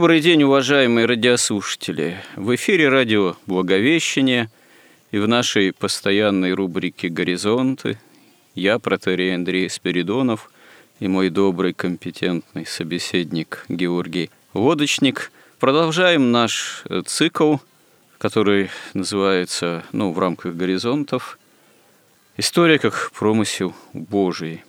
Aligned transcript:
Добрый 0.00 0.22
день, 0.22 0.44
уважаемые 0.44 1.04
радиослушатели! 1.04 2.16
В 2.34 2.54
эфире 2.54 2.88
радио 2.88 3.36
«Благовещение» 3.44 4.50
и 5.10 5.18
в 5.18 5.28
нашей 5.28 5.74
постоянной 5.74 6.54
рубрике 6.54 7.10
«Горизонты» 7.10 7.98
я, 8.54 8.78
протерей 8.78 9.34
Андрей 9.34 9.68
Спиридонов, 9.68 10.50
и 11.00 11.06
мой 11.06 11.28
добрый, 11.28 11.74
компетентный 11.74 12.64
собеседник 12.64 13.66
Георгий 13.68 14.30
Лодочник 14.54 15.32
продолжаем 15.58 16.32
наш 16.32 16.82
э, 16.88 17.02
цикл, 17.04 17.56
который 18.16 18.70
называется, 18.94 19.84
ну, 19.92 20.12
в 20.12 20.18
рамках 20.18 20.54
«Горизонтов», 20.54 21.38
«История 22.38 22.78
как 22.78 23.12
промысел 23.12 23.74
Божий». 23.92 24.64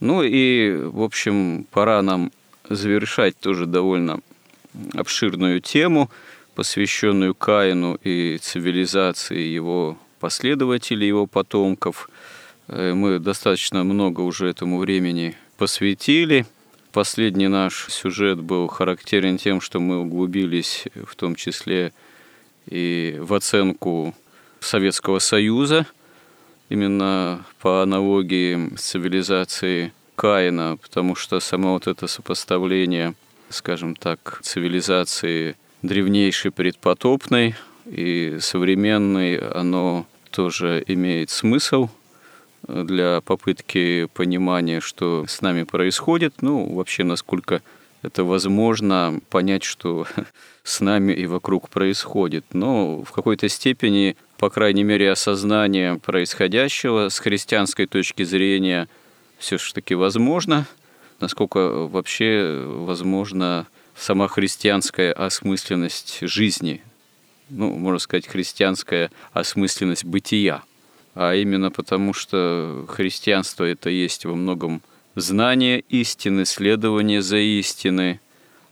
Ну 0.00 0.22
и, 0.22 0.76
в 0.76 1.00
общем, 1.00 1.66
пора 1.70 2.02
нам 2.02 2.30
завершать 2.68 3.34
тоже 3.38 3.64
довольно 3.64 4.20
обширную 4.94 5.60
тему, 5.60 6.10
посвященную 6.54 7.34
Каину 7.34 7.98
и 8.02 8.38
цивилизации 8.38 9.40
его 9.40 9.98
последователей, 10.20 11.06
его 11.06 11.26
потомков. 11.26 12.10
Э, 12.68 12.94
мы 12.94 13.18
достаточно 13.18 13.84
много 13.84 14.22
уже 14.22 14.48
этому 14.48 14.78
времени 14.78 15.36
посвятили. 15.56 16.46
Последний 16.92 17.48
наш 17.48 17.86
сюжет 17.88 18.40
был 18.40 18.66
характерен 18.66 19.38
тем, 19.38 19.60
что 19.60 19.78
мы 19.78 19.98
углубились 19.98 20.84
в 21.06 21.14
том 21.14 21.34
числе 21.34 21.92
и 22.66 23.16
в 23.20 23.34
оценку 23.34 24.14
Советского 24.60 25.20
Союза, 25.20 25.86
именно 26.68 27.44
по 27.60 27.82
аналогии 27.82 28.74
с 28.76 28.82
цивилизацией 28.82 29.92
Каина, 30.16 30.76
потому 30.82 31.14
что 31.14 31.38
само 31.40 31.74
вот 31.74 31.86
это 31.86 32.06
сопоставление– 32.06 33.14
скажем 33.50 33.96
так, 33.96 34.40
цивилизации 34.42 35.56
древнейшей 35.82 36.50
предпотопной 36.50 37.54
и 37.86 38.38
современной, 38.40 39.38
оно 39.38 40.06
тоже 40.30 40.84
имеет 40.86 41.30
смысл 41.30 41.88
для 42.66 43.20
попытки 43.22 44.08
понимания, 44.12 44.80
что 44.80 45.24
с 45.26 45.40
нами 45.40 45.62
происходит, 45.62 46.42
ну, 46.42 46.74
вообще, 46.74 47.04
насколько 47.04 47.62
это 48.02 48.24
возможно 48.24 49.20
понять, 49.30 49.64
что 49.64 50.06
с 50.62 50.80
нами 50.80 51.12
и 51.12 51.26
вокруг 51.26 51.70
происходит. 51.70 52.44
Но 52.52 53.02
в 53.02 53.12
какой-то 53.12 53.48
степени, 53.48 54.16
по 54.36 54.50
крайней 54.50 54.84
мере, 54.84 55.10
осознание 55.10 55.98
происходящего 55.98 57.08
с 57.08 57.18
христианской 57.18 57.86
точки 57.86 58.24
зрения 58.24 58.88
все-таки 59.38 59.94
возможно– 59.94 60.66
насколько 61.20 61.86
вообще 61.86 62.64
возможна 62.66 63.66
сама 63.96 64.28
христианская 64.28 65.12
осмысленность 65.12 66.18
жизни, 66.22 66.82
ну, 67.50 67.72
можно 67.72 67.98
сказать, 67.98 68.26
христианская 68.26 69.10
осмысленность 69.32 70.04
бытия. 70.04 70.62
А 71.14 71.34
именно 71.34 71.70
потому, 71.70 72.12
что 72.12 72.86
христианство 72.88 73.64
это 73.64 73.90
есть 73.90 74.24
во 74.24 74.34
многом 74.34 74.82
знание 75.16 75.80
истины, 75.88 76.44
следование 76.44 77.22
за 77.22 77.38
истины, 77.38 78.20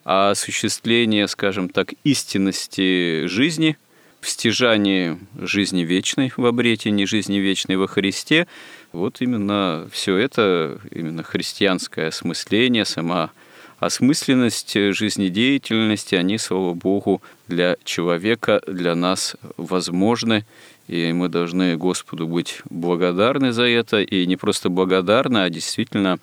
а 0.05 0.31
осуществление, 0.31 1.27
скажем 1.27 1.69
так, 1.69 1.95
истинности 2.05 3.27
жизни, 3.27 3.77
в 4.21 4.29
стяжании 4.29 5.19
жизни 5.39 5.83
вечной 5.83 6.33
в 6.37 6.47
обретении 6.47 7.05
жизни 7.05 7.37
вечной 7.37 7.77
во 7.77 7.87
Христе– 7.87 8.47
вот 8.97 9.21
именно 9.21 9.89
все 9.93 10.17
это, 10.17 10.79
именно 10.91 11.23
христианское 11.23 12.09
осмысление, 12.09 12.84
сама 12.84 13.31
осмысленность 13.79 14.73
жизнедеятельности, 14.73 16.15
они, 16.15 16.39
слава 16.39 16.73
Богу, 16.75 17.23
для 17.47 17.77
человека, 17.85 18.62
для 18.67 18.95
нас 18.95 19.37
возможны, 19.56 20.47
и 20.89 21.12
мы 21.12 21.29
должны 21.29 21.77
Господу 21.77 22.27
быть 22.27 22.62
благодарны 22.71 23.53
за 23.53 23.65
это, 23.65 24.01
и 24.01 24.27
не 24.27 24.37
просто 24.37 24.71
благодарны, 24.71 25.39
а 25.39 25.51
действительно 25.51 26.19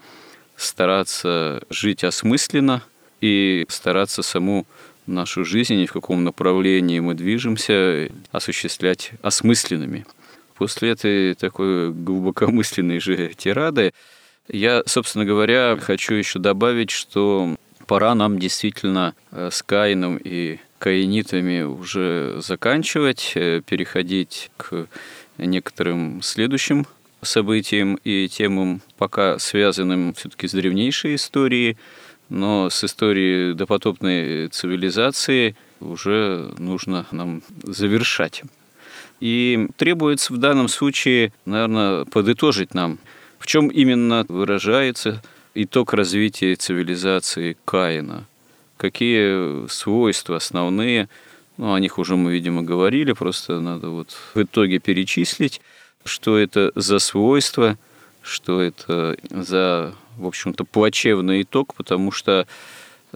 стараться 0.56 1.62
жить 1.70 2.04
осмысленно 2.04 2.82
и 3.22 3.66
стараться 3.70 4.24
саму 4.24 4.66
нашу 5.06 5.46
жизнь 5.46 5.76
и 5.76 5.86
в 5.86 5.94
каком 5.94 6.24
направлении 6.24 7.00
мы 7.00 7.14
движемся 7.14 8.10
осуществлять 8.32 9.12
осмысленными. 9.22 10.06
После 10.56 10.92
этой 10.92 11.34
такой 11.34 11.92
глубокомысленной 11.92 13.00
же 13.00 13.34
тирады 13.36 13.94
я, 14.48 14.84
собственно 14.86 15.26
говоря, 15.26 15.78
хочу 15.82 16.16
еще 16.16 16.40
добавить, 16.40 16.92
что 16.92 17.56
пора 17.88 18.14
нам 18.14 18.40
действительно 18.40 19.16
э, 19.32 19.50
с 19.52 19.64
Каином 19.64 20.20
и 20.22 20.60
каинитами 20.80 21.62
уже 21.62 22.42
заканчивать, 22.42 23.34
э, 23.36 23.62
переходить 23.66 24.52
к 24.58 24.88
некоторым 25.38 26.22
следующим 26.22 26.86
событиям 27.22 27.96
и 28.04 28.28
темам, 28.28 28.82
пока 28.98 29.40
связанным 29.40 30.14
все-таки 30.14 30.48
с 30.48 30.52
древнейшей 30.52 31.16
историей, 31.16 31.78
но 32.30 32.70
с 32.70 32.84
историей 32.84 33.54
допотопной 33.54 34.50
цивилизации 34.50 35.56
уже 35.80 36.54
нужно 36.58 37.06
нам 37.12 37.44
завершать. 37.64 38.44
И 39.20 39.68
требуется 39.78 40.34
в 40.34 40.38
данном 40.38 40.68
случае, 40.68 41.32
наверное, 41.46 42.06
подытожить 42.06 42.74
нам, 42.74 43.00
в 43.40 43.48
чем 43.48 43.68
именно 43.68 44.26
выражается 44.28 45.22
итог 45.56 45.94
развития 45.94 46.56
цивилизации 46.56 47.58
Каина. 47.66 48.26
Какие 48.78 49.68
свойства 49.68 50.38
основные, 50.38 51.10
ну, 51.58 51.74
о 51.74 51.80
них 51.80 52.00
уже 52.00 52.16
мы, 52.16 52.32
видимо, 52.34 52.64
говорили, 52.64 53.14
просто 53.14 53.60
надо 53.60 53.90
вот 53.90 54.12
в 54.34 54.42
итоге 54.42 54.80
перечислить, 54.80 55.62
что 56.04 56.38
это 56.38 56.72
за 56.76 57.00
свойства, 57.00 57.78
что 58.22 58.62
это 58.62 59.18
за, 59.30 59.94
в 60.18 60.26
общем-то, 60.26 60.66
плачевный 60.66 61.44
итог, 61.44 61.76
потому 61.76 62.12
что 62.12 62.48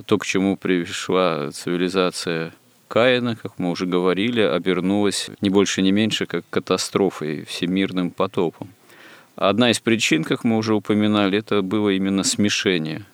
то, 0.05 0.17
к 0.17 0.25
чему 0.25 0.57
пришла 0.57 1.51
цивилизация 1.51 2.53
Каина, 2.87 3.35
как 3.35 3.59
мы 3.59 3.69
уже 3.69 3.85
говорили, 3.85 4.41
обернулась 4.41 5.29
не 5.41 5.49
больше, 5.49 5.81
не 5.81 5.91
меньше, 5.91 6.25
как 6.25 6.45
катастрофой, 6.49 7.43
всемирным 7.45 8.11
потопом. 8.11 8.69
Одна 9.35 9.71
из 9.71 9.79
причин, 9.79 10.23
как 10.23 10.43
мы 10.43 10.57
уже 10.57 10.73
упоминали, 10.73 11.37
это 11.37 11.61
было 11.61 11.89
именно 11.89 12.23
смешение. 12.23 13.05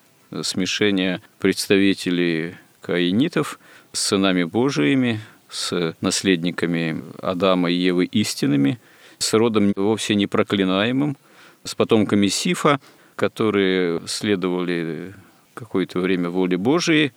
Смешение 0.41 1.21
представителей 1.39 2.55
каинитов 2.81 3.59
с 3.91 3.99
сынами 3.99 4.43
Божиими, 4.43 5.19
с 5.49 5.95
наследниками 6.01 7.03
Адама 7.21 7.69
и 7.69 7.75
Евы 7.75 8.05
истинными, 8.05 8.79
с 9.17 9.33
родом 9.33 9.73
вовсе 9.75 10.15
не 10.15 10.27
проклинаемым, 10.27 11.17
с 11.63 11.75
потомками 11.75 12.27
Сифа, 12.27 12.79
которые 13.15 14.01
следовали 14.07 15.13
какое-то 15.53 15.99
время 15.99 16.29
воли 16.29 16.55
Божией, 16.55 17.11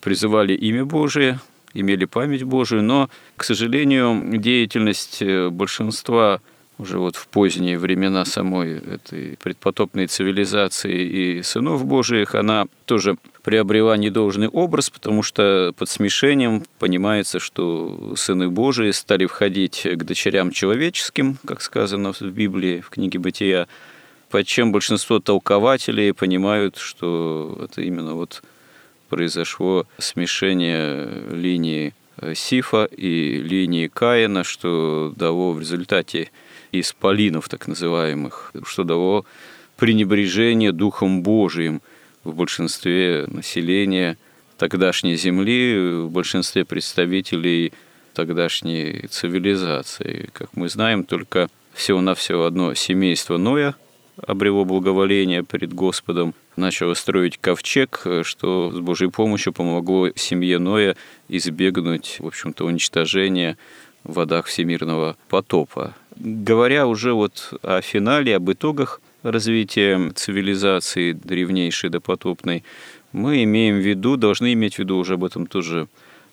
призывали 0.00 0.54
имя 0.54 0.84
Божие, 0.84 1.40
имели 1.74 2.04
память 2.04 2.42
Божию, 2.42 2.82
но, 2.82 3.10
к 3.36 3.44
сожалению, 3.44 4.38
деятельность 4.38 5.22
э, 5.22 5.48
большинства 5.48 6.40
уже 6.78 6.98
вот 6.98 7.16
в 7.16 7.28
поздние 7.28 7.78
времена 7.78 8.24
самой 8.24 8.78
этой 8.78 9.38
предпотопной 9.42 10.06
цивилизации 10.06 11.38
и 11.38 11.42
сынов 11.42 11.84
Божиих, 11.84 12.34
она 12.34 12.66
тоже 12.86 13.16
приобрела 13.42 13.96
недолжный 13.96 14.48
образ, 14.48 14.90
потому 14.90 15.22
что 15.22 15.72
под 15.76 15.88
смешением 15.88 16.64
понимается, 16.78 17.38
что 17.38 18.14
сыны 18.16 18.48
Божии 18.48 18.90
стали 18.90 19.26
входить 19.26 19.82
к 19.84 20.04
дочерям 20.04 20.50
человеческим, 20.50 21.38
как 21.46 21.62
сказано 21.62 22.12
в 22.12 22.20
Библии, 22.22 22.80
в 22.80 22.90
книге 22.90 23.18
«Бытия», 23.18 23.68
под 24.30 24.46
чем 24.46 24.72
большинство 24.72 25.20
толкователей 25.20 26.14
понимают, 26.14 26.78
что 26.78 27.58
это 27.62 27.82
именно 27.82 28.14
вот 28.14 28.42
произошло 29.12 29.86
смешение 29.98 31.06
линии 31.30 31.92
Сифа 32.34 32.86
и 32.86 33.42
линии 33.42 33.88
Каина, 33.88 34.42
что 34.42 35.12
дало 35.14 35.52
в 35.52 35.60
результате 35.60 36.30
исполинов 36.72 37.50
так 37.50 37.68
называемых, 37.68 38.54
что 38.64 38.84
дало 38.84 39.26
пренебрежение 39.76 40.72
Духом 40.72 41.22
Божиим 41.22 41.82
в 42.24 42.34
большинстве 42.34 43.26
населения 43.28 44.16
тогдашней 44.56 45.16
земли, 45.16 46.04
в 46.04 46.10
большинстве 46.10 46.64
представителей 46.64 47.74
тогдашней 48.14 49.08
цивилизации. 49.10 50.30
Как 50.32 50.56
мы 50.56 50.70
знаем, 50.70 51.04
только 51.04 51.48
всего-навсего 51.74 52.46
одно 52.46 52.72
семейство 52.72 53.36
Ноя 53.36 53.74
обрело 54.26 54.64
благоволение 54.64 55.42
перед 55.42 55.74
Господом, 55.74 56.32
начало 56.56 56.94
строить 56.94 57.38
ковчег, 57.38 58.06
что 58.22 58.70
с 58.72 58.80
Божьей 58.80 59.10
помощью 59.10 59.52
помогло 59.52 60.10
семье 60.14 60.58
Ноя 60.58 60.96
избегнуть, 61.28 62.16
в 62.20 62.26
общем-то, 62.26 62.64
уничтожения 62.64 63.56
в 64.04 64.14
водах 64.14 64.46
всемирного 64.46 65.16
потопа. 65.28 65.94
Говоря 66.16 66.86
уже 66.86 67.12
вот 67.12 67.54
о 67.62 67.80
финале, 67.80 68.36
об 68.36 68.50
итогах 68.50 69.00
развития 69.22 70.10
цивилизации 70.14 71.12
древнейшей 71.12 71.90
допотопной, 71.90 72.64
мы 73.12 73.44
имеем 73.44 73.76
в 73.76 73.86
виду, 73.86 74.16
должны 74.16 74.52
иметь 74.52 74.76
в 74.76 74.78
виду, 74.80 74.96
уже 74.96 75.14
об 75.14 75.24
этом 75.24 75.46
тоже 75.46 75.86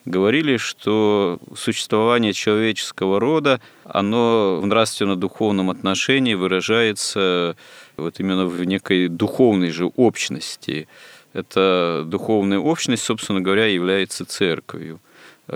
говорили, 0.10 0.58
что 0.58 1.40
существование 1.56 2.34
человеческого 2.34 3.20
рода, 3.20 3.62
оно 3.86 4.60
в 4.62 4.66
нравственно-духовном 4.66 5.70
отношении 5.70 6.34
выражается 6.34 7.56
вот 7.96 8.20
именно 8.20 8.46
в 8.46 8.64
некой 8.64 9.08
духовной 9.08 9.70
же 9.70 9.86
общности. 9.86 10.88
Эта 11.34 12.04
духовная 12.06 12.60
общность, 12.60 13.04
собственно 13.04 13.40
говоря, 13.40 13.68
является 13.68 14.26
церковью. 14.26 15.00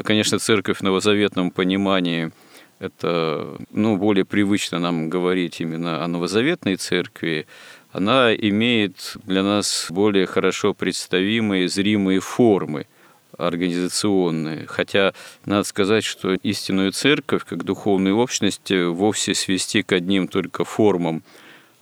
Конечно, 0.04 0.40
церковь 0.40 0.78
в 0.78 0.84
новозаветном 0.84 1.52
понимании– 1.52 2.32
это 2.80 3.58
ну, 3.72 3.98
более 3.98 4.26
привычно 4.26 4.78
нам 4.78 5.10
говорить 5.10 5.62
именно 5.62 6.04
о 6.04 6.08
новозаветной 6.08 6.76
церкви, 6.76 7.48
она 7.94 8.34
имеет 8.34 9.16
для 9.24 9.42
нас 9.42 9.88
более 9.90 10.26
хорошо 10.26 10.74
представимые, 10.74 11.70
зримые 11.70 12.20
формы 12.20 12.88
организационные. 13.38 14.66
Хотя 14.68 15.14
надо 15.46 15.64
сказать, 15.64 16.04
что 16.04 16.34
истинную 16.34 16.92
церковь, 16.92 17.44
как 17.46 17.64
духовную 17.64 18.18
общность, 18.18 18.72
вовсе 18.72 19.34
свести 19.36 19.84
к 19.84 19.92
одним 19.92 20.28
только 20.28 20.64
формам 20.64 21.24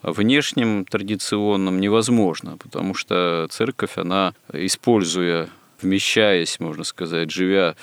внешним, 0.04 0.86
традиционным 0.86 1.80
невозможно, 1.80 2.58
потому 2.58 2.96
что 2.96 3.48
церковь, 3.50 3.98
она, 3.98 4.34
используя 4.52 5.50
вмещаясь, 5.82 6.60
можно 6.60 6.84
сказать, 6.84 7.32
живя 7.32 7.76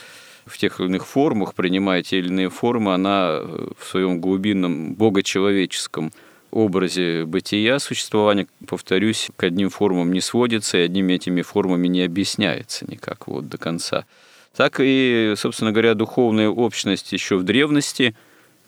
в 0.46 0.56
тех 0.56 0.80
или 0.80 0.88
иных 0.88 1.06
формах, 1.06 1.54
принимая 1.54 2.02
те 2.02 2.18
или 2.18 2.28
иные 2.28 2.48
формы, 2.48 2.94
она 2.94 3.40
в 3.40 3.84
своем 3.84 4.20
глубинном 4.20 4.94
богочеловеческом 4.94 6.12
образе 6.50 7.24
бытия, 7.24 7.78
существования, 7.78 8.46
повторюсь, 8.66 9.28
к 9.36 9.44
одним 9.44 9.70
формам 9.70 10.12
не 10.12 10.20
сводится 10.20 10.78
и 10.78 10.82
одними 10.82 11.14
этими 11.14 11.42
формами 11.42 11.88
не 11.88 12.02
объясняется 12.02 12.86
никак 12.90 13.26
вот 13.26 13.48
до 13.48 13.58
конца. 13.58 14.04
Так 14.56 14.80
и, 14.80 15.34
собственно 15.36 15.72
говоря, 15.72 15.94
духовная 15.94 16.48
общность 16.48 17.12
еще 17.12 17.36
в 17.36 17.44
древности, 17.44 18.16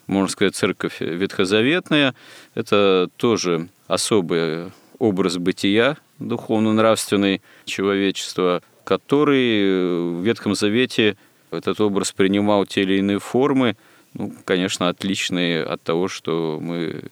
можно 0.07 0.29
сказать, 0.29 0.55
церковь 0.55 1.01
ветхозаветная, 1.01 2.15
это 2.55 3.09
тоже 3.17 3.69
особый 3.87 4.73
образ 4.99 5.39
бытия 5.39 5.97
духовно-нравственный 6.19 7.43
человечества, 7.65 8.63
который 8.85 10.19
в 10.19 10.23
Ветхом 10.23 10.55
Завете 10.55 11.17
этот 11.51 11.81
образ 11.81 12.13
принимал 12.13 12.67
те 12.67 12.83
или 12.83 12.99
иные 12.99 13.19
формы, 13.19 13.77
ну, 14.15 14.33
конечно, 14.45 14.89
отличные 14.89 15.63
от 15.63 15.83
того, 15.83 16.09
что 16.09 16.59
мы 16.61 17.03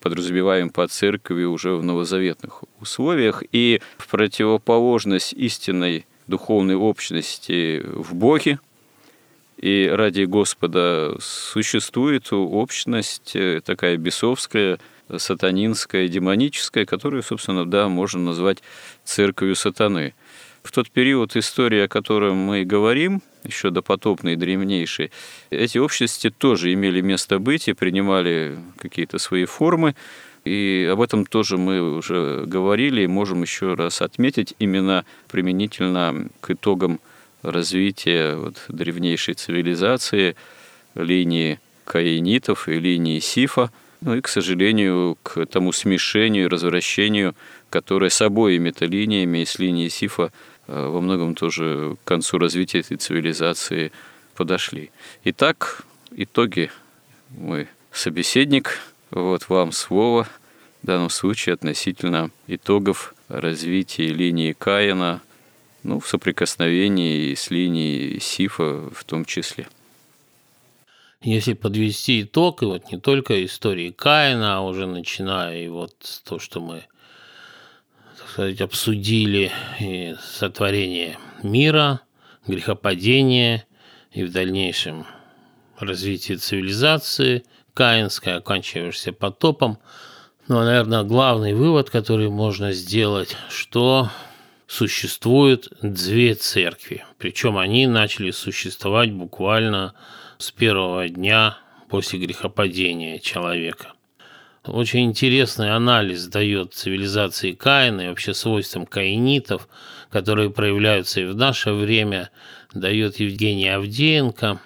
подразумеваем 0.00 0.70
по 0.70 0.86
церкви 0.88 1.44
уже 1.44 1.76
в 1.76 1.84
новозаветных 1.84 2.64
условиях. 2.80 3.42
И 3.52 3.80
в 3.98 4.08
противоположность 4.08 5.32
истинной 5.32 6.06
духовной 6.26 6.74
общности 6.74 7.82
в 7.84 8.14
Боге 8.14 8.58
и 9.58 9.88
ради 9.92 10.24
Господа 10.24 11.16
существует 11.20 12.32
общность 12.32 13.36
такая 13.64 13.96
бесовская, 13.96 14.78
сатанинская, 15.16 16.08
демоническая, 16.08 16.84
которую, 16.84 17.22
собственно, 17.22 17.64
да, 17.64 17.88
можно 17.88 18.20
назвать 18.20 18.58
церковью 19.04 19.54
сатаны– 19.54 20.14
в 20.64 20.72
тот 20.72 20.90
период 20.90 21.36
истории, 21.36 21.82
о 21.82 21.88
котором 21.88 22.36
мы 22.36 22.64
говорим, 22.64 23.22
еще 23.44 23.70
допотопный, 23.70 24.34
древнейший, 24.34 25.12
эти 25.50 25.76
общности 25.78 26.30
тоже 26.30 26.72
имели 26.72 27.02
место 27.02 27.38
быть 27.38 27.68
и 27.68 27.74
принимали 27.74 28.58
какие-то 28.78 29.18
свои 29.18 29.44
формы. 29.44 29.94
И 30.44 30.88
об 30.90 31.00
этом 31.00 31.26
тоже 31.26 31.58
мы 31.58 31.96
уже 31.96 32.44
говорили 32.46 33.02
и 33.02 33.06
можем 33.06 33.42
еще 33.42 33.74
раз 33.74 34.02
отметить 34.02 34.54
именно 34.58 35.04
применительно 35.28 36.28
к 36.40 36.50
итогам 36.50 36.98
развития 37.42 38.36
вот, 38.36 38.56
древнейшей 38.68 39.34
цивилизации, 39.34 40.34
линии 40.94 41.60
каинитов 41.84 42.68
и 42.68 42.80
линии 42.80 43.20
Сифа, 43.20 43.70
ну 44.00 44.14
и, 44.14 44.20
к 44.20 44.28
сожалению, 44.28 45.16
к 45.22 45.46
тому 45.46 45.72
смешению 45.72 46.44
и 46.44 46.48
развращению, 46.48 47.34
которое 47.70 48.10
с 48.10 48.20
обоими 48.20 48.72
линиями 48.80 49.38
и 49.38 49.44
с 49.46 49.58
линией 49.58 49.88
Сифа 49.88 50.30
во 50.66 51.00
многом 51.00 51.34
тоже 51.34 51.96
к 52.02 52.08
концу 52.08 52.38
развития 52.38 52.80
этой 52.80 52.96
цивилизации 52.96 53.92
подошли. 54.34 54.90
Итак, 55.24 55.84
итоги 56.10 56.70
мой 57.30 57.68
собеседник, 57.92 58.80
вот 59.10 59.48
вам 59.48 59.72
слово 59.72 60.28
в 60.82 60.86
данном 60.86 61.10
случае 61.10 61.54
относительно 61.54 62.30
итогов 62.46 63.14
развития 63.28 64.08
линии 64.08 64.52
Каина, 64.52 65.22
ну, 65.82 66.00
в 66.00 66.08
соприкосновении 66.08 67.34
с 67.34 67.50
линией 67.50 68.20
Сифа 68.20 68.90
в 68.90 69.04
том 69.04 69.24
числе. 69.24 69.66
Если 71.22 71.54
подвести 71.54 72.22
итог, 72.22 72.62
и 72.62 72.66
вот 72.66 72.92
не 72.92 73.00
только 73.00 73.44
истории 73.44 73.90
Каина, 73.90 74.58
а 74.58 74.60
уже 74.60 74.86
начиная 74.86 75.64
и 75.64 75.68
вот 75.68 75.94
то, 76.24 76.38
что 76.38 76.60
мы 76.60 76.84
сказать, 78.34 78.60
обсудили 78.60 79.52
и 79.78 80.16
сотворение 80.20 81.18
мира, 81.44 82.00
грехопадение 82.48 83.64
и 84.10 84.24
в 84.24 84.32
дальнейшем 84.32 85.06
развитие 85.78 86.38
цивилизации 86.38 87.44
каинской, 87.74 88.34
оканчиваешься 88.34 89.12
потопом. 89.12 89.78
Но, 90.48 90.64
наверное, 90.64 91.04
главный 91.04 91.54
вывод, 91.54 91.90
который 91.90 92.28
можно 92.28 92.72
сделать, 92.72 93.36
что 93.50 94.10
существует 94.66 95.68
две 95.80 96.34
церкви. 96.34 97.04
Причем 97.18 97.56
они 97.56 97.86
начали 97.86 98.32
существовать 98.32 99.12
буквально 99.12 99.94
с 100.38 100.50
первого 100.50 101.08
дня 101.08 101.58
после 101.88 102.18
грехопадения 102.18 103.20
человека. 103.20 103.93
Очень 104.66 105.04
интересный 105.04 105.74
анализ 105.74 106.26
дает 106.26 106.72
цивилизации 106.72 107.52
Каина 107.52 108.02
и 108.02 108.08
вообще 108.08 108.32
свойствам 108.32 108.86
каинитов, 108.86 109.68
которые 110.10 110.50
проявляются 110.50 111.20
и 111.20 111.26
в 111.26 111.36
наше 111.36 111.72
время, 111.72 112.30
дает 112.72 113.20
Евгений 113.20 113.68
Авдеенко. 113.68 114.60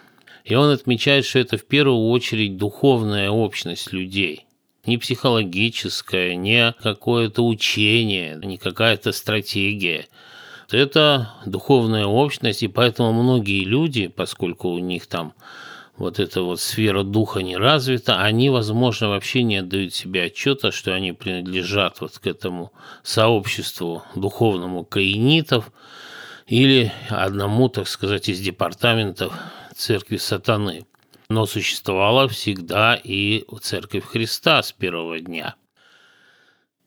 И 0.44 0.54
он 0.54 0.70
отмечает, 0.70 1.26
что 1.26 1.40
это 1.40 1.58
в 1.58 1.66
первую 1.66 2.08
очередь 2.10 2.56
духовная 2.56 3.30
общность 3.30 3.92
людей– 3.92 4.44
не 4.88 4.96
психологическое, 4.96 6.34
не 6.34 6.74
какое-то 6.82 7.46
учение, 7.46 8.40
не 8.42 8.56
какая-то 8.56 9.12
стратегия. 9.12 10.06
Это 10.70 11.34
духовная 11.44 12.06
общность, 12.06 12.62
и 12.62 12.68
поэтому 12.68 13.12
многие 13.12 13.64
люди, 13.64 14.08
поскольку 14.08 14.70
у 14.70 14.78
них 14.78 15.06
там 15.06 15.34
вот 15.98 16.20
эта 16.20 16.42
вот 16.42 16.60
сфера 16.60 17.02
духа 17.02 17.40
не 17.40 17.56
развита, 17.56 18.20
они, 18.20 18.50
возможно, 18.50 19.08
вообще 19.08 19.42
не 19.42 19.56
отдают 19.56 19.94
себе 19.94 20.24
отчета, 20.24 20.70
что 20.70 20.94
они 20.94 21.12
принадлежат 21.12 22.00
вот 22.00 22.18
к 22.18 22.26
этому 22.26 22.72
сообществу 23.02 24.04
духовному 24.14 24.84
каинитов 24.84 25.72
или 26.46 26.92
одному, 27.10 27.68
так 27.68 27.88
сказать, 27.88 28.28
из 28.28 28.40
департаментов 28.40 29.34
церкви 29.74 30.16
сатаны. 30.16 30.86
Но 31.28 31.44
существовала 31.46 32.28
всегда 32.28 32.94
и 32.94 33.44
церковь 33.60 34.04
Христа 34.04 34.62
с 34.62 34.72
первого 34.72 35.20
дня. 35.20 35.56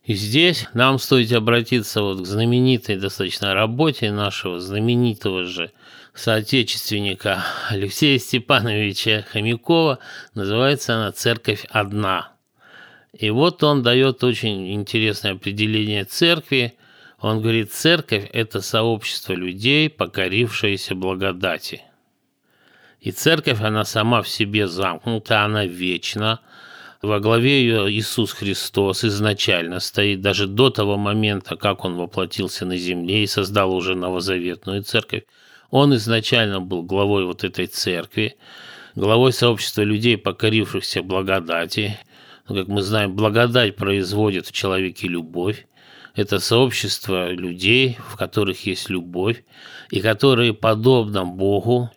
И 0.04 0.16
здесь 0.16 0.68
нам 0.74 0.98
стоит 0.98 1.32
обратиться 1.32 2.02
вот 2.02 2.22
к 2.22 2.26
знаменитой 2.26 2.96
достаточно 2.96 3.54
работе 3.54 4.12
нашего 4.12 4.60
знаменитого 4.60 5.44
же 5.44 5.72
соотечественника 6.14 7.44
Алексея 7.70 8.20
Степановича 8.20 9.26
Хомякова. 9.32 10.00
Называется 10.34 10.96
она 10.96 11.12
«Церковь 11.12 11.66
одна». 11.70 12.32
И 13.14 13.30
вот 13.30 13.64
он 13.64 13.84
дает 13.84 14.24
очень 14.24 14.74
интересное 14.74 15.34
определение 15.34 16.06
церкви. 16.06 16.76
Он 17.20 17.42
говорит, 17.42 17.74
церковь– 17.74 18.30
это 18.34 18.62
сообщество 18.62 19.34
людей, 19.34 19.90
покорившееся 19.90 20.96
благодати. 20.96 21.84
И 23.00 23.12
церковь, 23.12 23.62
она 23.62 23.84
сама 23.84 24.22
в 24.22 24.30
себе 24.30 24.68
замкнута, 24.68 25.44
она 25.44 25.66
вечна. 25.66 26.40
Во 27.02 27.20
главе 27.20 27.62
ее 27.62 27.92
Иисус 27.92 28.32
Христос 28.32 29.04
изначально 29.04 29.80
стоит, 29.80 30.22
даже 30.22 30.48
до 30.48 30.70
того 30.70 30.98
момента, 30.98 31.56
как 31.58 31.84
Он 31.84 31.96
воплотился 31.96 32.66
на 32.66 32.78
земле 32.78 33.24
и 33.24 33.28
создал 33.28 33.74
уже 33.74 33.96
новозаветную 33.96 34.84
церковь. 34.84 35.24
Он 35.72 35.96
изначально 35.96 36.60
был 36.60 36.84
главой 36.84 37.26
вот 37.26 37.46
этой 37.46 37.66
церкви, 37.66 38.36
главой 38.94 39.32
сообщества 39.32 39.84
людей, 39.84 40.18
покорившихся 40.18 41.02
благодати. 41.02 41.98
Но, 42.48 42.56
как 42.56 42.68
мы 42.68 42.82
знаем, 42.82 43.16
благодать 43.16 43.78
производит 43.78 44.48
в 44.48 44.52
человеке 44.52 45.08
любовь. 45.08 45.66
Это 46.14 46.40
сообщество 46.40 47.32
людей, 47.32 47.98
в 48.10 48.18
которых 48.18 48.66
есть 48.66 48.90
любовь, 48.90 49.46
и 49.92 50.02
которые, 50.02 50.54
подобно 50.54 51.24
Богу, 51.24 51.90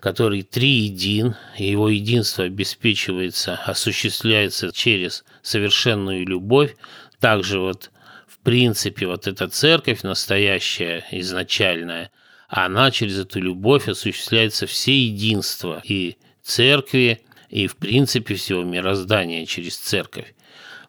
который 0.00 0.42
триедин, 0.42 1.34
и 1.56 1.70
его 1.70 1.88
единство 1.88 2.44
обеспечивается, 2.44 3.54
осуществляется 3.64 4.70
через 4.70 5.24
совершенную 5.40 6.26
любовь, 6.26 6.76
также 7.20 7.58
вот 7.58 7.90
в 8.26 8.38
принципе 8.40 9.06
вот 9.06 9.26
эта 9.26 9.48
церковь 9.48 10.02
настоящая, 10.02 11.06
изначальная– 11.10 12.10
она 12.56 12.92
через 12.92 13.18
эту 13.18 13.40
любовь 13.40 13.88
осуществляется 13.88 14.68
все 14.68 14.96
единство 14.96 15.82
и 15.82 16.16
церкви, 16.40 17.20
и 17.48 17.66
в 17.66 17.74
принципе 17.76 18.36
всего 18.36 18.62
мироздания 18.62 19.44
через 19.44 19.76
церковь. 19.76 20.36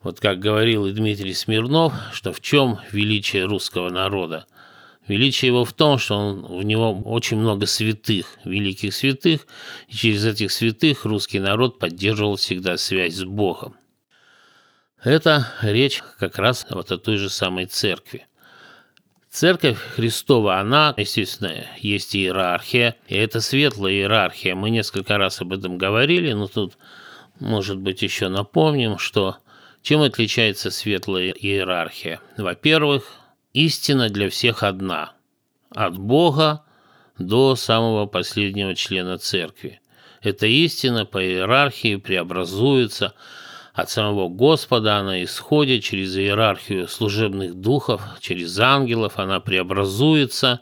Вот 0.03 0.19
как 0.19 0.37
говорил 0.37 0.85
и 0.85 0.91
Дмитрий 0.91 1.33
Смирнов, 1.33 1.91
что 2.13 2.33
в 2.33 2.39
чем 2.39 2.77
величие 2.91 3.45
русского 3.45 3.89
народа? 3.89 4.45
Величие 5.07 5.47
его 5.47 5.65
в 5.65 5.73
том, 5.73 5.97
что 5.97 6.15
он, 6.15 6.45
в 6.45 6.61
него 6.61 7.01
очень 7.03 7.37
много 7.37 7.65
святых, 7.65 8.37
великих 8.45 8.93
святых, 8.93 9.47
и 9.87 9.95
через 9.95 10.23
этих 10.23 10.51
святых 10.51 11.03
русский 11.05 11.39
народ 11.39 11.79
поддерживал 11.79 12.35
всегда 12.35 12.77
связь 12.77 13.15
с 13.15 13.23
Богом. 13.23 13.75
Это 15.03 15.51
речь 15.63 16.03
как 16.19 16.37
раз 16.37 16.67
вот 16.69 16.91
о 16.91 16.99
той 16.99 17.17
же 17.17 17.31
самой 17.31 17.65
церкви. 17.65 18.27
Церковь 19.35 19.77
Христова, 19.97 20.61
она, 20.61 20.93
естественно, 20.95 21.51
есть 21.81 22.15
иерархия, 22.15 22.95
и 23.09 23.17
это 23.17 23.41
светлая 23.41 23.91
иерархия. 23.91 24.55
Мы 24.55 24.69
несколько 24.69 25.17
раз 25.17 25.41
об 25.41 25.51
этом 25.51 25.77
говорили, 25.77 26.31
но 26.31 26.47
тут, 26.47 26.77
может 27.41 27.77
быть, 27.77 28.01
еще 28.01 28.29
напомним, 28.29 28.97
что 28.97 29.35
чем 29.81 30.03
отличается 30.03 30.71
светлая 30.71 31.31
иерархия? 31.31 32.21
Во-первых, 32.37 33.11
истина 33.51 34.09
для 34.09 34.29
всех 34.29 34.63
одна. 34.63 35.11
От 35.69 35.97
Бога 35.97 36.63
до 37.19 37.57
самого 37.57 38.05
последнего 38.05 38.73
члена 38.73 39.17
церкви. 39.17 39.81
Эта 40.21 40.47
истина 40.47 41.05
по 41.05 41.21
иерархии 41.21 41.97
преобразуется– 41.97 43.13
от 43.75 43.89
самого 43.89 44.29
Господа 44.29 44.97
она 44.97 45.21
исходит 45.23 45.83
через 45.83 46.15
иерархию 46.15 46.87
служебных 46.87 47.55
духов, 47.55 48.01
через 48.21 48.57
ангелов, 48.57 49.19
она 49.19 49.41
преобразуется 49.41 50.61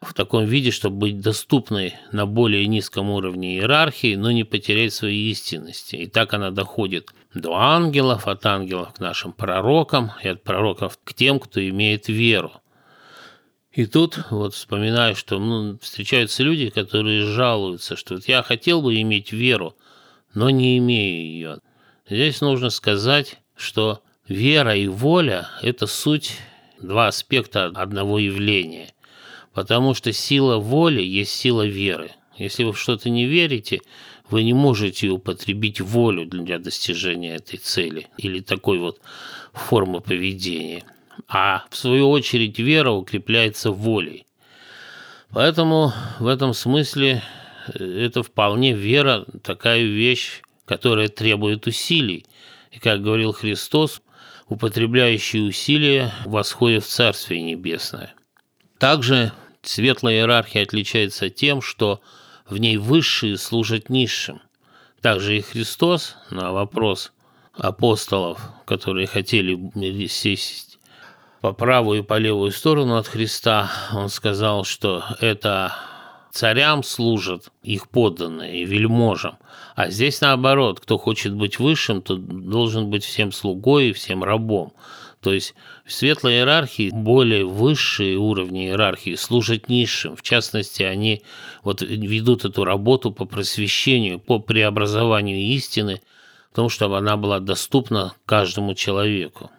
в 0.00 0.14
таком 0.14 0.44
виде, 0.44 0.70
чтобы 0.70 0.96
быть 0.96 1.20
доступной 1.20 1.94
на 2.12 2.24
более 2.24 2.68
низком 2.68 3.10
уровне 3.10 3.56
иерархии, 3.56 4.14
но 4.14 4.30
не 4.30 4.44
потерять 4.44 4.92
своей 4.92 5.32
истинности. 5.32 5.96
И 5.96 6.06
так 6.06 6.34
она 6.34 6.52
доходит 6.52 7.10
до 7.34 7.54
ангелов, 7.54 8.28
от 8.28 8.46
ангелов 8.46 8.94
к 8.94 9.00
нашим 9.00 9.32
пророкам 9.32 10.12
и 10.22 10.28
от 10.28 10.44
пророков 10.44 10.98
к 11.02 11.14
тем, 11.14 11.40
кто 11.40 11.60
имеет 11.68 12.08
веру. 12.08 12.52
И 13.72 13.86
тут 13.86 14.20
вот 14.30 14.54
вспоминаю, 14.54 15.16
что 15.16 15.40
ну, 15.40 15.78
встречаются 15.80 16.44
люди, 16.44 16.70
которые 16.70 17.24
жалуются, 17.24 17.96
что 17.96 18.14
вот 18.14 18.28
я 18.28 18.42
хотел 18.44 18.82
бы 18.82 19.00
иметь 19.00 19.32
веру, 19.32 19.76
но 20.32 20.50
не 20.50 20.78
имею 20.78 21.26
ее. 21.26 21.58
Здесь 22.12 22.42
нужно 22.42 22.68
сказать, 22.68 23.38
что 23.56 24.02
вера 24.28 24.76
и 24.76 24.86
воля– 24.86 25.48
это 25.62 25.86
суть 25.86 26.36
два 26.78 27.06
аспекта 27.06 27.64
одного 27.74 28.18
явления, 28.18 28.92
потому 29.54 29.94
что 29.94 30.12
сила 30.12 30.58
воли 30.58 31.00
есть 31.00 31.32
сила 31.34 31.66
веры. 31.66 32.10
Если 32.36 32.64
вы 32.64 32.74
в 32.74 32.78
что-то 32.78 33.08
не 33.08 33.24
верите, 33.24 33.80
вы 34.28 34.42
не 34.42 34.52
можете 34.52 35.08
употребить 35.08 35.80
волю 35.80 36.26
для 36.26 36.58
достижения 36.58 37.36
этой 37.36 37.56
цели 37.56 38.08
или 38.18 38.40
такой 38.40 38.76
вот 38.76 39.00
формы 39.54 40.02
поведения. 40.02 40.84
А 41.28 41.64
в 41.70 41.76
свою 41.78 42.10
очередь 42.10 42.58
вера 42.58 42.90
укрепляется 42.90 43.70
волей. 43.70 44.26
Поэтому 45.30 45.94
в 46.18 46.26
этом 46.26 46.52
смысле 46.52 47.22
э, 47.68 47.82
это 47.82 48.22
вполне 48.22 48.74
вера 48.74 49.24
такая 49.42 49.82
вещь, 49.82 50.41
которое 50.64 51.08
требует 51.08 51.66
усилий, 51.66 52.26
и, 52.70 52.78
как 52.78 53.02
говорил 53.02 53.32
Христос, 53.32 54.02
употребляющие 54.48 55.42
усилия 55.42 56.12
восходят 56.24 56.84
в 56.84 56.88
Царствие 56.88 57.42
Небесное. 57.42 58.14
Также 58.78 59.32
светлая 59.62 60.16
иерархия 60.16 60.62
отличается 60.62 61.30
тем, 61.30 61.62
что 61.62 62.00
в 62.48 62.58
ней 62.58 62.76
высшие 62.76 63.38
служат 63.38 63.88
низшим. 63.88 64.40
Также 65.00 65.38
и 65.38 65.42
Христос 65.42 66.16
на 66.30 66.52
вопрос 66.52 67.12
апостолов, 67.54 68.40
которые 68.66 69.06
хотели 69.06 70.06
сесть 70.06 70.78
по 71.40 71.52
правую 71.52 72.00
и 72.00 72.02
по 72.04 72.18
левую 72.18 72.52
сторону 72.52 72.96
от 72.96 73.08
Христа, 73.08 73.70
он 73.92 74.08
сказал, 74.08 74.64
что 74.64 75.04
это 75.20 75.74
царям 76.32 76.82
служат 76.82 77.52
их 77.62 77.88
подданные 77.88 78.64
вельможам, 78.64 79.36
а 79.76 79.90
здесь 79.90 80.20
наоборот, 80.20 80.80
кто 80.80 80.98
хочет 80.98 81.34
быть 81.34 81.58
высшим, 81.58 82.02
то 82.02 82.16
должен 82.16 82.90
быть 82.90 83.04
всем 83.04 83.32
слугой 83.32 83.90
и 83.90 83.92
всем 83.92 84.24
рабом. 84.24 84.72
То 85.20 85.32
есть 85.32 85.54
в 85.84 85.92
светлой 85.92 86.32
иерархии 86.34 86.90
более 86.90 87.44
высшие 87.44 88.16
уровни 88.16 88.66
иерархии 88.66 89.14
служат 89.14 89.68
низшим. 89.68 90.16
В 90.16 90.22
частности, 90.22 90.82
они 90.82 91.22
вот 91.62 91.80
ведут 91.80 92.44
эту 92.44 92.64
работу 92.64 93.12
по 93.12 93.24
просвещению, 93.24 94.18
по 94.18 94.40
преобразованию 94.40 95.38
истины, 95.54 96.00
потому 96.50 96.70
чтобы 96.70 96.98
она 96.98 97.16
была 97.16 97.38
доступна 97.38 98.14
каждому 98.26 98.74
человеку. 98.74 99.50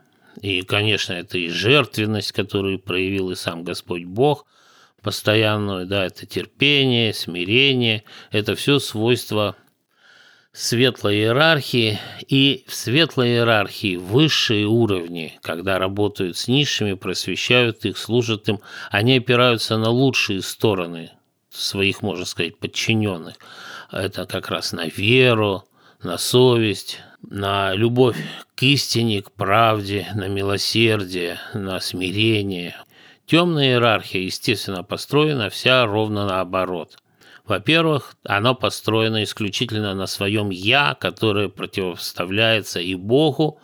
И, 0.41 0.63
конечно, 0.63 1.13
это 1.13 1.37
и 1.37 1.47
жертвенность, 1.47 2.33
которую 2.33 2.79
проявил 2.79 3.31
и 3.31 3.35
сам 3.35 3.63
Господь 3.63 4.03
Бог 4.03 4.45
постоянную, 5.03 5.85
да, 5.85 6.05
это 6.05 6.25
терпение, 6.25 7.13
смирение, 7.13 8.03
это 8.31 8.55
все 8.55 8.79
свойства 8.79 9.55
светлой 10.53 11.15
иерархии 11.15 11.99
и 12.27 12.63
в 12.67 12.75
светлой 12.75 13.29
иерархии 13.29 13.97
высшие 13.97 14.65
уровни, 14.65 15.37
когда 15.41 15.79
работают 15.79 16.37
с 16.37 16.47
низшими, 16.47 16.93
просвещают 16.93 17.85
их, 17.85 17.97
служат 17.97 18.47
им, 18.49 18.59
они 18.91 19.17
опираются 19.17 19.77
на 19.77 19.89
лучшие 19.89 20.41
стороны 20.41 21.11
своих, 21.49 22.01
можно 22.01 22.25
сказать, 22.25 22.57
подчиненных. 22.57 23.35
Это 23.91 24.25
как 24.25 24.49
раз 24.49 24.73
на 24.73 24.87
веру, 24.87 25.67
на 26.01 26.17
совесть, 26.17 26.99
на 27.21 27.73
любовь 27.73 28.17
к 28.55 28.63
истине, 28.63 29.21
к 29.21 29.31
правде, 29.31 30.07
на 30.13 30.27
милосердие, 30.27 31.39
на 31.53 31.79
смирение. 31.79 32.75
Темная 33.25 33.71
иерархия, 33.71 34.21
естественно, 34.21 34.83
построена 34.83 35.49
вся 35.49 35.85
ровно 35.85 36.27
наоборот. 36.27 36.97
Во-первых, 37.45 38.15
оно 38.23 38.55
построено 38.55 39.23
исключительно 39.23 39.93
на 39.93 40.07
своем 40.07 40.49
«я», 40.49 40.95
которое 40.99 41.49
противоставляется 41.49 42.79
и 42.79 42.95
Богу, 42.95 43.59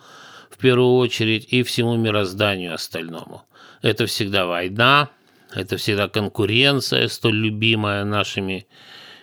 в 0.50 0.58
первую 0.58 0.96
очередь, 0.96 1.46
и 1.52 1.62
всему 1.62 1.96
мирозданию 1.96 2.74
остальному. 2.74 3.44
Это 3.80 4.06
всегда 4.06 4.46
война, 4.46 5.10
это 5.54 5.76
всегда 5.76 6.08
конкуренция, 6.08 7.08
столь 7.08 7.36
любимая 7.36 8.04
нашими 8.04 8.66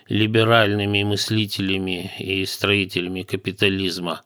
либеральными 0.08 1.02
мыслителями 1.02 2.12
и 2.18 2.44
строителями 2.46 3.22
капитализма. 3.22 4.22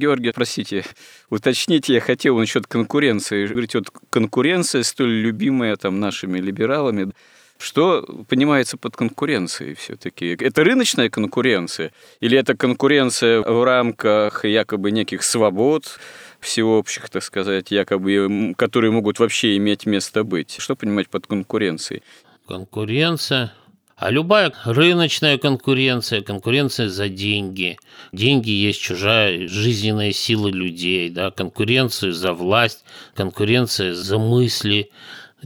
Георгий, 0.00 0.32
простите, 0.32 0.84
уточните, 1.28 1.92
я 1.92 2.00
хотел 2.00 2.38
насчет 2.38 2.66
конкуренции. 2.66 3.46
Говорите, 3.46 3.78
вот 3.78 3.90
конкуренция 4.08 4.82
столь 4.82 5.10
любимая 5.10 5.76
там 5.76 6.00
нашими 6.00 6.38
либералами. 6.38 7.12
Что 7.58 8.02
понимается 8.26 8.78
под 8.78 8.96
конкуренцией 8.96 9.74
все-таки? 9.74 10.34
Это 10.40 10.64
рыночная 10.64 11.10
конкуренция? 11.10 11.92
Или 12.20 12.38
это 12.38 12.56
конкуренция 12.56 13.42
в 13.42 13.62
рамках 13.62 14.46
якобы 14.46 14.90
неких 14.90 15.22
свобод 15.22 15.98
всеобщих, 16.40 17.10
так 17.10 17.22
сказать, 17.22 17.70
якобы, 17.70 18.54
которые 18.56 18.92
могут 18.92 19.18
вообще 19.18 19.58
иметь 19.58 19.84
место 19.84 20.24
быть? 20.24 20.56
Что 20.58 20.76
понимать 20.76 21.10
под 21.10 21.26
конкуренцией? 21.26 22.02
Конкуренция 22.48 23.52
а 24.00 24.10
любая 24.10 24.52
рыночная 24.64 25.36
конкуренция, 25.36 26.22
конкуренция 26.22 26.88
за 26.88 27.10
деньги. 27.10 27.78
Деньги 28.12 28.48
есть 28.48 28.80
чужая 28.80 29.46
жизненная 29.46 30.12
сила 30.12 30.48
людей, 30.48 31.10
да, 31.10 31.30
конкуренция 31.30 32.12
за 32.12 32.32
власть, 32.32 32.82
конкуренция 33.14 33.92
за 33.94 34.18
мысли, 34.18 34.90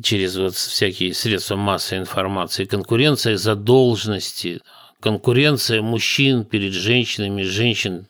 через 0.01 0.37
вот 0.37 0.55
всякие 0.55 1.15
средства 1.15 1.57
массовой 1.57 2.03
информации, 2.03 2.65
конкуренция 2.65 3.37
за 3.37 3.57
должности, 3.57 4.61
конкуренция 5.01 5.83
мужчин 5.83 6.45
перед 6.45 6.75
женщинами, 6.75 7.43
женщин 7.43 8.07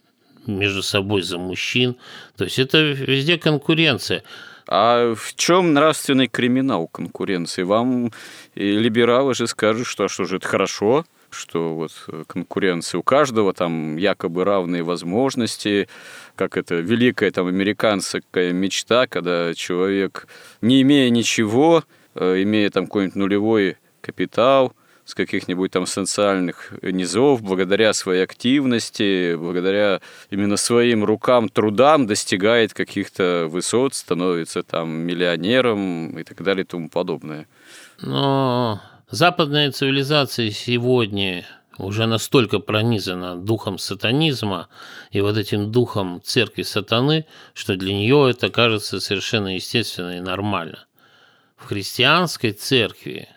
между 0.47 0.83
собой 0.83 1.23
за 1.23 1.39
мужчин. 1.39 1.97
То 2.37 2.45
есть 2.45 2.59
это 2.59 2.83
везде 2.83 3.39
конкуренция. 3.39 4.23
А 4.67 5.15
в 5.15 5.35
чем 5.35 5.75
нравственный 5.75 6.27
криминал 6.27 6.89
конкуренции? 6.89 7.63
Вам 7.63 8.13
либералы 8.55 9.35
же 9.35 9.47
скажут, 9.47 9.87
что, 9.87 10.05
а 10.05 10.09
что 10.09 10.25
же 10.25 10.37
это 10.37 10.49
хорошо, 10.49 11.05
что 11.31 11.75
вот 11.75 11.93
конкуренция 12.27 12.99
у 12.99 13.03
каждого, 13.03 13.53
там 13.53 13.97
якобы 13.97 14.45
равные 14.45 14.83
возможности, 14.83 15.89
как 16.37 16.57
это 16.57 16.77
великая 16.77 17.31
там 17.31 17.47
американская 17.47 18.53
мечта, 18.53 19.07
когда 19.07 19.53
человек, 19.55 20.27
не 20.61 20.83
имея 20.83 21.11
ничего, 21.11 21.85
э, 22.15 22.43
имея 22.43 22.71
там 22.71 22.87
какой-нибудь 22.87 23.17
нулевой 23.17 23.77
капитал, 24.01 24.73
с 25.05 25.15
каких-нибудь 25.15 25.71
там 25.71 25.87
социальных 25.87 26.73
низов, 26.83 27.43
благодаря 27.43 27.93
своей 27.93 28.23
активности, 28.23 29.35
благодаря 29.35 30.01
именно 30.31 30.57
своим 30.57 31.05
рукам, 31.05 31.49
трудам 31.49 32.07
достигает 32.07 32.73
каких-то 32.73 33.47
высот, 33.51 33.95
становится 33.95 34.63
там 34.63 34.91
миллионером 34.91 36.19
и 36.19 36.25
так 36.25 36.43
далее 36.43 36.65
и 36.65 36.67
тому 36.67 36.89
подобное. 36.89 37.47
Но 38.01 38.81
западная 39.11 39.71
цивилизация 39.73 40.51
сегодня 40.51 41.45
уже 41.79 42.07
настолько 42.07 42.61
пронизана 42.61 43.37
духом 43.37 43.79
сатанизма 43.79 44.69
и 45.11 45.21
вот 45.21 45.37
этим 45.37 45.71
духом 45.71 46.21
церкви 46.23 46.63
сатаны, 46.63 47.27
что 47.53 47.77
для 47.77 47.93
нее 47.93 48.31
это 48.31 48.49
кажется 48.49 49.01
совершенно 49.01 49.55
естественно 49.55 50.17
и 50.17 50.21
нормально. 50.21 50.87
В 51.57 51.67
христианской 51.67 52.53
церкви 52.53 53.29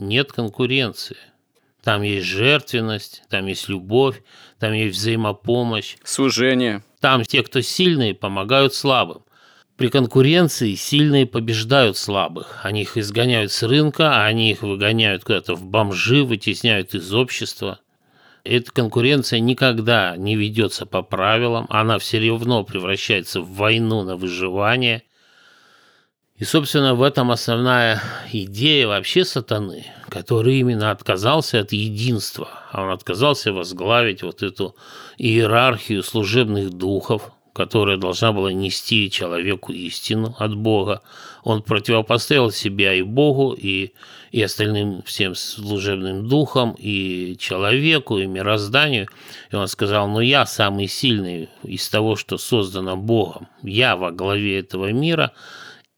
нет 0.00 0.32
конкуренции. 0.32 1.16
Там 1.82 2.02
есть 2.02 2.26
жертвенность, 2.26 3.22
там 3.30 3.46
есть 3.46 3.68
любовь, 3.68 4.22
там 4.58 4.72
есть 4.72 4.98
взаимопомощь. 4.98 5.96
Служение. 6.02 6.82
Там 7.00 7.22
те, 7.22 7.42
кто 7.42 7.60
сильные, 7.60 8.14
помогают 8.14 8.74
слабым. 8.74 9.22
При 9.76 9.88
конкуренции 9.88 10.74
сильные 10.74 11.26
побеждают 11.26 11.98
слабых. 11.98 12.60
Они 12.62 12.82
их 12.82 12.96
изгоняют 12.96 13.52
с 13.52 13.62
рынка, 13.62 14.16
а 14.16 14.24
они 14.24 14.50
их 14.50 14.62
выгоняют 14.62 15.22
куда-то 15.22 15.54
в 15.54 15.64
бомжи, 15.64 16.24
вытесняют 16.24 16.94
из 16.94 17.12
общества. 17.12 17.78
Эта 18.42 18.72
конкуренция 18.72 19.40
никогда 19.40 20.16
не 20.16 20.34
ведется 20.34 20.86
по 20.86 21.02
правилам, 21.02 21.66
она 21.68 21.98
все 21.98 22.18
равно 22.26 22.64
превращается 22.64 23.40
в 23.40 23.52
войну 23.54 24.02
на 24.02 24.16
выживание. 24.16 25.02
И, 26.38 26.44
собственно, 26.44 26.94
в 26.94 27.02
этом 27.02 27.30
основная 27.30 28.02
идея 28.30 28.88
вообще 28.88 29.24
сатаны, 29.24 29.86
который 30.10 30.58
именно 30.58 30.90
отказался 30.90 31.60
от 31.60 31.72
единства. 31.72 32.50
А 32.72 32.82
он 32.82 32.90
отказался 32.90 33.54
возглавить 33.54 34.22
вот 34.22 34.42
эту 34.42 34.76
иерархию 35.16 36.02
служебных 36.02 36.70
духов, 36.70 37.32
которая 37.54 37.96
должна 37.96 38.32
была 38.32 38.52
нести 38.52 39.10
человеку 39.10 39.72
истину 39.72 40.36
от 40.38 40.54
Бога. 40.54 41.00
Он 41.42 41.62
противопоставил 41.62 42.50
себя 42.50 42.92
и 42.92 43.00
Богу, 43.00 43.56
и, 43.58 43.94
и 44.30 44.42
остальным 44.42 45.02
всем 45.04 45.34
служебным 45.34 46.28
духам, 46.28 46.76
и 46.78 47.34
человеку, 47.38 48.18
и 48.18 48.26
мирозданию. 48.26 49.08
И 49.50 49.56
он 49.56 49.68
сказал, 49.68 50.06
ну 50.06 50.20
я 50.20 50.44
самый 50.44 50.86
сильный 50.86 51.48
из 51.62 51.88
того, 51.88 52.14
что 52.14 52.36
создано 52.36 52.94
Богом. 52.94 53.48
Я 53.62 53.96
во 53.96 54.12
главе 54.12 54.58
этого 54.58 54.92
мира– 54.92 55.32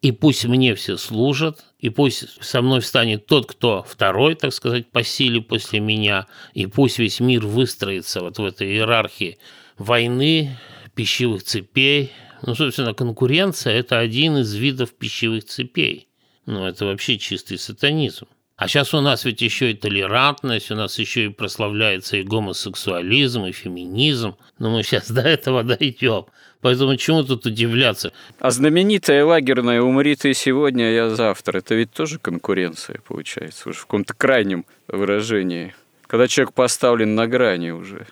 и 0.01 0.13
пусть 0.13 0.45
мне 0.45 0.75
все 0.75 0.97
служат, 0.97 1.65
и 1.79 1.91
пусть 1.91 2.43
со 2.43 2.63
мной 2.63 2.81
встанет 2.81 3.27
тот, 3.27 3.47
кто 3.47 3.83
второй, 3.83 4.37
так 4.37 4.53
сказать, 4.53 4.91
по 4.91 5.03
силе 5.03 5.41
после 5.41 5.81
меня, 5.81 6.27
и 6.55 6.67
пусть 6.67 6.99
весь 6.99 7.21
мир 7.21 7.45
выстроится 7.45 8.21
вот 8.21 8.39
в 8.39 8.45
этой 8.45 8.69
иерархии 8.69 9.39
войны, 9.77 10.57
пищевых 10.95 11.43
цепей. 11.43 12.13
Ну, 12.43 12.55
собственно, 12.55 12.95
конкуренция– 12.95 13.73
это 13.75 13.99
один 13.99 14.39
из 14.39 14.55
видов 14.55 14.93
пищевых 14.95 15.45
цепей. 15.45 16.09
Ну, 16.47 16.67
это 16.67 16.87
вообще 16.87 17.19
чистый 17.19 17.59
сатанизм. 17.59 18.27
А 18.57 18.67
сейчас 18.67 18.93
у 18.93 19.01
нас 19.01 19.25
ведь 19.25 19.41
еще 19.41 19.71
и 19.71 19.75
толерантность, 19.75 20.73
у 20.73 20.75
нас 20.75 20.99
еще 20.99 21.27
и 21.27 21.29
прославляется 21.29 22.17
и 22.17 22.25
гомосексуализм, 22.25 23.45
и 23.45 23.53
феминизм. 23.53 24.35
Но 24.59 24.71
мы 24.71 24.83
сейчас 24.83 25.11
до 25.11 25.21
этого 25.21 25.63
дойдем. 25.63 26.27
Поэтому 26.61 26.97
чему 26.97 27.23
тут 27.23 27.47
удивляться? 27.47 28.13
А 28.41 28.51
знаменитая 28.51 29.25
лагерная 29.25 29.81
«Умри 29.81 30.17
ты 30.17 30.35
сегодня, 30.35 30.85
а 30.85 30.91
я 30.91 31.11
завтра»– 31.11 31.59
это 31.61 31.75
ведь 31.75 31.93
тоже 31.93 32.19
конкуренция, 32.19 33.01
получается, 33.07 33.69
уже 33.69 33.79
в 33.79 33.83
каком-то 33.83 34.15
крайнем 34.15 34.67
выражении. 34.89 35.75
Когда 36.07 36.27
человек 36.27 36.55
поставлен 36.55 37.15
на 37.15 37.27
грани 37.27 37.71
уже. 37.71 38.07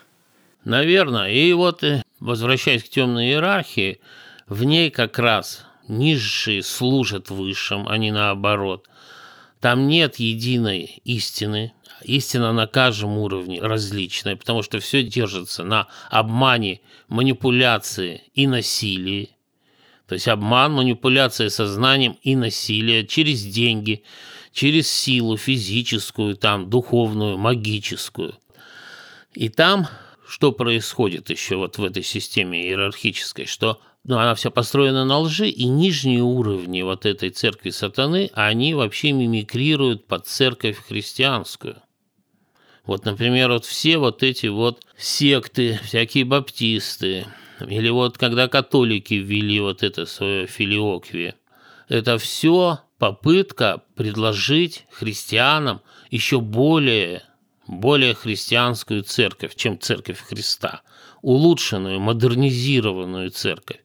Наверное. 0.63 1.29
И 1.31 1.51
вот, 1.53 1.83
э, 1.83 2.03
возвращаясь 2.19 2.83
к 2.83 2.89
темной 2.89 3.27
иерархии, 3.27 3.99
в 4.47 4.63
ней 4.63 4.91
как 4.91 5.19
раз 5.19 5.65
низшие 5.87 6.63
служат 6.63 7.29
высшим, 7.29 7.87
а 7.87 7.97
не 7.97 8.11
наоборот. 8.11 8.87
Там 9.59 9.87
нет 9.87 10.17
единой 10.17 11.01
истины, 11.03 11.73
истина 12.07 12.53
на 12.53 12.67
каждом 12.67 13.17
уровне 13.17 13.61
различная, 13.61 14.35
потому 14.35 14.63
что 14.63 14.79
все 14.79 15.03
держится 15.03 15.63
на 15.63 15.87
обмане, 16.09 16.81
манипуляции 17.07 18.23
и 18.33 18.47
насилии. 18.47 19.31
То 20.07 20.13
есть 20.13 20.27
обман, 20.27 20.73
манипуляция 20.73 21.49
сознанием 21.49 22.17
и 22.21 22.35
насилие 22.35 23.05
через 23.05 23.43
деньги, 23.43 24.03
через 24.53 24.89
силу 24.89 25.37
физическую, 25.37 26.35
там, 26.35 26.69
духовную, 26.69 27.37
магическую. 27.37 28.35
И 29.33 29.49
там 29.49 29.87
что 30.27 30.51
происходит 30.51 31.29
еще 31.29 31.55
вот 31.55 31.77
в 31.77 31.83
этой 31.83 32.03
системе 32.03 32.61
иерархической, 32.61 33.45
что 33.45 33.79
ну, 34.03 34.17
она 34.17 34.35
вся 34.35 34.49
построена 34.49 35.05
на 35.05 35.19
лжи, 35.19 35.49
и 35.49 35.65
нижние 35.65 36.21
уровни 36.21 36.81
вот 36.81 37.05
этой 37.05 37.29
церкви 37.29 37.69
сатаны, 37.69 38.29
они 38.33 38.73
вообще 38.73 39.13
мимикрируют 39.13 40.05
под 40.05 40.27
церковь 40.27 40.77
христианскую. 40.85 41.77
Вот, 42.87 43.03
например, 43.03 43.51
вот 43.51 43.65
все 43.65 43.97
вот 43.97 44.23
эти 44.23 44.47
вот 44.47 44.81
секты, 44.97 45.77
всякие 45.83 46.23
баптисты, 46.23 47.25
или 47.59 47.89
вот 47.89 48.17
когда 48.17 48.47
католики 48.47 49.15
ввели 49.15 49.59
вот 49.59 49.83
это 49.83 50.05
свое 50.05 50.47
филиоквие, 50.47 51.35
это 51.89 52.17
все 52.17 52.79
попытка 52.97 53.83
предложить 53.95 54.85
христианам 54.89 55.81
еще 56.11 56.39
более, 56.39 57.23
более 57.67 58.13
христианскую 58.13 59.03
церковь, 59.03 59.55
чем 59.55 59.77
церковь 59.77 60.21
Христа, 60.21 60.81
улучшенную, 61.21 61.99
модернизированную 61.99 63.31
церковь. 63.31 63.81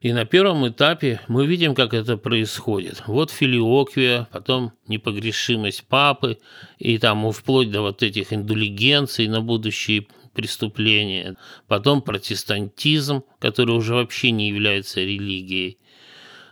И 0.00 0.12
на 0.12 0.24
первом 0.24 0.68
этапе 0.68 1.20
мы 1.26 1.46
видим, 1.46 1.74
как 1.74 1.92
это 1.92 2.16
происходит. 2.16 3.02
Вот 3.08 3.32
филиоквия, 3.32 4.28
потом 4.30 4.72
непогрешимость 4.86 5.88
папы, 5.88 6.38
и 6.78 6.98
там 6.98 7.30
вплоть 7.32 7.70
до 7.70 7.80
вот 7.80 8.02
этих 8.04 8.32
индулигенций 8.32 9.26
на 9.26 9.40
будущие 9.40 10.06
преступления. 10.34 11.36
Потом 11.66 12.00
протестантизм, 12.00 13.24
который 13.40 13.74
уже 13.74 13.94
вообще 13.94 14.30
не 14.30 14.48
является 14.48 15.00
религией. 15.00 15.78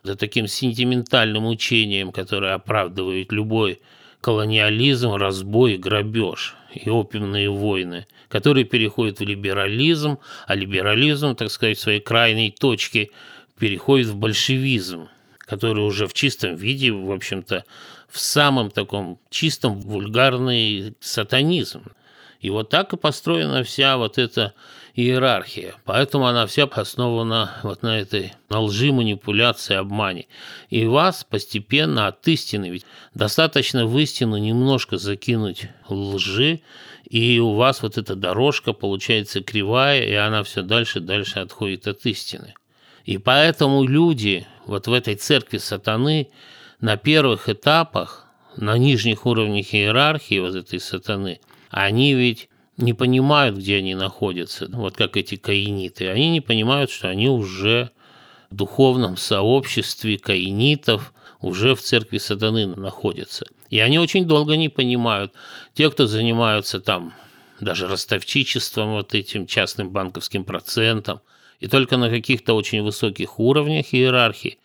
За 0.03 0.17
таким 0.17 0.49
сентиментальным 0.49 1.47
учением, 1.47 2.11
которое 2.11 2.55
оправдывает 2.55 3.31
любой 3.31 3.81
колониализм, 4.21 5.15
разбой, 5.15 5.77
грабеж 5.77 6.57
и 6.75 6.91
опиумные 6.91 7.49
войны, 7.49 8.09
которые 8.29 8.65
переходят 8.65 9.21
в 9.21 9.25
либерализм, 9.25 10.19
а 10.49 10.57
либерализм, 10.57 11.37
так 11.37 11.51
сказать, 11.53 11.79
в 11.79 11.81
своей 11.81 12.01
крайней 12.01 12.51
точке– 12.51 13.11
переходит 13.59 14.09
в 14.09 14.17
большевизм, 14.17 15.09
который 15.39 15.85
уже 15.85 16.07
в 16.07 16.15
чистом 16.15 16.57
виде, 16.57 16.93
в 16.93 17.11
общем-то, 17.11 17.65
в 18.09 18.19
самом 18.19 18.71
таком 18.71 19.19
чистом 19.31 19.81
вульгарный 19.81 20.95
сатанизм. 21.01 21.85
И 22.41 22.51
вот 22.51 22.69
так 22.69 22.93
и 22.93 22.97
построена 22.97 23.65
вся 23.65 23.97
вот 23.97 24.19
эта 24.19 24.53
иерархия. 24.95 25.75
Поэтому 25.85 26.27
она 26.27 26.47
вся 26.47 26.65
основана 26.65 27.53
вот 27.63 27.83
на 27.83 27.99
этой 27.99 28.33
на 28.49 28.61
лжи, 28.61 28.93
манипуляции, 28.93 29.75
обмане. 29.75 30.27
И 30.71 30.87
вас 30.87 31.25
постепенно 31.25 32.07
от 32.07 32.27
истины, 32.29 32.71
ведь 32.71 32.87
достаточно 33.15 33.87
в 33.87 33.99
истину 33.99 34.37
немножко 34.37 34.97
закинуть 34.97 35.69
лжи, 35.89 36.61
и 37.09 37.39
у 37.39 37.55
вас 37.55 37.83
вот 37.83 37.99
эта 37.99 38.17
дорожка 38.17 38.73
получается 38.73 39.43
кривая, 39.43 40.03
и 40.03 40.15
она 40.15 40.43
все 40.43 40.63
дальше 40.63 41.01
дальше 41.01 41.39
отходит 41.39 41.87
от 41.87 42.05
истины. 42.07 42.55
И 43.07 43.19
поэтому 43.19 43.85
люди 43.85 44.47
вот 44.67 44.89
в 44.89 44.93
этой 44.93 45.15
церкви 45.15 45.59
сатаны 45.59 46.29
на 46.81 46.97
первых 46.97 47.49
этапах, 47.49 48.27
на 48.57 48.77
нижних 48.77 49.27
уровнях 49.27 49.73
иерархии 49.73 50.41
вот 50.41 50.57
этой 50.57 50.81
сатаны, 50.81 51.41
они 51.71 52.15
ведь 52.15 52.49
не 52.77 52.93
понимают, 52.93 53.57
где 53.57 53.77
они 53.77 53.95
находятся, 53.95 54.69
вот 54.73 54.97
как 54.97 55.17
эти 55.17 55.37
каиниты. 55.37 56.09
Они 56.09 56.31
не 56.31 56.41
понимают, 56.41 56.91
что 56.91 57.09
они 57.09 57.29
уже 57.29 57.91
в 58.51 58.57
духовном 58.57 59.17
сообществе 59.17 60.19
каинитов, 60.19 61.15
уже 61.41 61.77
в 61.77 61.81
церкви 61.81 62.19
сатаны 62.19 62.67
находятся. 62.67 63.47
И 63.71 63.79
они 63.79 63.99
очень 63.99 64.25
долго 64.25 64.57
не 64.57 64.69
понимают. 64.69 65.33
Те, 65.75 65.91
кто 65.91 66.07
занимаются 66.07 66.81
там 66.81 67.15
даже 67.61 67.87
ростовчичеством, 67.87 68.93
вот 68.93 69.15
этим 69.15 69.47
частным 69.47 69.91
банковским 69.91 70.45
процентом, 70.45 71.21
и 71.61 71.69
только 71.69 71.97
на 71.97 72.11
каких-то 72.11 72.55
очень 72.55 72.83
высоких 72.83 73.39
уровнях 73.39 73.93
иерархии, 73.93 74.59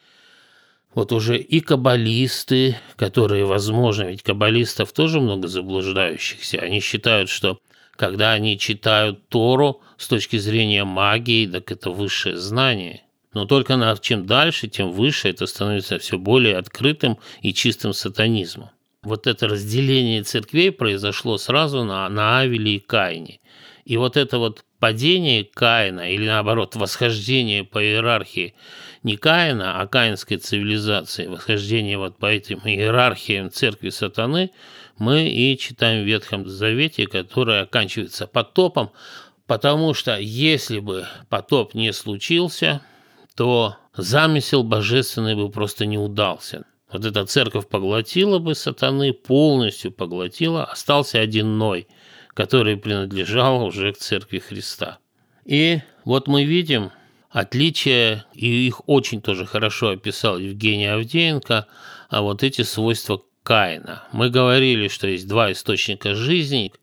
вот 0.94 1.14
уже 1.14 1.38
и 1.38 1.62
каббалисты, 1.62 2.78
которые, 2.98 3.46
возможно, 3.46 4.04
ведь 4.04 4.24
каббалистов 4.24 4.92
тоже 4.92 5.22
много 5.22 5.48
заблуждающихся, 5.48 6.60
они 6.60 6.82
считают, 6.82 7.30
что 7.30 7.60
когда 7.96 8.34
они 8.34 8.58
читают 8.58 9.30
Тору 9.30 9.82
с 9.98 10.08
точки 10.08 10.38
зрения 10.38 10.84
магии, 10.84 11.46
так 11.46 11.72
это 11.72 11.92
высшее 11.92 12.36
знание. 12.36 13.04
Но 13.34 13.46
только 13.46 13.78
на, 13.78 13.96
чем 13.98 14.26
дальше, 14.26 14.68
тем 14.68 14.92
выше 14.92 15.30
это 15.30 15.46
становится 15.46 16.00
все 16.00 16.18
более 16.18 16.58
открытым 16.58 17.18
и 17.42 17.54
чистым 17.54 17.94
сатанизмом. 17.94 18.72
Вот 19.04 19.28
это 19.28 19.48
разделение 19.48 20.24
церквей 20.24 20.72
произошло 20.72 21.38
сразу 21.38 21.84
на, 21.84 22.08
на 22.10 22.40
Авеле 22.40 22.76
и 22.76 22.80
Каине. 22.80 23.40
И 23.86 23.98
вот 23.98 24.18
это 24.18 24.38
вот 24.38 24.64
падение 24.82 25.44
Каина, 25.46 26.12
или 26.12 26.26
наоборот, 26.26 26.76
восхождение 26.76 27.64
по 27.64 27.82
иерархии. 27.82 28.56
Не 29.04 29.16
Каина, 29.16 29.80
а 29.80 29.86
каинской 29.86 30.38
цивилизации, 30.38 31.28
восхождение 31.28 32.00
вот 32.00 32.18
по 32.18 32.26
этим 32.26 32.62
иерархиям 32.66 33.52
церкви 33.52 33.90
сатаны, 33.90 34.50
мы 34.98 35.30
и 35.30 35.56
читаем 35.56 36.04
в 36.04 36.08
Ветхом 36.08 36.50
Завете, 36.50 37.06
который 37.06 37.62
оканчивается 37.62 38.26
потопом, 38.26 38.92
потому 39.46 39.94
что 39.94 40.18
если 40.18 40.80
бы 40.80 41.06
потоп 41.30 41.76
не 41.76 41.94
случился, 41.94 42.82
то 43.36 43.78
замысел 43.96 44.64
божественный 44.64 45.36
бы 45.36 45.52
просто 45.52 45.86
не 45.86 46.00
удался. 46.00 46.66
Вот 46.92 47.06
эта 47.06 47.24
церковь 47.28 47.68
поглотила 47.68 48.40
бы 48.40 48.56
сатаны, 48.56 49.14
полностью 49.14 49.92
поглотила, 49.92 50.66
остался 50.66 51.20
один 51.20 51.60
Ной, 51.60 51.88
который 52.42 52.76
принадлежал 52.76 53.64
уже 53.64 53.94
к 53.94 53.98
церкви 53.98 54.40
Христа. 54.40 54.98
И 55.46 55.82
вот 56.06 56.28
мы 56.28 56.44
видим 56.44 56.90
отличия, 57.30 58.26
и 58.34 58.66
их 58.66 58.82
очень 58.90 59.22
тоже 59.22 59.46
хорошо 59.46 59.90
описал 59.90 60.40
Евгений 60.40 60.88
Авдеенко, 60.88 61.68
а 62.10 62.22
вот 62.24 62.42
эти 62.42 62.64
свойства 62.64 63.22
Каина. 63.44 64.06
Мы 64.12 64.32
говорили, 64.32 64.88
что 64.88 65.08
есть 65.08 65.28
два 65.28 65.52
источника 65.52 66.16
жизни. 66.16 66.74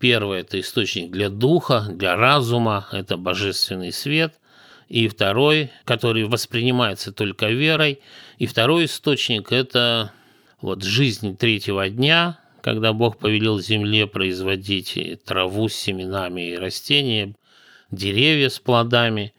Первый– 0.00 0.40
это 0.40 0.58
источник 0.58 1.12
для 1.12 1.28
духа, 1.28 1.86
для 1.88 2.16
разума, 2.16 2.88
это 2.90 3.16
божественный 3.16 3.92
свет. 3.92 4.40
И 4.88 5.06
второй, 5.06 5.70
который 5.84 6.24
воспринимается 6.24 7.12
только 7.12 7.50
верой. 7.50 8.00
И 8.38 8.46
второй 8.46 8.86
источник– 8.86 9.46
это 9.52 10.10
вот 10.60 10.82
жизнь 10.82 11.36
третьего 11.36 11.88
дня, 11.88 12.40
когда 12.64 12.92
Бог 12.92 13.18
повелел 13.18 13.60
земле 13.60 14.08
производить 14.08 14.98
траву 15.24 15.68
с 15.68 15.74
семенами 15.74 16.50
и 16.50 16.56
растения, 16.56 17.36
деревья 17.92 18.48
с 18.48 18.58
плодами, 18.58 19.34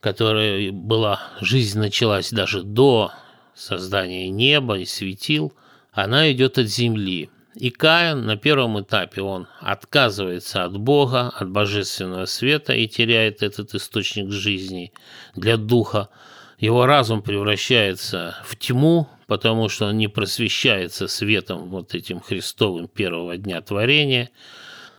которая 0.00 0.70
была, 0.70 1.20
жизнь 1.40 1.80
началась 1.80 2.30
даже 2.30 2.62
до 2.62 3.10
создания 3.54 4.28
неба 4.28 4.78
и 4.78 4.84
светил– 4.84 5.52
она 5.96 6.30
идет 6.30 6.58
от 6.58 6.66
земли. 6.66 7.30
И 7.54 7.70
Каин 7.70 8.26
на 8.26 8.36
первом 8.36 8.78
этапе 8.78 9.22
он 9.22 9.48
отказывается 9.60 10.62
от 10.64 10.76
Бога, 10.76 11.32
от 11.34 11.48
божественного 11.48 12.26
света 12.26 12.74
и 12.74 12.86
теряет 12.86 13.42
этот 13.42 13.74
источник 13.74 14.30
жизни 14.30 14.92
для 15.34 15.56
духа. 15.56 16.10
Его 16.58 16.84
разум 16.84 17.22
превращается 17.22 18.36
в 18.44 18.56
тьму, 18.56 19.08
потому 19.26 19.68
что 19.68 19.86
он 19.86 19.98
не 19.98 20.08
просвещается 20.08 21.08
светом 21.08 21.68
вот 21.70 21.94
этим 21.94 22.20
Христовым 22.20 22.88
первого 22.88 23.36
дня 23.36 23.60
творения. 23.60 24.30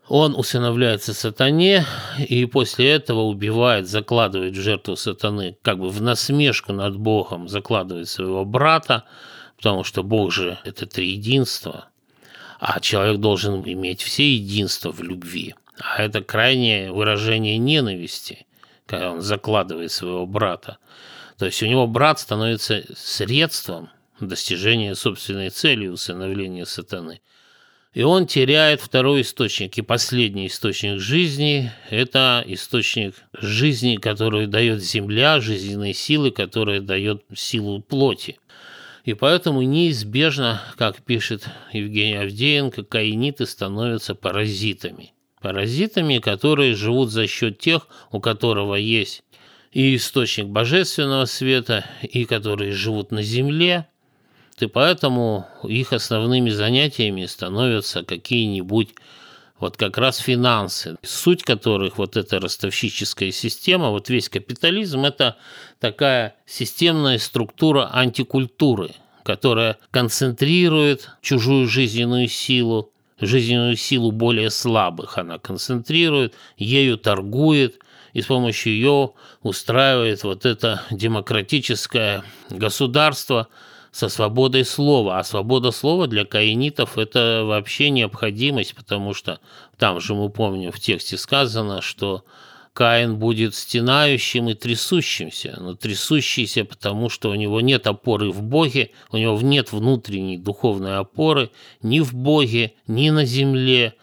Он 0.08 0.36
усыновляется 0.36 1.14
сатане 1.14 1.86
и 2.28 2.46
после 2.46 2.92
этого 2.92 3.22
убивает, 3.22 3.90
закладывает 3.90 4.56
в 4.56 4.62
жертву 4.62 4.96
сатаны, 4.96 5.58
как 5.62 5.80
бы 5.80 5.90
в 5.90 6.02
насмешку 6.02 6.72
над 6.72 6.98
Богом, 6.98 7.50
закладывает 7.50 8.08
своего 8.08 8.46
брата, 8.46 9.04
потому 9.58 9.84
что 9.84 10.04
Бог 10.04 10.32
же– 10.32 10.60
это 10.64 10.86
триединство, 10.86 11.90
а 12.60 12.80
человек 12.80 13.20
должен 13.20 13.62
иметь 13.64 14.02
все 14.02 14.34
единства 14.34 14.92
в 14.92 15.02
любви. 15.02 15.56
А 15.80 16.02
это 16.02 16.24
крайнее 16.24 16.92
выражение 16.92 17.58
ненависти, 17.58 18.46
когда 18.86 19.12
он 19.12 19.22
закладывает 19.22 19.92
своего 19.92 20.26
брата. 20.26 20.78
То 21.38 21.46
есть 21.46 21.62
у 21.62 21.68
него 21.68 21.86
брат 21.86 22.20
становится 22.20 22.84
средством 22.96 23.90
достижения 24.20 24.96
собственной 24.96 25.50
цели 25.50 25.88
усыновления 25.88 26.66
сатаны. 26.66 27.22
И 27.94 28.04
он 28.04 28.28
теряет 28.28 28.82
второй 28.82 29.22
источник. 29.22 29.78
И 29.78 29.82
последний 29.82 30.48
источник 30.48 31.00
жизни– 31.00 31.72
это 31.90 32.44
источник 32.46 33.16
жизни, 33.34 33.96
который 33.96 34.46
дает 34.46 34.84
земля, 34.84 35.40
жизненной 35.40 35.94
силы, 35.94 36.32
которая 36.32 36.82
дает 36.82 37.24
силу 37.36 37.82
плоти. 37.82 38.40
И 39.04 39.14
поэтому 39.14 39.62
неизбежно, 39.62 40.62
как 40.78 41.02
пишет 41.02 41.48
Евгений 41.72 42.18
Авдеенко, 42.18 42.84
каиниты 42.84 43.46
становятся 43.46 44.14
паразитами. 44.14 45.14
Паразитами, 45.42 46.20
которые 46.20 46.76
живут 46.76 47.10
за 47.10 47.26
счет 47.26 47.58
тех, 47.58 47.88
у 48.12 48.20
которого 48.20 48.76
есть 48.76 49.24
и 49.72 49.96
источник 49.96 50.48
божественного 50.48 51.26
света, 51.26 51.86
и 52.02 52.26
которые 52.26 52.72
живут 52.72 53.12
на 53.12 53.22
земле, 53.22 53.88
и 54.60 54.68
поэтому 54.68 55.48
их 55.64 55.94
основными 55.94 56.50
занятиями 56.50 57.26
становятся 57.26 58.04
какие-нибудь 58.04 58.96
вот 59.60 59.78
как 59.78 59.98
раз 59.98 60.18
финансы, 60.18 60.98
суть 61.04 61.44
которых 61.44 61.98
вот 61.98 62.16
эта 62.18 62.40
ростовщическая 62.40 63.32
система, 63.32 63.90
вот 63.90 64.10
весь 64.10 64.30
капитализм– 64.30 65.06
это 65.06 65.38
такая 65.80 66.36
системная 66.46 67.18
структура 67.18 67.90
антикультуры, 67.92 68.92
которая 69.24 69.78
концентрирует 69.92 71.10
чужую 71.22 71.68
жизненную 71.68 72.28
силу, 72.28 72.92
жизненную 73.20 73.76
силу 73.76 74.12
более 74.12 74.52
слабых. 74.52 75.18
Она 75.18 75.40
концентрирует, 75.40 76.36
ею 76.58 76.98
торгует, 76.98 77.80
и 78.14 78.22
с 78.22 78.26
помощью 78.28 78.74
ее 78.74 79.12
устраивает 79.42 80.24
вот 80.24 80.46
это 80.46 80.84
демократическое 80.92 82.24
государство– 82.50 83.48
со 83.98 84.10
свободой 84.10 84.64
слова. 84.64 85.18
А 85.18 85.24
свобода 85.24 85.72
слова 85.72 86.06
для 86.06 86.24
каинитов– 86.24 86.98
это 87.00 87.42
вообще 87.44 87.90
необходимость, 87.90 88.76
потому 88.76 89.16
что 89.16 89.40
там 89.76 90.00
же 90.00 90.14
мы 90.14 90.30
помним 90.30 90.72
в 90.72 90.80
тексте 90.80 91.18
сказано, 91.18 91.82
что 91.82 92.24
Каин 92.74 93.16
будет 93.16 93.56
стенающим 93.56 94.50
и 94.50 94.54
трясущимся, 94.54 95.58
но 95.60 95.74
трясущийся, 95.74 96.64
потому 96.64 97.10
что 97.10 97.32
у 97.32 97.34
него 97.34 97.60
нет 97.60 97.88
опоры 97.88 98.30
в 98.30 98.44
Боге, 98.44 98.92
у 99.12 99.18
него 99.18 99.42
нет 99.42 99.72
внутренней 99.72 100.38
духовной 100.38 101.00
опоры 101.00 101.50
ни 101.82 102.00
в 102.00 102.14
Боге, 102.14 102.74
ни 102.86 103.10
на 103.10 103.26
земле, 103.26 103.96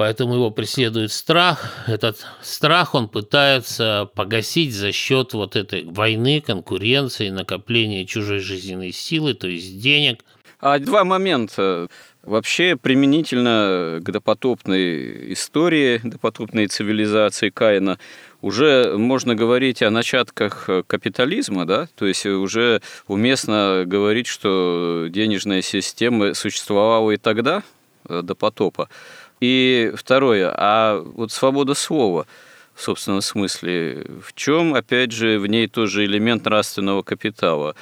поэтому 0.00 0.32
его 0.32 0.50
преследует 0.50 1.12
страх. 1.12 1.74
Этот 1.86 2.24
страх 2.40 2.94
он 2.94 3.06
пытается 3.06 4.08
погасить 4.14 4.72
за 4.72 4.92
счет 4.92 5.34
вот 5.34 5.56
этой 5.56 5.84
войны, 5.84 6.40
конкуренции, 6.40 7.28
накопления 7.28 8.06
чужой 8.06 8.38
жизненной 8.38 8.92
силы, 8.92 9.34
то 9.34 9.46
есть 9.46 9.78
денег. 9.78 10.24
А 10.58 10.78
два 10.78 11.04
момента. 11.04 11.88
Вообще, 12.22 12.76
применительно 12.76 14.00
к 14.02 14.10
допотопной 14.10 15.34
истории, 15.34 16.00
допотопной 16.02 16.68
цивилизации 16.68 17.50
Каина, 17.50 17.98
уже 18.40 18.96
можно 18.96 19.34
говорить 19.34 19.82
о 19.82 19.90
начатках 19.90 20.70
капитализма, 20.86 21.66
да, 21.66 21.88
то 21.94 22.06
есть 22.06 22.24
уже 22.24 22.80
уместно 23.06 23.84
говорить, 23.84 24.28
что 24.28 25.08
денежная 25.10 25.60
система 25.60 26.32
существовала 26.32 27.10
и 27.10 27.18
тогда, 27.18 27.62
э, 28.08 28.22
до 28.22 28.34
потопа. 28.34 28.88
И 29.40 29.92
второе, 29.94 30.52
а 30.54 31.00
вот 31.00 31.32
свобода 31.32 31.74
слова 31.74 32.26
в 32.74 32.82
собственном 32.82 33.22
смысле, 33.22 34.06
в 34.22 34.34
чем, 34.34 34.74
опять 34.74 35.12
же, 35.12 35.38
в 35.38 35.46
ней 35.46 35.66
тоже 35.66 36.04
элемент 36.04 36.44
нравственного 36.44 37.02
капитала? 37.02 37.74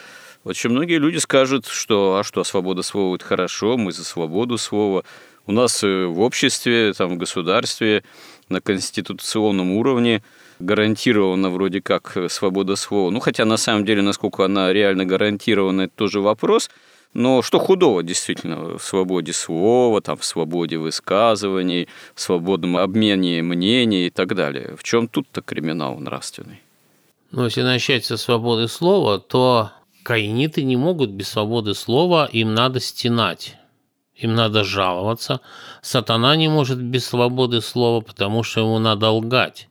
Очень 0.45 0.71
многие 0.71 0.99
люди 0.99 1.19
скажут, 1.19 1.67
что 1.67 2.17
а 2.17 2.25
что, 2.25 2.45
свобода 2.45 2.83
слова– 2.83 3.15
это 3.17 3.25
хорошо, 3.25 3.77
мы 3.77 3.93
за 3.93 4.05
свободу 4.05 4.57
слова. 4.57 5.03
У 5.47 5.53
нас 5.53 5.83
э, 5.83 6.07
в 6.07 6.21
обществе, 6.21 6.93
там, 6.93 7.15
в 7.15 7.17
государстве 7.17 8.05
на 8.49 8.61
конституционном 8.61 9.73
уровне 9.73 10.23
гарантирована 10.61 11.51
вроде 11.51 11.83
как 11.83 12.17
свобода 12.29 12.77
слова. 12.77 13.11
Ну, 13.11 13.19
хотя 13.19 13.45
на 13.45 13.57
самом 13.57 13.85
деле, 13.85 14.03
насколько 14.03 14.45
она 14.45 14.73
реально 14.73 15.05
гарантирована, 15.05 15.83
это 15.83 15.93
тоже 15.97 16.21
вопрос– 16.21 16.71
но 17.15 17.43
что 17.43 17.59
худого 17.59 18.03
действительно 18.03 18.79
в 18.79 18.83
свободе 18.83 19.33
слова, 19.33 20.01
там, 20.01 20.17
в 20.17 20.25
свободе 20.25 20.79
высказываний, 20.79 21.89
в 22.15 22.21
свободном 22.21 22.77
обмене 22.77 23.43
мнений 23.43 24.07
и 24.07 24.11
так 24.11 24.35
далее? 24.35 24.77
В 24.77 24.83
чем 24.83 25.09
тут-то 25.09 25.41
криминал 25.43 25.99
нравственный? 25.99 26.63
Ну, 27.31 27.45
если 27.45 27.63
начать 27.63 28.05
со 28.05 28.17
свободы 28.17 28.69
слова, 28.69 29.19
то 29.19 29.71
каиниты 30.03 30.63
не 30.63 30.77
могут 30.77 31.11
без 31.11 31.29
свободы 31.29 31.75
слова, 31.75 32.29
им 32.33 32.55
надо 32.55 32.81
стенать. 32.81 33.57
Им 34.15 34.35
надо 34.35 34.65
жаловаться. 34.65 35.41
Сатана 35.81 36.35
не 36.37 36.49
может 36.49 36.81
без 36.81 37.07
свободы 37.07 37.61
слова, 37.61 38.01
потому 38.01 38.43
что 38.43 38.61
ему 38.61 38.79
надо 38.79 39.11
лгать. 39.11 39.69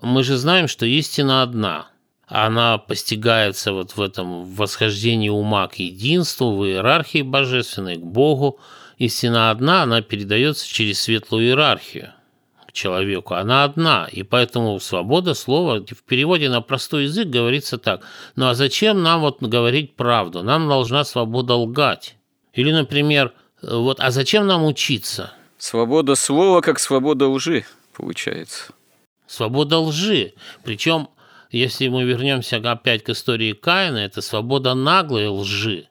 Мы 0.00 0.22
же 0.22 0.36
знаем, 0.36 0.68
что 0.68 0.86
истина 0.86 1.42
одна– 1.42 1.88
она 2.26 2.78
постигается 2.78 3.72
вот 3.72 3.96
в 3.96 4.00
этом 4.00 4.44
восхождении 4.44 5.28
ума 5.28 5.68
к 5.68 5.76
единству, 5.76 6.56
в 6.56 6.66
иерархии 6.66 7.22
божественной, 7.22 7.96
к 7.96 8.02
Богу. 8.02 8.58
Истина 8.98 9.50
одна, 9.50 9.82
она 9.82 10.02
передается 10.02 10.66
через 10.66 11.02
светлую 11.02 11.46
иерархию 11.46 12.12
к 12.66 12.72
человеку. 12.72 13.34
Она 13.34 13.62
одна, 13.62 14.08
и 14.10 14.24
поэтому 14.24 14.80
свобода 14.80 15.34
слова 15.34 15.80
в 15.80 16.02
переводе 16.02 16.48
на 16.48 16.60
простой 16.62 17.04
язык 17.04 17.28
говорится 17.28 17.78
так. 17.78 18.02
Ну 18.34 18.48
а 18.48 18.54
зачем 18.54 19.02
нам 19.02 19.20
вот 19.20 19.40
говорить 19.40 19.94
правду? 19.94 20.42
Нам 20.42 20.68
должна 20.68 21.04
свобода 21.04 21.54
лгать. 21.54 22.16
Или, 22.54 22.72
например, 22.72 23.34
вот, 23.62 24.00
а 24.00 24.10
зачем 24.10 24.46
нам 24.46 24.64
учиться? 24.64 25.32
Свобода 25.58 26.16
слова 26.16 26.60
как 26.60 26.80
свобода 26.80 27.28
лжи, 27.28 27.64
получается. 27.94 28.72
Свобода 29.26 29.78
лжи. 29.78 30.32
Причем 30.64 31.08
если 31.50 31.88
мы 31.88 32.04
вернемся 32.04 32.56
опять 32.56 33.04
к 33.04 33.10
истории 33.10 33.52
Каина, 33.52 33.98
это 33.98 34.20
свобода 34.20 34.74
наглой 34.74 35.28
лжи, 35.28 35.88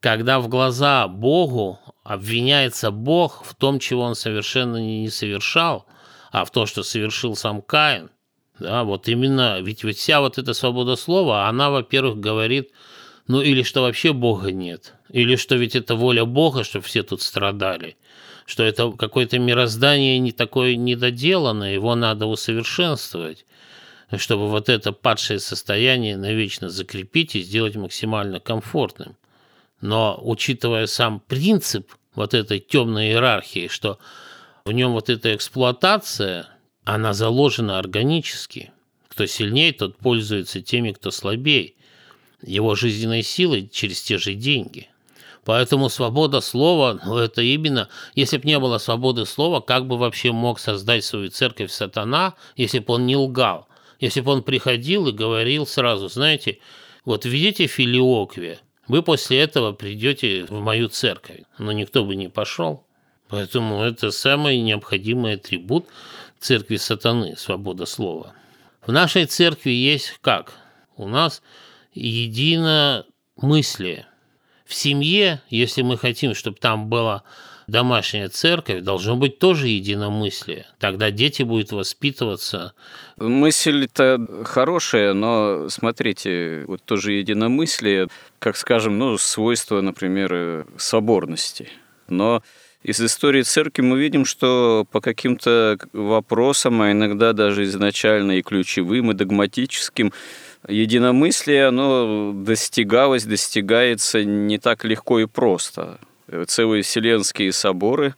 когда 0.00 0.40
в 0.40 0.48
глаза 0.48 1.08
Богу 1.08 1.78
обвиняется 2.04 2.90
Бог 2.90 3.44
в 3.44 3.54
том, 3.54 3.78
чего 3.78 4.02
он 4.02 4.14
совершенно 4.14 4.76
не 4.76 5.08
совершал, 5.08 5.86
а 6.32 6.44
в 6.44 6.50
том, 6.50 6.66
что 6.66 6.82
совершил 6.82 7.36
сам 7.36 7.62
Каин. 7.62 8.10
Да, 8.58 8.84
вот 8.84 9.08
именно, 9.08 9.60
ведь, 9.60 9.84
ведь 9.84 9.98
вся 9.98 10.20
вот 10.20 10.38
эта 10.38 10.54
свобода 10.54 10.96
слова, 10.96 11.46
она, 11.46 11.70
во-первых, 11.70 12.18
говорит, 12.18 12.70
ну 13.26 13.42
или 13.42 13.62
что 13.62 13.82
вообще 13.82 14.12
Бога 14.12 14.50
нет, 14.50 14.94
или 15.10 15.36
что 15.36 15.56
ведь 15.56 15.76
это 15.76 15.94
воля 15.94 16.24
Бога, 16.24 16.64
чтобы 16.64 16.84
все 16.84 17.02
тут 17.02 17.20
страдали, 17.20 17.96
что 18.46 18.62
это 18.62 18.92
какое-то 18.92 19.38
мироздание 19.38 20.18
не 20.18 20.32
такое 20.32 20.76
недоделанное, 20.76 21.74
его 21.74 21.94
надо 21.94 22.26
усовершенствовать 22.26 23.44
чтобы 24.14 24.48
вот 24.48 24.68
это 24.68 24.92
падшее 24.92 25.40
состояние 25.40 26.16
навечно 26.16 26.68
закрепить 26.68 27.34
и 27.34 27.42
сделать 27.42 27.74
максимально 27.76 28.40
комфортным. 28.40 29.16
Но 29.80 30.18
учитывая 30.22 30.86
сам 30.86 31.20
принцип 31.20 31.92
вот 32.14 32.34
этой 32.34 32.60
темной 32.60 33.08
иерархии, 33.08 33.68
что 33.68 33.98
в 34.64 34.72
нем 34.72 34.92
вот 34.92 35.10
эта 35.10 35.34
эксплуатация, 35.34 36.48
она 36.84 37.12
заложена 37.12 37.78
органически. 37.78 38.72
Кто 39.08 39.26
сильнее, 39.26 39.72
тот 39.72 39.96
пользуется 39.96 40.62
теми, 40.62 40.92
кто 40.92 41.10
слабее. 41.10 41.74
Его 42.42 42.74
жизненной 42.74 43.22
силой 43.22 43.68
через 43.68 44.02
те 44.02 44.18
же 44.18 44.34
деньги. 44.34 44.88
Поэтому 45.44 45.88
свобода 45.88 46.40
слова, 46.40 46.98
ну 47.04 47.18
это 47.18 47.40
именно, 47.40 47.88
если 48.16 48.36
бы 48.36 48.46
не 48.46 48.58
было 48.58 48.78
свободы 48.78 49.24
слова, 49.26 49.60
как 49.60 49.86
бы 49.86 49.96
вообще 49.96 50.32
мог 50.32 50.58
создать 50.58 51.04
свою 51.04 51.30
церковь 51.30 51.70
сатана, 51.70 52.34
если 52.56 52.80
бы 52.80 52.94
он 52.94 53.06
не 53.06 53.16
лгал? 53.16 53.68
Если 54.00 54.20
бы 54.20 54.32
он 54.32 54.42
приходил 54.42 55.08
и 55.08 55.12
говорил 55.12 55.66
сразу, 55.66 56.08
знаете, 56.08 56.58
вот 57.04 57.24
видите 57.24 57.66
филиоквия, 57.66 58.58
вы 58.88 59.02
после 59.02 59.40
этого 59.40 59.72
придете 59.72 60.44
в 60.44 60.52
мою 60.52 60.88
церковь. 60.88 61.40
Но 61.58 61.72
никто 61.72 62.04
бы 62.04 62.14
не 62.14 62.28
пошел. 62.28 62.84
Поэтому 63.28 63.82
это 63.82 64.12
самый 64.12 64.60
необходимый 64.60 65.34
атрибут 65.34 65.86
церкви 66.38 66.76
сатаны, 66.76 67.36
свобода 67.36 67.86
слова. 67.86 68.34
В 68.86 68.92
нашей 68.92 69.26
церкви 69.26 69.70
есть 69.70 70.16
как? 70.20 70.52
У 70.96 71.08
нас 71.08 71.42
единомыслие. 71.92 74.06
В 74.64 74.72
семье, 74.74 75.42
если 75.48 75.82
мы 75.82 75.98
хотим, 75.98 76.34
чтобы 76.34 76.58
там 76.58 76.88
было 76.88 77.24
домашняя 77.66 78.28
церковь, 78.28 78.82
должно 78.82 79.16
быть 79.16 79.38
тоже 79.38 79.68
единомыслие. 79.68 80.66
Тогда 80.78 81.10
дети 81.10 81.42
будут 81.42 81.72
воспитываться. 81.72 82.74
Мысль-то 83.18 84.44
хорошая, 84.44 85.12
но 85.14 85.68
смотрите, 85.68 86.64
вот 86.66 86.82
тоже 86.82 87.12
единомыслие, 87.12 88.08
как 88.38 88.56
скажем, 88.56 88.98
ну, 88.98 89.18
свойство, 89.18 89.80
например, 89.80 90.66
соборности. 90.76 91.68
Но 92.08 92.42
из 92.82 93.00
истории 93.00 93.42
церкви 93.42 93.82
мы 93.82 93.98
видим, 93.98 94.24
что 94.24 94.86
по 94.92 95.00
каким-то 95.00 95.76
вопросам, 95.92 96.82
а 96.82 96.92
иногда 96.92 97.32
даже 97.32 97.64
изначально 97.64 98.38
и 98.38 98.42
ключевым, 98.42 99.10
и 99.10 99.14
догматическим, 99.14 100.12
единомыслие, 100.68 101.66
оно 101.66 102.32
достигалось, 102.32 103.24
достигается 103.24 104.24
не 104.24 104.58
так 104.58 104.84
легко 104.84 105.18
и 105.18 105.26
просто. 105.26 105.98
Э, 106.28 106.44
целые 106.46 106.82
вселенские 106.82 107.52
соборы 107.52 108.14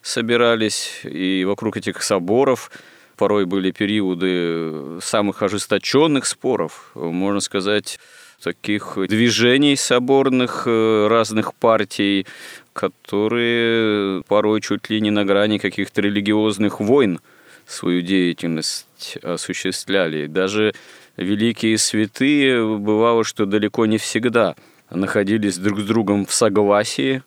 собирались, 0.00 1.00
и 1.04 1.44
вокруг 1.46 1.76
этих 1.76 2.02
соборов 2.02 2.70
порой 3.16 3.46
были 3.46 3.70
периоды 3.70 5.00
самых 5.00 5.42
ожесточенных 5.42 6.26
споров, 6.26 6.90
можно 6.94 7.40
сказать, 7.40 8.00
таких 8.42 8.98
движений 9.08 9.76
соборных 9.76 10.64
э, 10.66 11.06
разных 11.08 11.54
партий, 11.54 12.26
которые 12.72 14.22
порой 14.24 14.60
чуть 14.60 14.90
ли 14.90 15.00
не 15.00 15.10
на 15.10 15.24
грани 15.24 15.58
каких-то 15.58 16.00
религиозных 16.00 16.80
войн 16.80 17.20
свою 17.66 18.02
деятельность 18.02 19.18
осуществляли. 19.22 20.26
Даже 20.26 20.74
великие 21.16 21.78
святые 21.78 22.78
бывало, 22.78 23.22
что 23.22 23.46
далеко 23.46 23.86
не 23.86 23.98
всегда 23.98 24.56
находились 24.90 25.58
друг 25.58 25.80
с 25.80 25.84
другом 25.84 26.26
в 26.26 26.34
согласии, 26.34 27.22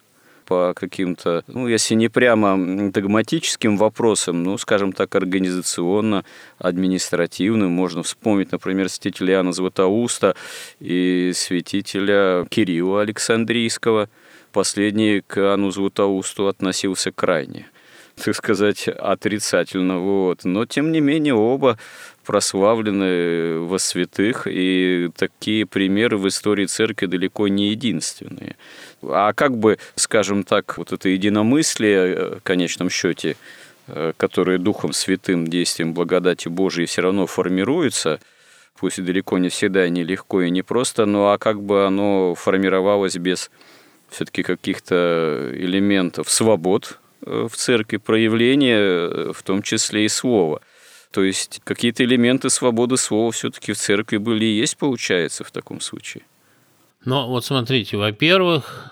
по 0.45 0.73
каким-то, 0.75 1.43
ну, 1.47 1.67
если 1.67 1.95
не 1.95 2.07
прямо 2.07 2.91
догматическим 2.91 3.77
вопросам, 3.77 4.43
ну, 4.43 4.57
скажем 4.57 4.93
так, 4.93 5.15
организационно, 5.15 6.23
административным. 6.57 7.71
Можно 7.71 8.03
вспомнить, 8.03 8.51
например, 8.51 8.89
святителя 8.89 9.35
Иоанна 9.35 9.51
Златоуста 9.51 10.35
и 10.79 11.31
святителя 11.33 12.45
Кирилла 12.49 13.01
Александрийского. 13.01 14.09
Последний 14.51 15.21
к 15.25 15.37
Иоанну 15.37 15.71
Златоусту 15.71 16.47
относился 16.47 17.11
крайне 17.11 17.67
так 18.23 18.35
сказать, 18.35 18.87
отрицательно. 18.87 19.99
Вот. 19.99 20.45
Но, 20.45 20.65
тем 20.65 20.91
не 20.91 21.01
менее, 21.01 21.33
оба 21.33 21.77
прославлены 22.25 23.59
во 23.59 23.79
святых, 23.79 24.47
и 24.49 25.09
такие 25.15 25.65
примеры 25.65 26.17
в 26.17 26.27
истории 26.27 26.65
церкви 26.65 27.05
далеко 27.05 27.47
не 27.47 27.69
единственные. 27.69 28.55
А 29.03 29.33
как 29.33 29.57
бы, 29.57 29.77
скажем 29.95 30.43
так, 30.43 30.77
вот 30.77 30.91
это 30.91 31.07
единомыслие 31.09 31.97
э, 31.97 32.35
в 32.37 32.41
конечном 32.41 32.89
счете, 32.89 33.37
э, 33.87 34.13
которое 34.17 34.57
Духом 34.57 34.91
Святым, 34.91 35.47
действием 35.47 35.93
благодати 35.93 36.47
Божией 36.49 36.87
все 36.87 37.03
равно 37.03 37.27
формируется, 37.27 38.19
пусть 38.79 38.99
и 38.99 39.03
далеко 39.03 39.37
не 39.37 39.49
всегда, 39.49 39.87
не 39.87 40.03
легко 40.03 40.41
и 40.41 40.49
не 40.49 40.63
просто, 40.63 41.05
но 41.05 41.31
а 41.31 41.37
как 41.37 41.61
бы 41.61 41.85
оно 41.85 42.35
формировалось 42.35 43.17
без 43.17 43.51
все-таки 44.09 44.43
каких-то 44.43 45.51
элементов 45.53 46.29
свобод 46.29 46.99
э, 47.25 47.47
в 47.49 47.55
церкви, 47.55 47.97
проявления, 47.97 49.31
в 49.31 49.43
том 49.43 49.61
числе 49.61 50.05
и 50.05 50.09
слова– 50.09 50.61
то 51.15 51.23
есть 51.23 51.61
какие-то 51.63 52.03
элементы 52.03 52.49
свободы 52.49 52.97
слова 52.97 53.31
все-таки 53.31 53.71
в 53.71 53.77
церкви 53.77 54.17
были 54.17 54.43
и 54.43 54.57
есть, 54.57 54.75
получается, 54.75 55.45
в 55.45 55.51
таком 55.51 55.79
случае. 55.79 56.23
Но 57.05 57.29
вот 57.29 57.45
смотрите, 57.45 57.95
во-первых, 57.95 58.91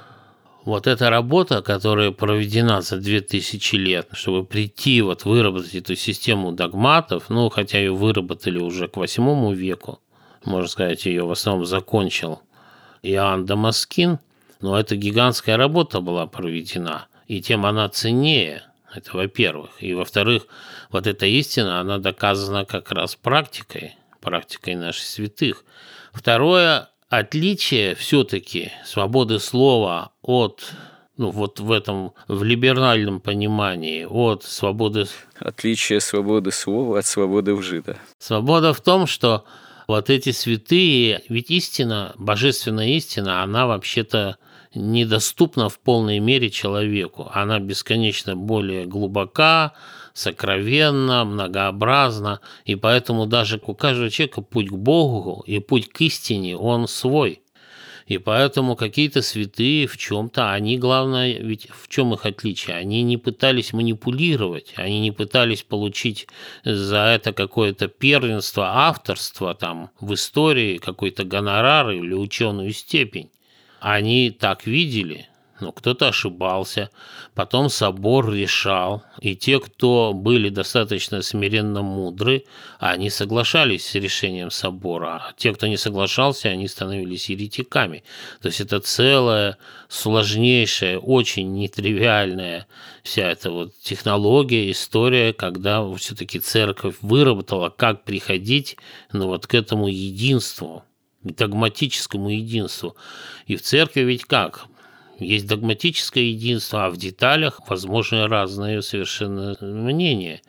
вот 0.64 0.88
эта 0.88 1.10
работа, 1.10 1.62
которая 1.62 2.12
проведена 2.12 2.80
за 2.82 2.96
2000 2.96 3.76
лет, 3.76 4.08
чтобы 4.14 4.46
прийти, 4.46 5.02
вот 5.02 5.26
выработать 5.26 5.76
эту 5.76 5.98
систему 5.98 6.54
догматов, 6.54 7.26
ну, 7.28 7.50
хотя 7.50 7.80
ее 7.80 7.94
выработали 7.94 8.58
уже 8.58 8.88
к 8.88 8.96
восьмому 8.96 9.52
веку, 9.52 10.00
можно 10.46 10.70
сказать, 10.70 11.06
ее 11.06 11.26
в 11.26 11.32
основном 11.32 11.66
закончил 11.66 12.40
Иоанн 13.02 13.46
Дамаскин, 13.46 14.20
но 14.62 14.80
эта 14.80 14.96
гигантская 14.96 15.58
работа 15.58 16.00
была 16.00 16.26
проведена, 16.26 17.08
и 17.28 17.42
тем 17.42 17.66
она 17.66 17.90
ценнее– 17.90 18.64
Это 18.96 19.16
во-первых. 19.18 19.72
И 19.80 19.94
во-вторых, 19.94 20.48
вот 20.92 21.08
эта 21.08 21.26
истина, 21.26 21.80
она 21.80 21.98
доказана 21.98 22.66
как 22.66 22.92
раз 22.92 23.16
практикой, 23.16 23.96
практикой 24.22 24.76
наших 24.76 25.06
святых. 25.06 25.66
Второе 26.14 26.90
отличие 27.10 27.96
все-таки 27.96 28.72
свободы 28.86 29.40
слова 29.40 30.12
от 30.22 30.64
ну, 31.16 31.30
вот 31.30 31.60
в 31.60 31.72
этом, 31.72 32.14
в 32.28 32.44
либеральном 32.44 33.20
понимании, 33.20 34.04
от 34.04 34.44
свободы... 34.44 35.06
Отличие 35.38 36.00
свободы 36.00 36.52
слова 36.52 37.00
от 37.00 37.06
свободы 37.06 37.54
лжи, 37.54 37.84
да. 37.86 37.98
Свобода 38.18 38.74
в 38.74 38.82
том, 38.82 39.06
что 39.06 39.46
вот 39.88 40.10
эти 40.10 40.32
святые, 40.32 41.22
ведь 41.30 41.52
истина, 41.52 42.14
божественная 42.18 42.88
истина, 42.90 43.44
она 43.44 43.68
вообще-то 43.68 44.38
недоступна 44.76 45.70
в 45.70 45.80
полной 45.80 46.20
мере 46.20 46.50
человеку. 46.50 47.30
Она 47.34 47.60
бесконечно 47.60 48.36
более 48.36 48.86
глубока, 48.86 49.74
сокровенна, 50.14 51.26
многообразна, 51.26 52.40
и 52.66 52.76
поэтому 52.76 53.26
даже 53.26 53.62
у 53.66 53.74
каждого 53.74 54.10
человека 54.10 54.42
путь 54.42 54.70
к 54.70 54.74
Богу 54.76 55.44
и 55.46 55.60
путь 55.60 55.90
к 55.90 56.02
истине, 56.02 56.58
он 56.58 56.88
свой. 56.88 57.44
И 58.06 58.18
поэтому 58.18 58.76
какие-то 58.76 59.22
святые 59.22 59.88
в 59.88 59.98
чем-то, 59.98 60.52
они, 60.52 60.78
главное, 60.78 61.40
ведь 61.40 61.70
в 61.72 61.88
чем 61.88 62.14
их 62.14 62.26
отличие? 62.26 62.76
Они 62.76 63.02
не 63.02 63.18
пытались 63.18 63.72
манипулировать, 63.72 64.74
они 64.76 65.00
не 65.00 65.12
пытались 65.12 65.64
получить 65.64 66.28
за 66.66 67.06
это 67.16 67.32
какое-то 67.32 67.88
первенство, 67.88 68.88
авторство 68.88 69.56
там 69.56 69.90
в 70.02 70.14
истории, 70.14 70.80
какой-то 70.80 71.24
гонорар 71.24 71.92
или 71.92 72.14
ученую 72.14 72.74
степень. 72.74 73.30
Они 73.84 74.32
так 74.32 74.66
видели, 74.66 75.28
но 75.60 75.74
кто-то 75.74 76.08
ошибался. 76.08 76.90
Потом 77.36 77.68
собор 77.68 78.32
решал, 78.32 79.04
и 79.20 79.36
те, 79.36 79.60
кто 79.60 80.14
были 80.14 80.48
достаточно 80.48 81.22
смиренно 81.22 81.82
мудры, 81.82 82.46
они 82.80 83.10
соглашались 83.10 83.86
с 83.86 83.96
решением 83.96 84.52
собора, 84.52 85.16
а 85.16 85.34
те, 85.36 85.54
кто 85.54 85.68
не 85.68 85.76
соглашался, 85.76 86.48
они 86.48 86.70
становились 86.70 87.30
еретиками. 87.30 88.06
То 88.42 88.48
есть 88.48 88.62
это 88.62 88.80
целая 88.80 89.58
сложнейшая, 89.90 90.98
очень 90.98 91.52
нетривиальная 91.52 92.68
вся 93.04 93.32
эта 93.32 93.52
вот 93.52 93.74
технология, 93.82 94.72
история, 94.72 95.34
когда 95.34 95.94
все-таки 95.96 96.40
церковь 96.40 96.96
выработала, 97.02 97.68
как 97.68 98.06
приходить 98.06 98.78
ну, 99.12 99.28
вот 99.28 99.46
к 99.46 99.54
этому 99.54 99.90
единству, 99.90 100.86
догматическому 101.24 102.30
единству. 102.30 102.96
И 103.48 103.56
в 103.56 103.62
церкви 103.62 104.02
ведь 104.02 104.26
как? 104.26 104.66
Есть 105.20 105.48
догматическое 105.48 106.24
единство, 106.24 106.86
а 106.86 106.90
в 106.90 106.98
деталях 106.98 107.60
возможны 107.70 108.28
разные 108.28 108.82
совершенно 108.82 109.56
мнения. 109.62 110.42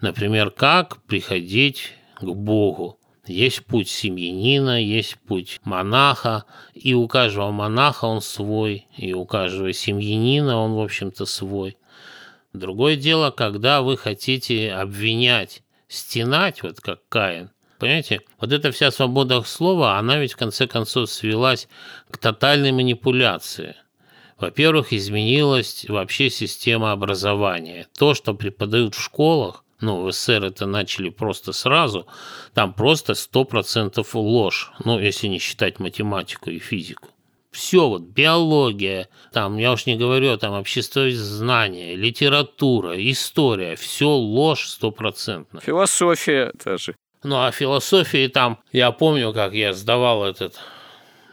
Например, 0.00 0.50
как 0.50 1.02
приходить 1.02 1.92
к 2.20 2.24
Богу. 2.24 2.98
Есть 3.26 3.64
путь 3.66 3.88
семьянина, 3.88 4.82
есть 4.82 5.16
путь 5.26 5.60
монаха, 5.64 6.44
и 6.74 6.92
у 6.92 7.06
каждого 7.06 7.52
монаха 7.52 8.06
он 8.06 8.20
свой, 8.20 8.88
и 8.96 9.12
у 9.12 9.24
каждого 9.26 9.72
семьянина 9.72 10.56
он, 10.56 10.72
в 10.72 10.80
общем-то, 10.80 11.24
свой. 11.24 11.76
Другое 12.52 12.96
дело, 12.96 13.30
когда 13.30 13.80
вы 13.82 13.96
хотите 13.96 14.72
обвинять, 14.72 15.62
стенать, 15.86 16.62
вот 16.62 16.80
как 16.80 17.00
Каин, 17.08 17.50
Понимаете, 17.82 18.20
вот 18.40 18.52
эта 18.52 18.70
вся 18.70 18.92
свобода 18.92 19.42
слова, 19.42 19.98
она 19.98 20.16
ведь 20.18 20.34
в 20.34 20.36
конце 20.36 20.68
концов 20.68 21.10
свелась 21.10 21.66
к 22.12 22.16
тотальной 22.16 22.70
манипуляции. 22.70 23.74
Во-первых, 24.38 24.92
изменилась 24.92 25.86
вообще 25.88 26.30
система 26.30 26.92
образования. 26.92 27.88
То, 27.98 28.14
что 28.14 28.34
преподают 28.34 28.94
в 28.94 29.02
школах, 29.02 29.64
ну, 29.80 30.04
в 30.04 30.12
СССР 30.12 30.44
это 30.44 30.66
начали 30.66 31.10
просто 31.10 31.50
сразу, 31.50 32.06
там 32.54 32.72
просто 32.72 33.14
100% 33.14 34.06
ложь, 34.14 34.70
ну, 34.84 35.00
если 35.00 35.26
не 35.26 35.40
считать 35.40 35.80
математику 35.80 36.50
и 36.50 36.60
физику. 36.60 37.08
Все, 37.50 37.88
вот 37.88 38.02
биология, 38.02 39.08
там, 39.32 39.58
я 39.58 39.72
уж 39.72 39.86
не 39.86 39.96
говорю, 39.96 40.38
там, 40.38 40.52
общество 40.52 41.10
знания, 41.10 41.96
литература, 41.96 42.94
история, 43.10 43.74
все 43.74 44.08
ложь 44.08 44.68
стопроцентно. 44.68 45.60
Философия 45.60 46.52
тоже. 46.62 46.94
Ну, 47.22 47.36
а 47.36 47.52
философии 47.52 48.26
там, 48.26 48.58
я 48.72 48.90
помню, 48.90 49.32
как 49.32 49.54
я 49.54 49.72
сдавал 49.72 50.24
этот 50.24 50.58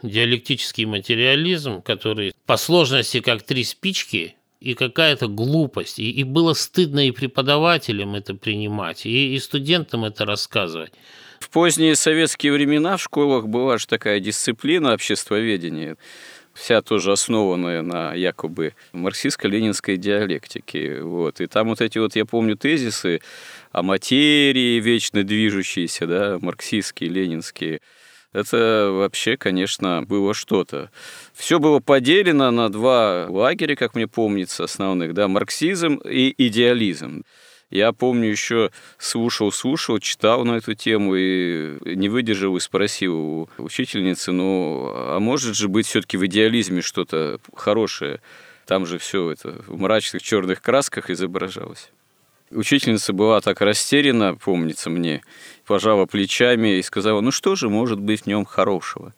диалектический 0.04 0.86
материализм, 0.86 1.82
который 1.82 2.34
по 2.46 2.58
сложности 2.58 3.20
как 3.22 3.44
три 3.44 3.64
спички, 3.64 4.36
и 4.60 4.74
какая-то 4.74 5.28
глупость. 5.28 6.00
И, 6.00 6.12
и 6.12 6.24
было 6.24 6.54
стыдно 6.54 7.08
и 7.08 7.12
преподавателям 7.12 8.16
это 8.16 8.36
принимать, 8.36 9.06
и, 9.06 9.36
и 9.36 9.40
студентам 9.40 10.06
это 10.06 10.26
рассказывать. 10.26 10.92
В 11.40 11.50
поздние 11.50 11.96
советские 11.96 12.52
времена 12.52 12.98
в 12.98 13.02
школах 13.02 13.48
была 13.48 13.78
же 13.78 13.88
такая 13.88 14.20
дисциплина 14.20 14.94
обществоведения, 14.94 15.96
вся 16.54 16.82
тоже 16.82 17.14
основанная 17.14 17.82
на 17.82 18.14
якобы 18.14 18.74
марксистско-ленинской 18.92 19.96
диалектике. 19.96 21.02
Вот. 21.02 21.40
И 21.40 21.48
там 21.48 21.70
вот 21.70 21.80
эти 21.80 21.98
вот, 21.98 22.18
я 22.18 22.26
помню, 22.26 22.58
тезисы 22.58 23.22
о 23.72 23.84
материи 23.84 24.80
вечно 24.80 25.24
движущиеся, 25.24 26.08
да, 26.08 26.38
марксистские, 26.42 27.10
ленинские– 27.10 27.80
это 28.32 28.92
вообще, 28.92 29.38
конечно, 29.38 30.04
было 30.04 30.34
что-то. 30.36 30.92
Все 31.34 31.60
было 31.60 31.80
поделено 31.80 32.52
на 32.52 32.70
два 32.70 33.26
лагеря, 33.28 33.76
как 33.76 33.96
мне 33.96 34.08
помнится, 34.08 34.66
основных, 34.66 35.14
да, 35.16 35.28
марксизм 35.28 35.96
и 35.96 36.34
идеализм. 36.38 37.24
Я 37.72 37.92
помню, 37.92 38.30
еще 38.30 38.72
слушал, 38.98 39.52
слушал, 39.52 40.00
читал 40.00 40.44
на 40.44 40.58
эту 40.58 40.74
тему 40.76 41.16
и 41.16 41.96
не 41.96 42.10
выдержал 42.10 42.56
и 42.56 42.60
спросил 42.60 43.16
у 43.16 43.50
учительницы, 43.58 44.32
ну, 44.32 44.92
а 44.94 45.20
может 45.20 45.56
же 45.56 45.68
быть 45.68 45.88
все-таки 45.88 46.18
в 46.18 46.26
идеализме 46.26 46.82
что-то 46.82 47.40
хорошее? 47.56 48.22
Там 48.66 48.86
же 48.86 49.00
все 49.00 49.32
это 49.32 49.64
в 49.68 49.80
мрачных 49.80 50.22
черных 50.22 50.62
красках 50.62 51.10
изображалось. 51.10 51.92
Учительница 52.52 53.14
была 53.14 53.42
так 53.42 53.62
растеряна, 53.62 54.36
помнится 54.36 54.90
мне, 54.90 55.22
пожала 55.66 56.06
плечами 56.06 56.78
и 56.78 56.82
сказала, 56.82 57.22
ну 57.22 57.32
что 57.32 57.56
же 57.56 57.70
может 57.70 58.00
быть 58.00 58.22
в 58.24 58.28
нем 58.28 58.46
хорошего? 58.46 59.14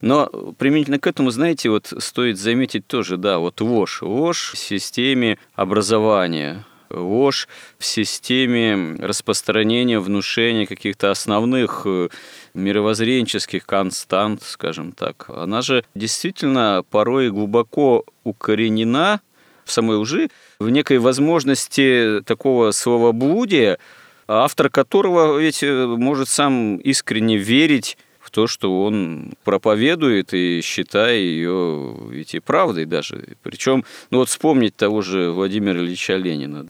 Но 0.00 0.26
применительно 0.58 1.00
к 1.00 1.08
этому, 1.08 1.30
знаете, 1.30 1.70
вот 1.70 1.92
стоит 1.98 2.38
заметить 2.38 2.86
тоже, 2.86 3.16
да, 3.16 3.38
вот 3.38 3.60
ложь. 3.60 4.00
Ложь 4.02 4.52
в 4.54 4.58
системе 4.58 5.38
образования, 5.56 6.64
ложь 6.88 7.48
в 7.78 7.84
системе 7.84 8.96
распространения, 9.00 9.98
внушения 9.98 10.66
каких-то 10.66 11.10
основных 11.10 11.82
э, 11.84 12.10
мировоззренческих 12.54 13.66
констант, 13.66 14.42
скажем 14.44 14.92
так. 14.92 15.28
Она 15.28 15.62
же 15.62 15.84
действительно 15.96 16.84
порой 16.88 17.30
глубоко 17.30 18.04
укоренена 18.22 19.20
в 19.64 19.72
самой 19.72 19.96
лжи, 19.96 20.30
в 20.60 20.70
некой 20.70 20.98
возможности 20.98 22.20
такого 22.24 22.72
словоблудия, 22.72 23.78
автор 24.26 24.70
которого 24.70 25.38
ведь 25.38 25.62
э, 25.62 25.86
может 25.86 26.28
сам 26.28 26.78
искренне 26.78 27.36
верить 27.36 27.96
в 28.18 28.30
то, 28.30 28.48
что 28.48 28.82
он 28.82 29.34
проповедует 29.44 30.34
и 30.34 30.60
считая 30.60 31.16
ее 31.16 31.96
ведь 32.10 32.34
и 32.34 32.40
правдой 32.40 32.86
даже. 32.86 33.36
Причем, 33.42 33.84
ну 34.10 34.18
вот 34.18 34.28
вспомнить 34.28 34.74
того 34.76 35.00
же 35.00 35.30
Владимира 35.30 35.78
Ильича 35.78 36.16
Ленина. 36.16 36.66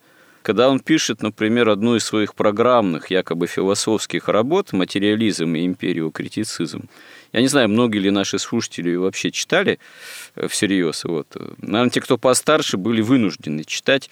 Когда 0.49 0.67
он 0.67 0.79
пишет, 0.79 1.21
например, 1.21 1.69
одну 1.69 1.95
из 1.95 2.03
своих 2.05 2.33
программных, 2.33 3.11
якобы 3.11 3.45
философских 3.45 4.27
работ 4.27 4.73
«Материализм 4.73 5.53
и 5.53 5.63
империокритицизм», 5.63 6.89
я 7.33 7.41
не 7.41 7.47
знаю, 7.47 7.69
многие 7.69 7.99
ли 7.99 8.09
наши 8.09 8.39
слушатели 8.39 8.95
вообще 8.95 9.29
читали 9.29 9.77
э, 10.33 10.47
всерьез. 10.47 11.03
Вот. 11.03 11.37
Наверное, 11.59 11.91
те, 11.91 12.01
кто 12.01 12.17
постарше, 12.17 12.77
были 12.77 13.01
вынуждены 13.01 13.63
читать 13.63 14.09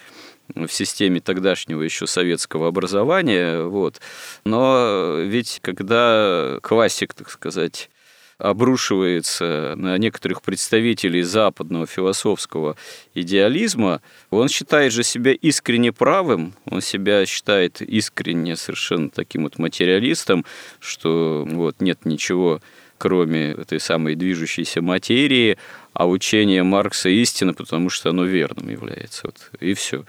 в 0.53 0.67
системе 0.67 1.21
тогдашнего 1.21 1.81
еще 1.81 2.05
советского 2.05 2.67
образования. 2.67 3.63
Вот. 3.63 3.99
Но 4.45 5.15
ведь 5.17 5.57
когда 5.63 6.59
классик, 6.61 7.15
так 7.15 7.31
сказать, 7.31 7.89
обрушивается 8.37 9.73
на 9.75 9.97
некоторых 9.97 10.41
представителей 10.41 11.23
западного 11.23 11.87
философского 11.87 12.75
идеализма, 13.13 14.01
он 14.29 14.47
считает 14.47 14.93
же 14.93 15.03
себя 15.03 15.31
искренне 15.31 15.91
правым, 15.91 16.53
он 16.65 16.81
себя 16.81 17.25
считает 17.25 17.81
искренне 17.81 18.55
совершенно 18.55 19.09
таким 19.09 19.43
вот 19.43 19.57
материалистом, 19.57 20.45
что 20.79 21.47
вот 21.49 21.81
нет 21.81 22.05
ничего 22.05 22.61
кроме 22.97 23.51
этой 23.51 23.79
самой 23.79 24.15
движущейся 24.15 24.81
материи, 24.81 25.57
а 25.93 26.07
учение 26.07 26.63
Маркса 26.63 27.09
истина, 27.09 27.53
потому 27.53 27.89
что 27.89 28.09
оно 28.09 28.25
верным 28.25 28.69
является. 28.69 29.27
Вот, 29.27 29.51
и 29.59 29.73
все. 29.73 30.03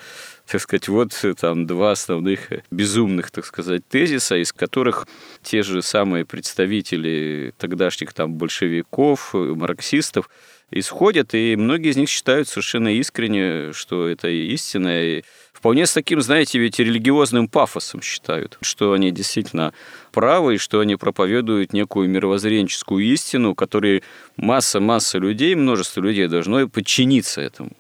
Так 0.51 0.63
сказать, 0.63 0.89
вот 0.89 1.13
там 1.39 1.67
два 1.67 1.91
основных 1.91 2.49
безумных, 2.71 3.31
так 3.31 3.45
сказать, 3.45 3.87
тезиса, 3.87 4.37
из 4.37 4.51
которых 4.55 5.07
те 5.43 5.63
же 5.63 5.83
самые 5.83 6.25
представители 6.25 7.53
тогдашних 7.59 8.15
там 8.15 8.33
большевиков, 8.33 9.35
марксистов, 9.35 10.31
исходят, 10.71 11.35
и 11.35 11.55
многие 11.55 11.91
из 11.91 11.99
них 11.99 12.09
считают 12.09 12.49
совершенно 12.49 12.89
искренне, 12.89 13.75
что 13.75 14.09
это 14.09 14.29
истина. 14.29 15.03
И 15.03 15.23
вполне 15.53 15.85
с 15.85 15.93
таким, 15.93 16.23
знаете, 16.23 16.59
ведь 16.59 16.79
религиозным 16.79 17.49
пафосом 17.49 18.01
считают, 18.01 18.57
что 18.63 18.93
они 18.93 19.11
действительно 19.11 19.75
правы, 20.13 20.55
и 20.55 20.59
что 20.59 20.81
они 20.81 20.97
проповедуют 20.97 21.75
некую 21.75 22.09
мировоззренческую 22.09 23.05
истину, 23.05 23.55
которой 23.55 24.03
масса-масса 24.37 25.19
людей, 25.19 25.55
множество 25.55 26.01
людей 26.01 26.27
должно 26.27 26.67
подчиниться 26.69 27.43
этому. 27.43 27.73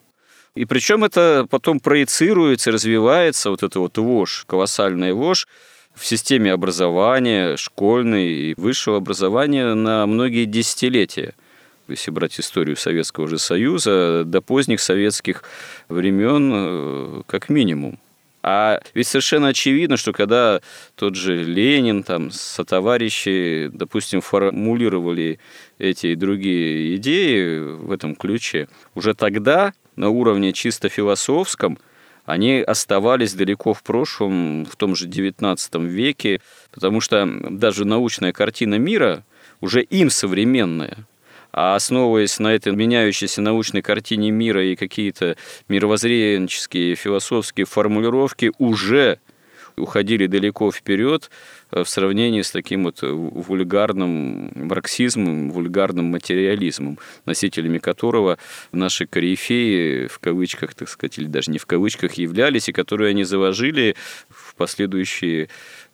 И 0.58 0.64
причем 0.64 1.04
это 1.04 1.46
потом 1.48 1.78
проецируется, 1.78 2.72
развивается, 2.72 3.50
вот 3.50 3.62
эта 3.62 3.78
вот 3.78 3.96
вошь, 3.96 4.44
колоссальная 4.48 5.14
вошь, 5.14 5.46
в 5.94 6.04
системе 6.04 6.52
образования, 6.52 7.56
школьной 7.56 8.28
и 8.32 8.54
высшего 8.56 8.96
образования 8.96 9.74
на 9.74 10.04
многие 10.06 10.46
десятилетия– 10.46 11.34
если 11.86 12.10
брать 12.10 12.38
историю 12.38 12.76
Советского 12.76 13.28
же 13.28 13.38
Союза, 13.38 14.24
до 14.26 14.42
поздних 14.42 14.80
советских 14.80 15.42
времен 15.88 16.52
э, 16.52 17.22
как 17.26 17.48
минимум. 17.48 17.98
А 18.42 18.80
ведь 18.94 19.06
совершенно 19.06 19.48
очевидно, 19.48 19.96
что 19.96 20.12
когда 20.12 20.60
тот 20.96 21.14
же 21.14 21.44
Ленин, 21.44 22.02
там, 22.02 22.30
сотоварищи, 22.30 23.70
допустим, 23.72 24.20
формулировали 24.20 25.38
эти 25.78 26.08
и 26.08 26.14
другие 26.14 26.96
идеи 26.96 27.58
в 27.58 27.90
этом 27.90 28.14
ключе, 28.14 28.68
уже 28.94 29.14
тогда 29.14 29.72
на 29.98 30.10
уровне 30.10 30.52
чисто 30.52 30.88
философском 30.88 31.78
они 32.24 32.60
оставались 32.60 33.34
далеко 33.34 33.72
в 33.72 33.82
прошлом, 33.82 34.64
в 34.66 34.76
том 34.76 34.94
же 34.94 35.08
XIX 35.08 35.58
веке, 35.86 36.40
потому 36.70 37.00
что 37.00 37.26
даже 37.26 37.84
научная 37.84 38.32
картина 38.32 38.76
мира 38.76 39.24
уже 39.60 39.82
им 39.82 40.10
современная, 40.10 41.06
а 41.52 41.74
основываясь 41.74 42.38
на 42.38 42.54
этой 42.54 42.74
меняющейся 42.74 43.40
научной 43.40 43.82
картине 43.82 44.30
мира 44.30 44.64
и 44.64 44.76
какие-то 44.76 45.36
мировоззренческие, 45.68 46.94
философские 46.94 47.66
формулировки 47.66 48.52
уже 48.58 49.18
уходили 49.76 50.26
далеко 50.26 50.70
вперед 50.70 51.30
в 51.70 51.84
сравнении 51.84 52.42
с 52.42 52.50
таким 52.50 52.84
вот 52.84 53.02
вульгарным 53.02 54.50
марксизмом, 54.54 55.50
вульгарным 55.50 56.06
материализмом, 56.06 56.98
носителями 57.26 57.78
которого 57.78 58.38
наши 58.72 59.06
корифеи, 59.06 60.06
в 60.06 60.18
кавычках, 60.18 60.74
так 60.74 60.88
сказать, 60.88 61.18
или 61.18 61.26
даже 61.26 61.50
не 61.50 61.58
в 61.58 61.66
кавычках, 61.66 62.14
являлись, 62.14 62.68
и 62.68 62.72
которые 62.72 63.10
они 63.10 63.24
заложили 63.24 63.96
в 64.28 64.54
последующие 64.54 65.48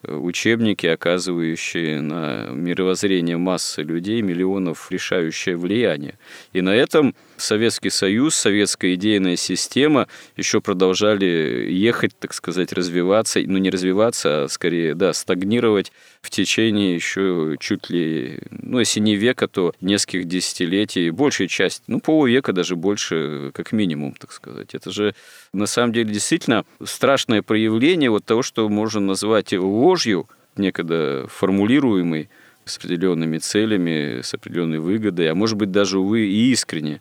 учебники, 0.07 0.87
оказывающие 0.87 2.01
на 2.01 2.49
мировоззрение 2.51 3.37
массы 3.37 3.83
людей, 3.83 4.23
миллионов 4.23 4.91
решающее 4.91 5.57
влияние. 5.57 6.19
И 6.53 6.61
на 6.61 6.75
этом 6.75 7.15
Советский 7.37 7.91
Союз, 7.91 8.35
советская 8.37 8.95
идейная 8.95 9.37
система 9.37 10.09
еще 10.37 10.61
продолжали 10.61 11.69
ехать, 11.71 12.13
так 12.19 12.33
сказать, 12.33 12.73
развиваться, 12.73 13.41
ну 13.45 13.59
не 13.59 13.71
развиваться, 13.71 14.45
а 14.45 14.49
скорее, 14.49 14.95
да, 14.95 15.13
стагнировать 15.13 15.93
в 16.23 16.31
течение 16.31 16.95
еще 16.95 17.57
чуть 17.61 17.91
ли, 17.91 18.39
ну 18.51 18.79
если 18.79 19.01
не 19.01 19.17
века, 19.17 19.49
то 19.49 19.75
нескольких 19.81 20.27
десятилетий, 20.27 21.11
большая 21.11 21.49
часть, 21.49 21.83
ну 21.87 22.01
полувека 22.01 22.53
даже 22.53 22.77
больше, 22.77 23.51
как 23.55 23.73
минимум, 23.73 24.15
так 24.15 24.33
сказать. 24.33 24.75
Это 24.75 24.91
же 24.91 25.15
на 25.53 25.67
самом 25.67 25.93
деле 25.93 26.13
действительно 26.13 26.65
страшное 26.85 27.43
проявление 27.43 28.11
вот 28.11 28.25
того, 28.25 28.43
что 28.43 28.69
можно 28.69 29.01
назвать 29.01 29.53
ложью, 29.53 30.29
некогда 30.57 31.27
формулируемой, 31.29 32.29
с 32.65 32.79
определенными 32.79 33.39
целями, 33.39 34.21
с 34.23 34.35
определенной 34.35 34.79
выгодой, 34.79 35.31
а 35.31 35.35
может 35.35 35.57
быть 35.57 35.71
даже, 35.71 35.99
увы, 35.99 36.27
и 36.27 36.51
искренне 36.51 37.01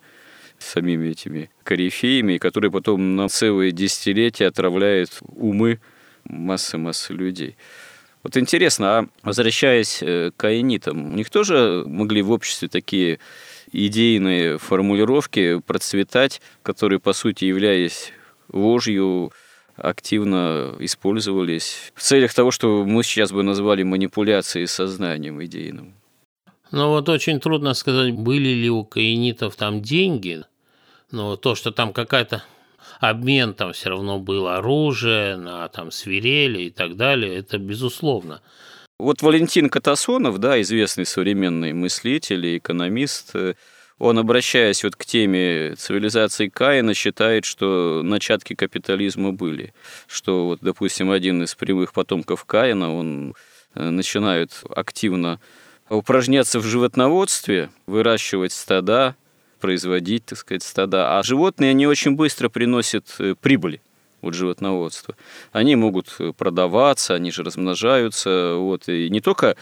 самими 0.63 1.09
этими 1.09 1.49
корифеями, 1.63 2.37
которые 2.37 2.71
потом 2.71 3.15
на 3.15 3.29
целые 3.29 3.71
десятилетия 3.71 4.47
отравляют 4.47 5.19
умы 5.21 5.79
массы-массы 6.25 7.13
людей. 7.13 7.57
Вот 8.23 8.37
интересно, 8.37 8.99
а 8.99 9.07
возвращаясь 9.21 10.01
э, 10.01 10.31
к 10.35 10.43
аэнитам, 10.45 11.13
у 11.13 11.15
них 11.15 11.29
тоже 11.29 11.83
могли 11.85 12.21
в 12.21 12.31
обществе 12.31 12.69
такие 12.69 13.19
идейные 13.73 14.57
формулировки 14.57 15.59
процветать, 15.59 16.41
которые, 16.61 16.99
по 16.99 17.11
сути, 17.11 17.45
являясь 17.45 18.13
ложью, 18.51 19.33
активно 19.75 20.75
использовались 20.79 21.91
в 21.95 22.01
целях 22.01 22.33
того, 22.33 22.51
что 22.51 22.85
мы 22.85 23.03
сейчас 23.03 23.31
бы 23.31 23.43
назвали 23.43 23.83
манипуляцией 23.83 24.67
сознанием 24.67 25.43
идейным. 25.43 25.95
Ну 26.71 26.89
вот 26.89 27.09
очень 27.09 27.39
трудно 27.39 27.73
сказать, 27.73 28.13
были 28.13 28.49
ли 28.49 28.69
у 28.69 28.83
каинитов 28.83 29.55
там 29.55 29.81
деньги, 29.81 30.43
но 31.13 31.35
то, 31.37 31.55
что 31.55 31.71
там 31.71 31.93
какая-то 31.93 32.43
обмен 32.99 33.53
там 33.53 33.71
все 33.71 33.89
равно 33.89 34.19
был 34.19 34.47
оружие, 34.47 35.37
на 35.37 35.67
там 35.69 35.91
свирели 35.91 36.63
и 36.63 36.69
так 36.69 36.97
далее, 36.97 37.37
это 37.37 37.57
безусловно. 37.57 38.41
Вот 38.99 39.21
Валентин 39.21 39.69
Катасонов, 39.69 40.39
да, 40.39 40.61
известный 40.61 41.05
современный 41.05 41.73
мыслитель 41.73 42.45
и 42.45 42.57
экономист, 42.57 43.35
э, 43.35 43.53
он, 43.99 44.17
обращаясь 44.17 44.83
вот 44.83 44.95
к 44.95 45.05
теме 45.05 45.75
цивилизации 45.77 46.47
Каина, 46.47 46.93
считает, 46.93 47.45
что 47.45 48.01
начатки 48.03 48.55
капитализма 48.55 49.31
были. 49.31 49.73
Что, 50.07 50.45
вот, 50.45 50.59
допустим, 50.61 51.11
один 51.11 51.43
из 51.43 51.53
прямых 51.55 51.93
потомков 51.93 52.45
Каина, 52.45 52.93
он 52.93 53.35
э, 53.75 53.89
начинает 53.89 54.63
активно 54.75 55.39
упражняться 55.89 56.59
в 56.59 56.65
животноводстве, 56.65 57.69
выращивать 57.85 58.51
стада, 58.53 59.15
производить, 59.63 60.25
так 60.25 60.37
сказать, 60.37 60.61
стада. 60.61 61.17
А 61.17 61.23
животные, 61.23 61.69
они 61.69 61.87
очень 61.87 62.17
быстро 62.17 62.49
приносят 62.49 63.15
э, 63.19 63.33
прибыли 63.39 63.81
вот 64.21 64.33
животноводства. 64.33 65.15
Они 65.53 65.77
могут 65.77 66.13
э, 66.19 66.33
продаваться, 66.35 67.13
они 67.13 67.31
же 67.31 67.43
размножаются. 67.43 68.55
Вот, 68.57 68.89
и 68.89 69.09
не 69.09 69.21
только, 69.21 69.55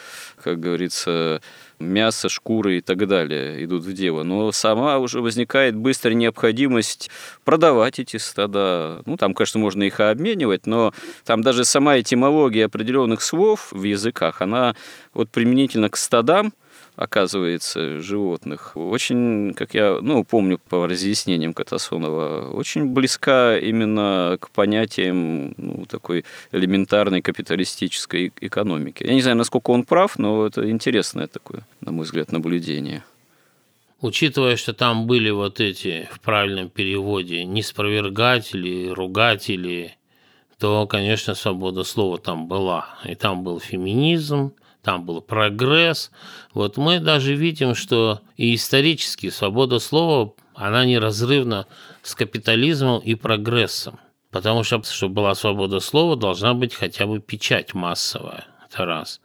как 0.44 0.60
говорится, 0.60 1.40
мясо, 1.78 2.30
шкуры 2.30 2.80
и 2.80 2.82
так 2.82 3.08
далее 3.08 3.64
идут 3.64 3.84
в 3.84 3.94
дело, 3.94 4.24
но 4.24 4.52
сама 4.52 4.98
уже 4.98 5.22
возникает 5.22 5.76
быстрая 5.76 6.16
необходимость 6.16 7.12
продавать 7.44 8.00
эти 8.00 8.18
стада. 8.18 9.04
Ну, 9.06 9.18
там, 9.18 9.36
конечно, 9.36 9.60
можно 9.60 9.84
их 9.84 10.00
обменивать, 10.00 10.66
но 10.66 10.94
там 11.26 11.44
даже 11.44 11.64
сама 11.64 12.00
этимология 12.00 12.66
определенных 12.66 13.22
слов 13.22 13.68
в 13.72 13.84
языках, 13.84 14.42
она 14.42 14.76
вот 15.14 15.30
применительно 15.30 15.90
к 15.90 15.98
стадам, 15.98 16.54
оказывается, 16.96 18.00
животных, 18.00 18.74
очень, 18.76 19.54
как 19.54 19.74
я 19.74 20.00
ну, 20.02 20.24
помню 20.24 20.60
по 20.60 20.88
разъяснениям 20.88 21.54
Катасонова, 21.54 22.52
очень 22.52 22.86
близка 22.88 23.58
именно 23.58 24.38
к 24.40 24.50
понятиям 24.52 25.54
ну, 25.58 25.86
такой 25.86 26.26
элементарной 26.52 27.22
капиталистической 27.22 28.32
экономики. 28.42 29.04
Я 29.04 29.14
не 29.14 29.22
знаю, 29.22 29.38
насколько 29.38 29.72
он 29.72 29.84
прав, 29.84 30.20
но 30.20 30.46
это 30.46 30.70
интересное 30.70 31.28
такое, 31.28 31.66
на 31.82 31.92
мой 31.92 32.06
взгляд, 32.06 32.32
наблюдение. 32.32 33.04
Учитывая, 34.02 34.56
что 34.56 34.74
там 34.74 35.06
были 35.06 35.30
вот 35.30 35.60
эти, 35.60 36.10
в 36.12 36.20
правильном 36.22 36.70
переводе, 36.70 37.46
неспровергатели, 37.46 38.90
ругатели, 38.90 39.96
то, 40.58 40.88
конечно, 40.88 41.36
свобода 41.36 41.84
слова 41.84 42.18
там 42.18 42.48
была. 42.48 42.88
И 43.06 43.14
там 43.14 43.44
был 43.44 43.60
феминизм, 43.60 44.54
там 44.84 45.06
был 45.06 45.22
прогресс. 45.22 46.12
Вот 46.54 46.78
мы 46.78 47.00
даже 47.00 47.36
видим, 47.36 47.76
что 47.76 48.22
и 48.36 48.56
исторически 48.56 49.30
свобода 49.30 49.80
слова, 49.80 50.34
она 50.56 50.86
неразрывна 50.86 51.68
с 52.02 52.16
капитализмом 52.16 53.00
и 53.00 53.16
прогрессом. 53.16 54.00
Потому 54.32 54.64
что, 54.64 54.82
чтобы 54.84 55.16
была 55.16 55.36
свобода 55.36 55.80
слова, 55.80 56.16
должна 56.16 56.54
быть 56.54 56.74
хотя 56.74 57.06
бы 57.06 57.20
печать 57.20 57.74
массовая. 57.74 58.46
Это 58.66 58.86
раз. 58.86 59.22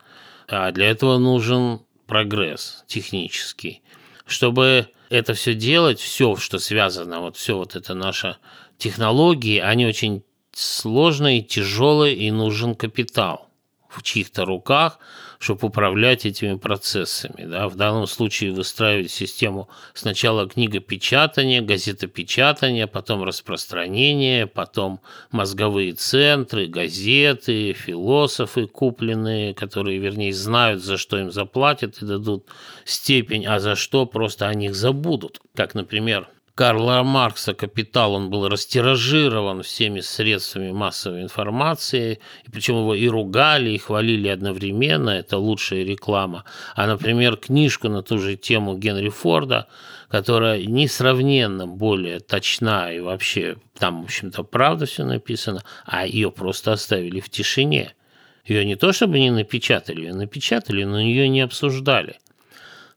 А 0.49 0.73
для 0.73 0.91
этого 0.91 1.19
нужен 1.19 1.81
прогресс 2.07 2.85
технический. 2.87 3.83
Чтобы 4.27 4.89
это 5.09 5.35
все 5.35 5.55
делать, 5.55 6.01
все, 6.01 6.37
что 6.37 6.59
связано, 6.59 7.21
вот 7.21 7.37
все 7.37 7.57
вот 7.57 7.77
это 7.77 7.95
наша 7.95 8.39
технологии, 8.79 9.59
они 9.61 9.87
очень 9.87 10.25
сложные, 10.53 11.43
тяжелые 11.43 12.17
и 12.17 12.31
нужен 12.31 12.75
капитал 12.75 13.49
в 13.89 14.03
чьих-то 14.03 14.45
руках– 14.45 14.99
чтобы 15.39 15.69
управлять 15.69 16.27
этими 16.27 16.57
процессами. 16.57 17.45
Да? 17.45 17.69
В 17.69 17.77
данном 17.77 18.07
случае 18.07 18.53
выстраивать 18.53 19.11
систему 19.11 19.69
сначала 19.95 20.49
книгопечатания, 20.49 21.63
газетопечатания, 21.63 22.87
потом 22.87 23.23
распространения, 23.25 24.47
потом 24.47 25.01
мозговые 25.31 25.93
центры, 25.93 26.67
газеты, 26.67 27.73
философы 27.73 28.67
купленные, 28.67 29.55
которые, 29.55 29.99
вернее, 29.99 30.33
знают, 30.33 30.83
за 30.83 30.97
что 30.97 31.19
им 31.19 31.31
заплатят 31.31 32.03
и 32.03 32.07
дадут 32.07 32.47
степень, 32.85 33.47
а 33.47 33.61
за 33.61 33.77
что 33.77 34.07
просто 34.07 34.49
о 34.49 34.55
них 34.55 34.75
забудут. 34.75 35.41
Как, 35.55 35.75
например, 35.75 36.29
Карла 36.57 37.03
Маркса 37.03 37.53
«Капитал», 37.53 38.15
он 38.15 38.31
был 38.31 38.49
растиражирован 38.49 39.63
всеми 39.63 40.01
средствами 40.01 40.73
массовой 40.73 41.21
информации, 41.21 42.19
и 42.47 42.51
причем 42.51 42.77
его 42.79 42.95
и 42.95 43.07
ругали, 43.09 43.73
и 43.73 43.79
хвалили 43.79 44.29
одновременно, 44.29 45.11
это 45.11 45.37
лучшая 45.37 45.85
реклама. 45.85 46.45
А, 46.75 46.87
например, 46.87 47.37
книжку 47.37 47.91
на 47.91 48.03
ту 48.03 48.17
же 48.17 48.37
тему 48.37 48.79
Генри 48.79 49.11
Форда, 49.11 49.69
которая 50.09 50.65
несравненно 50.65 51.67
более 51.67 52.21
точна 52.21 52.91
и 52.91 53.01
вообще 53.01 53.59
там, 53.79 54.01
в 54.01 54.05
общем-то, 54.07 54.43
правда 54.43 54.87
все 54.87 55.05
написано, 55.05 55.63
а 55.85 56.07
ее 56.07 56.31
просто 56.31 56.73
оставили 56.73 57.21
в 57.21 57.29
тишине. 57.29 57.93
Ее 58.47 58.65
не 58.65 58.77
то 58.77 58.95
чтобы 58.95 59.19
не 59.19 59.31
напечатали, 59.31 60.07
ее 60.07 60.15
напечатали, 60.15 60.85
но 60.85 60.99
ее 60.99 61.29
не 61.29 61.43
обсуждали– 61.43 62.17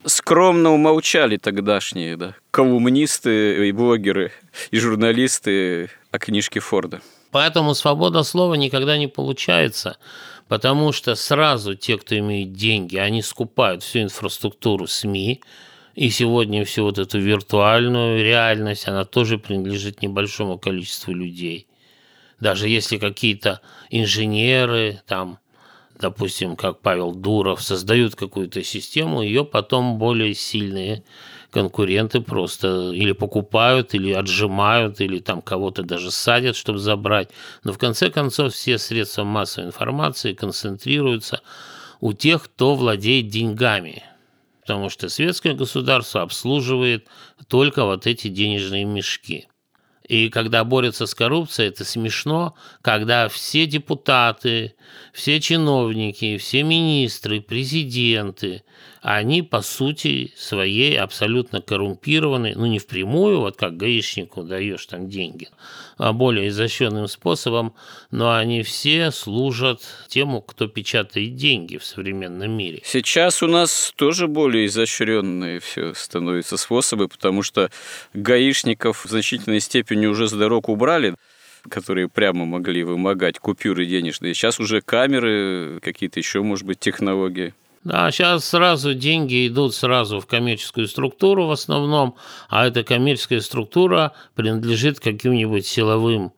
скромно 0.04 0.72
умолчали 0.72 1.36
тогдашние 1.36 2.16
да, 2.16 2.34
колумнисты 2.50 3.68
и 3.68 3.72
блогеры 3.72 4.32
и 4.70 4.78
журналисты 4.78 5.90
о 6.10 6.18
книжке 6.18 6.60
Форда. 6.60 7.00
Поэтому 7.30 7.74
свобода 7.74 8.22
слова 8.22 8.54
никогда 8.54 8.98
не 8.98 9.06
получается, 9.06 9.98
потому 10.48 10.92
что 10.92 11.14
сразу 11.14 11.76
те, 11.76 11.96
кто 11.96 12.18
имеет 12.18 12.52
деньги, 12.52 12.96
они 12.96 13.22
скупают 13.22 13.82
всю 13.82 14.00
инфраструктуру 14.00 14.86
СМИ, 14.86 15.40
и 15.94 16.10
сегодня 16.10 16.64
всю 16.64 16.84
вот 16.84 16.98
эту 16.98 17.18
виртуальную 17.18 18.24
реальность, 18.24 18.88
она 18.88 19.04
тоже 19.04 19.38
принадлежит 19.38 20.02
небольшому 20.02 20.58
количеству 20.58 21.12
людей. 21.12 21.66
Даже 22.40 22.68
если 22.68 22.96
какие-то 22.96 23.60
инженеры, 23.90 25.02
там, 25.06 25.38
допустим, 26.00 26.56
как 26.56 26.80
Павел 26.80 27.12
Дуров, 27.12 27.62
создают 27.62 28.16
какую-то 28.16 28.62
систему, 28.64 29.22
ее 29.22 29.44
потом 29.44 29.98
более 29.98 30.34
сильные 30.34 31.04
конкуренты 31.50 32.20
просто 32.20 32.92
или 32.92 33.12
покупают, 33.12 33.94
или 33.94 34.12
отжимают, 34.12 35.00
или 35.00 35.18
там 35.18 35.42
кого-то 35.42 35.82
даже 35.82 36.10
садят, 36.10 36.56
чтобы 36.56 36.78
забрать. 36.78 37.30
Но 37.64 37.72
в 37.72 37.78
конце 37.78 38.10
концов 38.10 38.54
все 38.54 38.78
средства 38.78 39.24
массовой 39.24 39.66
информации 39.68 40.32
концентрируются 40.32 41.40
у 42.00 42.12
тех, 42.12 42.44
кто 42.44 42.74
владеет 42.74 43.28
деньгами. 43.28 44.04
Потому 44.62 44.88
что 44.88 45.08
светское 45.08 45.54
государство 45.54 46.22
обслуживает 46.22 47.08
только 47.48 47.84
вот 47.84 48.06
эти 48.06 48.28
денежные 48.28 48.84
мешки. 48.84 49.49
И 50.10 50.28
когда 50.28 50.64
борются 50.64 51.06
с 51.06 51.14
коррупцией, 51.14 51.68
это 51.68 51.84
смешно, 51.84 52.56
когда 52.82 53.28
все 53.28 53.64
депутаты, 53.64 54.74
все 55.12 55.40
чиновники, 55.40 56.36
все 56.36 56.64
министры, 56.64 57.40
президенты, 57.40 58.64
они 59.02 59.42
по 59.42 59.62
сути 59.62 60.32
своей 60.36 60.98
абсолютно 60.98 61.60
коррумпированы, 61.62 62.54
ну 62.54 62.66
не 62.66 62.78
впрямую, 62.78 63.40
вот 63.40 63.56
как 63.56 63.76
гаишнику 63.76 64.42
даешь 64.42 64.84
там 64.86 65.08
деньги, 65.08 65.48
а 65.96 66.12
более 66.12 66.48
изощренным 66.48 67.08
способом, 67.08 67.74
но 68.10 68.34
они 68.34 68.62
все 68.62 69.10
служат 69.10 69.82
тему, 70.08 70.42
кто 70.42 70.68
печатает 70.68 71.36
деньги 71.36 71.78
в 71.78 71.84
современном 71.84 72.50
мире. 72.50 72.82
Сейчас 72.84 73.42
у 73.42 73.46
нас 73.46 73.92
тоже 73.96 74.28
более 74.28 74.66
изощренные 74.66 75.60
все 75.60 75.94
становятся 75.94 76.56
способы, 76.56 77.08
потому 77.08 77.42
что 77.42 77.70
гаишников 78.12 79.04
в 79.04 79.08
значительной 79.08 79.60
степени 79.60 80.06
уже 80.06 80.28
с 80.28 80.32
дорог 80.32 80.68
убрали 80.68 81.14
которые 81.68 82.08
прямо 82.08 82.46
могли 82.46 82.82
вымогать 82.84 83.38
купюры 83.38 83.84
денежные. 83.84 84.32
Сейчас 84.32 84.60
уже 84.60 84.80
камеры, 84.80 85.78
какие-то 85.82 86.18
еще, 86.18 86.42
может 86.42 86.64
быть, 86.64 86.80
технологии. 86.80 87.52
Да, 87.82 88.10
сейчас 88.10 88.44
сразу 88.44 88.92
деньги 88.92 89.48
идут 89.48 89.74
сразу 89.74 90.20
в 90.20 90.26
коммерческую 90.26 90.86
структуру 90.86 91.46
в 91.46 91.50
основном, 91.50 92.14
а 92.50 92.66
эта 92.66 92.84
коммерческая 92.84 93.40
структура 93.40 94.12
принадлежит 94.34 95.00
каким-нибудь 95.00 95.66
силовым 95.66 96.34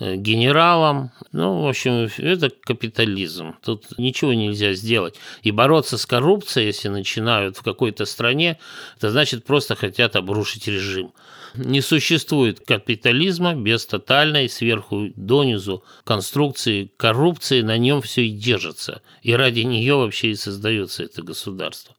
э, 0.00 0.16
генералам. 0.16 1.10
Ну, 1.32 1.60
в 1.60 1.68
общем, 1.68 2.08
это 2.16 2.48
капитализм. 2.48 3.54
Тут 3.62 3.98
ничего 3.98 4.32
нельзя 4.32 4.72
сделать. 4.72 5.16
И 5.42 5.50
бороться 5.50 5.98
с 5.98 6.06
коррупцией, 6.06 6.68
если 6.68 6.88
начинают 6.88 7.58
в 7.58 7.62
какой-то 7.62 8.06
стране, 8.06 8.58
это 8.96 9.10
значит 9.10 9.44
просто 9.44 9.76
хотят 9.76 10.16
обрушить 10.16 10.68
режим. 10.68 11.12
Не 11.54 11.80
существует 11.80 12.60
капитализма 12.60 13.54
без 13.54 13.86
тотальной 13.86 14.48
сверху 14.48 15.10
донизу 15.16 15.82
конструкции 16.04 16.90
коррупции, 16.96 17.62
на 17.62 17.78
нем 17.78 18.02
все 18.02 18.26
и 18.26 18.30
держится. 18.30 19.02
И 19.22 19.32
ради 19.32 19.60
нее 19.60 19.94
вообще 19.94 20.30
и 20.30 20.34
создается 20.34 21.04
это 21.04 21.22
государство. 21.22 21.94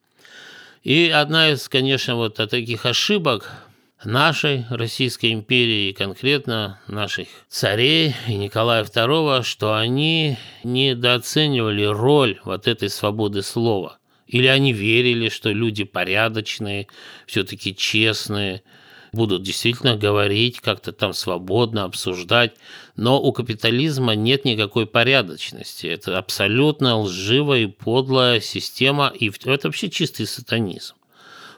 И 0.83 1.09
одна 1.09 1.49
из, 1.49 1.67
конечно, 1.67 2.15
вот 2.15 2.35
таких 2.35 2.85
ошибок 2.85 3.51
нашей 4.03 4.65
Российской 4.69 5.33
империи, 5.33 5.89
и 5.89 5.93
конкретно 5.93 6.79
наших 6.87 7.27
царей 7.49 8.15
и 8.27 8.35
Николая 8.35 8.83
II, 8.83 9.43
что 9.43 9.75
они 9.75 10.37
недооценивали 10.63 11.83
роль 11.83 12.39
вот 12.45 12.67
этой 12.67 12.89
свободы 12.89 13.41
слова. 13.41 13.97
Или 14.25 14.47
они 14.47 14.73
верили, 14.73 15.27
что 15.29 15.51
люди 15.51 15.83
порядочные, 15.83 16.87
все-таки 17.25 17.75
честные, 17.75 18.63
будут 19.11 19.43
действительно 19.43 19.95
говорить, 19.95 20.59
как-то 20.59 20.91
там 20.91 21.13
свободно 21.13 21.83
обсуждать, 21.83 22.53
но 22.95 23.21
у 23.21 23.31
капитализма 23.31 24.15
нет 24.15 24.45
никакой 24.45 24.85
порядочности. 24.85 25.87
Это 25.87 26.17
абсолютно 26.17 26.99
лживая 26.99 27.61
и 27.61 27.65
подлая 27.67 28.39
система, 28.39 29.11
и 29.13 29.31
это 29.45 29.67
вообще 29.67 29.89
чистый 29.89 30.25
сатанизм. 30.25 30.95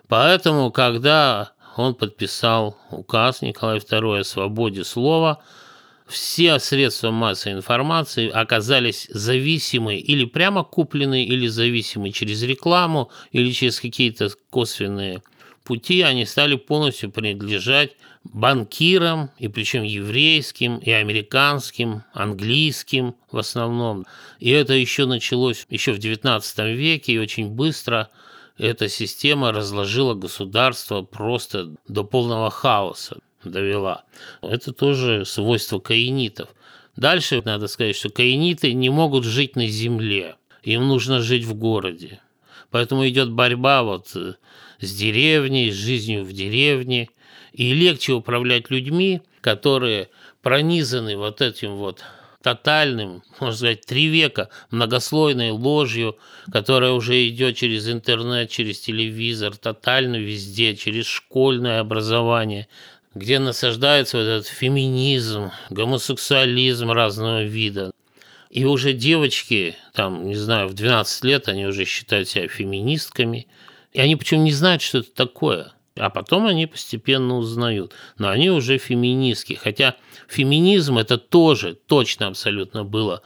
Поэтому, 0.08 0.72
когда 0.72 1.54
он 1.78 1.96
подписал 1.96 2.78
указ 2.90 3.42
Николая 3.42 3.80
II 3.80 4.20
о 4.20 4.24
свободе 4.24 4.84
слова, 4.84 5.42
все 6.12 6.60
средства 6.60 7.12
массовой 7.12 7.56
информации 7.56 8.30
оказались 8.30 9.08
зависимы 9.10 9.96
или 9.96 10.26
прямо 10.26 10.64
куплены, 10.64 11.24
или 11.24 11.48
зависимы 11.48 12.12
через 12.12 12.44
рекламу, 12.44 13.10
или 13.32 13.52
через 13.52 13.80
какие-то 13.80 14.30
косвенные 14.50 15.24
пути 15.64 16.02
они 16.02 16.26
стали 16.26 16.56
полностью 16.56 17.12
принадлежать 17.12 17.96
банкирам, 18.24 19.32
и 19.38 19.48
причем 19.48 19.84
еврейским, 19.84 20.78
и 20.78 20.92
американским, 20.92 22.04
английским 22.14 23.16
в 23.32 23.38
основном. 23.38 24.06
И 24.40 24.50
это 24.52 24.74
еще 24.74 25.06
началось 25.06 25.66
еще 25.70 25.94
в 25.94 26.00
XIX 26.00 26.74
веке, 26.74 27.14
и 27.14 27.20
очень 27.20 27.50
быстро 27.50 28.10
эта 28.58 28.90
система 28.90 29.52
разложила 29.52 30.14
государство 30.14 31.02
просто 31.02 31.76
до 31.88 32.04
полного 32.04 32.52
хаоса 32.52 33.18
довела. 33.44 34.04
Это 34.42 34.72
тоже 34.72 35.26
свойство 35.26 35.80
каинитов. 35.80 36.50
Дальше 36.96 37.42
надо 37.44 37.68
сказать, 37.68 37.96
что 37.96 38.10
каиниты 38.10 38.74
не 38.74 38.90
могут 38.90 39.24
жить 39.24 39.56
на 39.56 39.66
земле, 39.66 40.36
им 40.62 40.88
нужно 40.88 41.22
жить 41.22 41.46
в 41.46 41.56
городе. 41.56 42.20
Поэтому 42.72 43.08
идет 43.08 43.30
борьба 43.30 43.84
вот 43.84 44.12
э, 44.16 44.34
с 44.80 44.96
деревней, 44.96 45.72
с 45.72 45.76
жизнью 45.76 46.24
в 46.24 46.34
деревне. 46.34 47.10
И 47.54 47.74
легче 47.74 48.14
управлять 48.14 48.70
людьми, 48.70 49.22
которые 49.42 50.10
пронизаны 50.42 51.18
вот 51.18 51.42
этим 51.42 51.76
вот 51.76 52.04
тотальным, 52.42 53.24
можно 53.40 53.56
сказать, 53.56 53.86
три 53.86 54.08
века 54.08 54.50
многослойной 54.72 55.52
ложью, 55.52 56.18
которая 56.52 56.92
уже 56.92 57.28
идет 57.28 57.58
через 57.58 57.90
интернет, 57.90 58.50
через 58.50 58.80
телевизор, 58.80 59.56
тотально 59.58 60.16
везде, 60.16 60.76
через 60.76 61.06
школьное 61.06 61.82
образование, 61.82 62.68
где 63.14 63.38
насаждается 63.40 64.18
вот 64.18 64.24
этот 64.24 64.48
феминизм, 64.48 65.52
гомосексуализм 65.70 66.92
разного 66.92 67.44
вида. 67.44 67.92
И 68.52 68.66
уже 68.66 68.94
девочки, 68.94 69.76
там, 69.94 70.28
не 70.28 70.36
знаю, 70.36 70.68
в 70.68 70.76
12 70.76 71.24
лет 71.24 71.48
они 71.48 71.66
уже 71.66 71.86
считают 71.86 72.30
себя 72.30 72.48
феминистками– 72.48 73.48
и 73.92 74.00
они 74.00 74.16
почему 74.16 74.44
не 74.44 74.52
знают, 74.52 74.82
что 74.82 75.00
это 75.00 75.14
такое. 75.14 75.74
А 75.98 76.10
потом 76.10 76.48
они 76.48 76.66
постепенно 76.68 77.38
узнают. 77.38 77.94
Но 78.18 78.30
они 78.30 78.50
уже 78.50 78.78
феминистки. 78.78 79.54
Хотя 79.54 79.96
феминизм 80.28 80.98
это 80.98 81.18
тоже 81.18 81.76
точно 81.76 82.28
абсолютно 82.28 82.84
было 82.84 83.22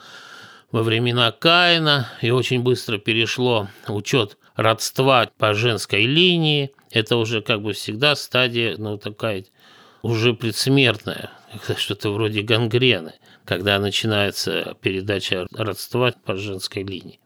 во 0.72 0.82
времена 0.82 1.32
Каина 1.32 2.10
и 2.22 2.32
очень 2.32 2.62
быстро 2.62 2.98
перешло 2.98 3.70
учет 3.88 4.38
родства 4.56 5.30
по 5.38 5.54
женской 5.54 6.06
линии. 6.06 6.72
Это 6.92 7.18
уже 7.18 7.42
как 7.42 7.62
бы 7.62 7.74
всегда 7.74 8.16
стадия, 8.16 8.76
ну, 8.78 8.98
такая 8.98 9.46
уже 10.02 10.34
предсмертная, 10.34 11.30
что-то 11.78 12.10
вроде 12.10 12.42
гангрены, 12.42 13.14
когда 13.46 13.80
начинается 13.80 14.76
передача 14.82 15.48
родства 15.52 16.14
по 16.26 16.36
женской 16.36 16.84
линии. 16.84 17.20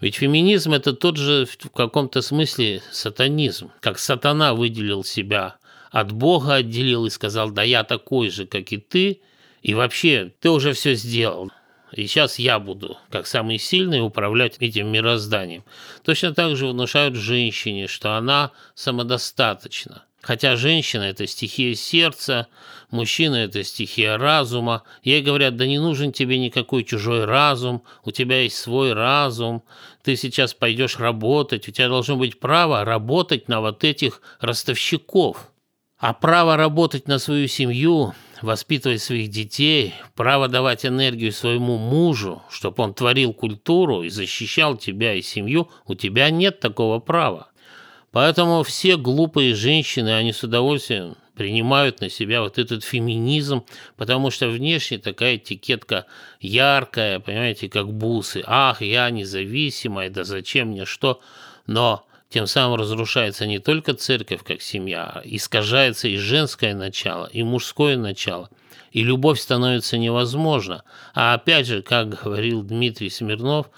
Ведь 0.00 0.16
феминизм– 0.16 0.72
это 0.74 0.92
тот 0.92 1.16
же 1.16 1.46
в 1.46 1.70
каком-то 1.70 2.20
смысле 2.20 2.82
сатанизм. 2.90 3.70
Как 3.80 3.98
сатана 3.98 4.52
выделил 4.54 5.04
себя 5.04 5.56
от 5.90 6.12
Бога, 6.12 6.54
отделил 6.54 7.06
и 7.06 7.10
сказал, 7.10 7.50
да 7.50 7.62
я 7.62 7.84
такой 7.84 8.28
же, 8.28 8.46
как 8.46 8.72
и 8.72 8.78
ты, 8.78 9.20
и 9.62 9.74
вообще 9.74 10.32
ты 10.40 10.50
уже 10.50 10.72
все 10.72 10.94
сделал. 10.94 11.50
И 11.92 12.06
сейчас 12.06 12.40
я 12.40 12.58
буду, 12.58 12.98
как 13.08 13.26
самый 13.26 13.58
сильный, 13.58 14.04
управлять 14.04 14.56
этим 14.58 14.88
мирозданием. 14.88 15.64
Точно 16.02 16.34
так 16.34 16.56
же 16.56 16.66
внушают 16.66 17.14
женщине, 17.14 17.86
что 17.86 18.16
она 18.16 18.50
самодостаточна. 18.74 20.04
Хотя 20.24 20.56
женщина– 20.56 21.02
это 21.02 21.26
стихия 21.26 21.74
сердца, 21.74 22.46
мужчина– 22.90 23.34
это 23.44 23.62
стихия 23.62 24.16
разума. 24.16 24.82
Ей 25.02 25.20
говорят, 25.20 25.56
да 25.56 25.66
не 25.66 25.78
нужен 25.78 26.12
тебе 26.12 26.38
никакой 26.38 26.84
чужой 26.84 27.26
разум, 27.26 27.82
у 28.06 28.10
тебя 28.10 28.40
есть 28.40 28.56
свой 28.56 28.94
разум, 28.94 29.64
ты 30.02 30.16
сейчас 30.16 30.54
пойдешь 30.54 30.98
работать, 30.98 31.68
у 31.68 31.72
тебя 31.72 31.88
должно 31.88 32.16
быть 32.16 32.40
право 32.40 32.86
работать 32.86 33.48
на 33.48 33.60
вот 33.60 33.84
этих 33.84 34.22
ростовщиков. 34.40 35.52
А 35.98 36.14
право 36.14 36.56
работать 36.56 37.06
на 37.06 37.18
свою 37.18 37.46
семью, 37.46 38.14
воспитывать 38.40 39.02
своих 39.02 39.28
детей, 39.28 39.92
право 40.14 40.48
давать 40.48 40.86
энергию 40.86 41.32
своему 41.32 41.76
мужу, 41.76 42.42
чтобы 42.48 42.82
он 42.82 42.94
творил 42.94 43.34
культуру 43.34 44.02
и 44.02 44.08
защищал 44.08 44.78
тебя 44.78 45.12
и 45.12 45.20
семью, 45.20 45.68
у 45.86 45.94
тебя 45.94 46.30
нет 46.30 46.60
такого 46.60 46.98
права. 46.98 47.50
Поэтому 48.14 48.62
все 48.62 48.96
глупые 48.96 49.56
женщины, 49.56 50.10
они 50.10 50.32
с 50.32 50.44
удовольствием 50.44 51.16
принимают 51.34 52.00
на 52.00 52.08
себя 52.08 52.42
вот 52.42 52.60
этот 52.60 52.84
феминизм, 52.84 53.64
потому 53.96 54.30
что 54.30 54.46
внешне 54.46 54.98
такая 54.98 55.34
этикетка 55.34 56.06
яркая, 56.38 57.18
понимаете, 57.18 57.68
как 57.68 57.92
бусы. 57.92 58.44
Ах, 58.46 58.82
я 58.82 59.10
независимая, 59.10 60.10
да 60.10 60.22
зачем 60.22 60.68
мне 60.68 60.84
что? 60.84 61.20
Но 61.66 62.06
тем 62.28 62.46
самым 62.46 62.78
разрушается 62.78 63.48
не 63.48 63.58
только 63.58 63.94
церковь 63.94 64.44
как 64.44 64.62
семья, 64.62 65.20
искажается 65.24 66.06
и 66.06 66.16
женское 66.16 66.72
начало, 66.72 67.26
и 67.26 67.42
мужское 67.42 67.96
начало, 67.96 68.48
и 68.92 69.02
любовь 69.02 69.40
становится 69.40 69.98
невозможна. 69.98 70.84
А 71.14 71.34
опять 71.34 71.66
же, 71.66 71.82
как 71.82 72.10
говорил 72.22 72.62
Дмитрий 72.62 73.10
Смирнов, 73.10 73.70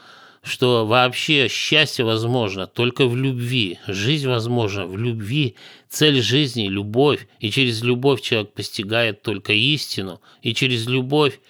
что 0.46 0.86
вообще 0.86 1.48
счастье 1.48 2.04
возможно 2.04 2.68
только 2.68 3.06
в 3.08 3.16
любви, 3.16 3.80
жизнь 3.88 4.28
возможна 4.28 4.86
в 4.86 4.96
любви, 4.96 5.56
цель 5.88 6.22
жизни– 6.22 6.68
любовь, 6.68 7.26
и 7.40 7.50
через 7.50 7.82
любовь 7.82 8.20
человек 8.20 8.52
постигает 8.52 9.22
только 9.22 9.52
истину, 9.52 10.20
и 10.42 10.54
через 10.54 10.86
любовь 10.86 11.40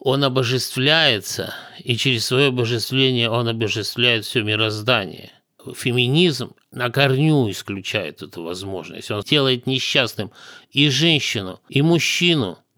он 0.00 0.24
обожествляется, 0.24 1.54
и 1.78 1.96
через 1.96 2.26
свое 2.26 2.48
обожествление 2.48 3.30
он 3.30 3.46
обожествляет 3.46 4.24
все 4.24 4.42
мироздание. 4.42 5.30
Феминизм 5.76 6.54
на 6.72 6.90
корню 6.90 7.48
исключает 7.48 8.22
эту 8.22 8.42
возможность. 8.42 9.12
Он 9.12 9.22
делает 9.22 9.68
несчастным 9.68 10.32
и 10.72 10.88
женщину, 10.88 11.60
и 11.68 11.80
мужчину– 11.80 12.58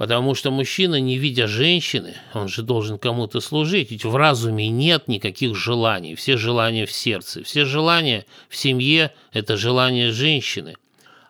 Потому 0.00 0.34
что 0.34 0.50
мужчина, 0.50 0.98
не 0.98 1.18
видя 1.18 1.46
женщины, 1.46 2.14
он 2.32 2.48
же 2.48 2.62
должен 2.62 2.96
кому-то 2.96 3.40
служить. 3.40 3.90
Ведь 3.90 4.06
в 4.06 4.16
разуме 4.16 4.66
нет 4.70 5.08
никаких 5.08 5.54
желаний. 5.54 6.14
Все 6.14 6.38
желания 6.38 6.86
в 6.86 6.90
сердце. 6.90 7.44
Все 7.44 7.66
желания 7.66 8.24
в 8.48 8.56
семье– 8.56 9.12
это 9.34 9.58
желание 9.58 10.10
женщины. 10.10 10.76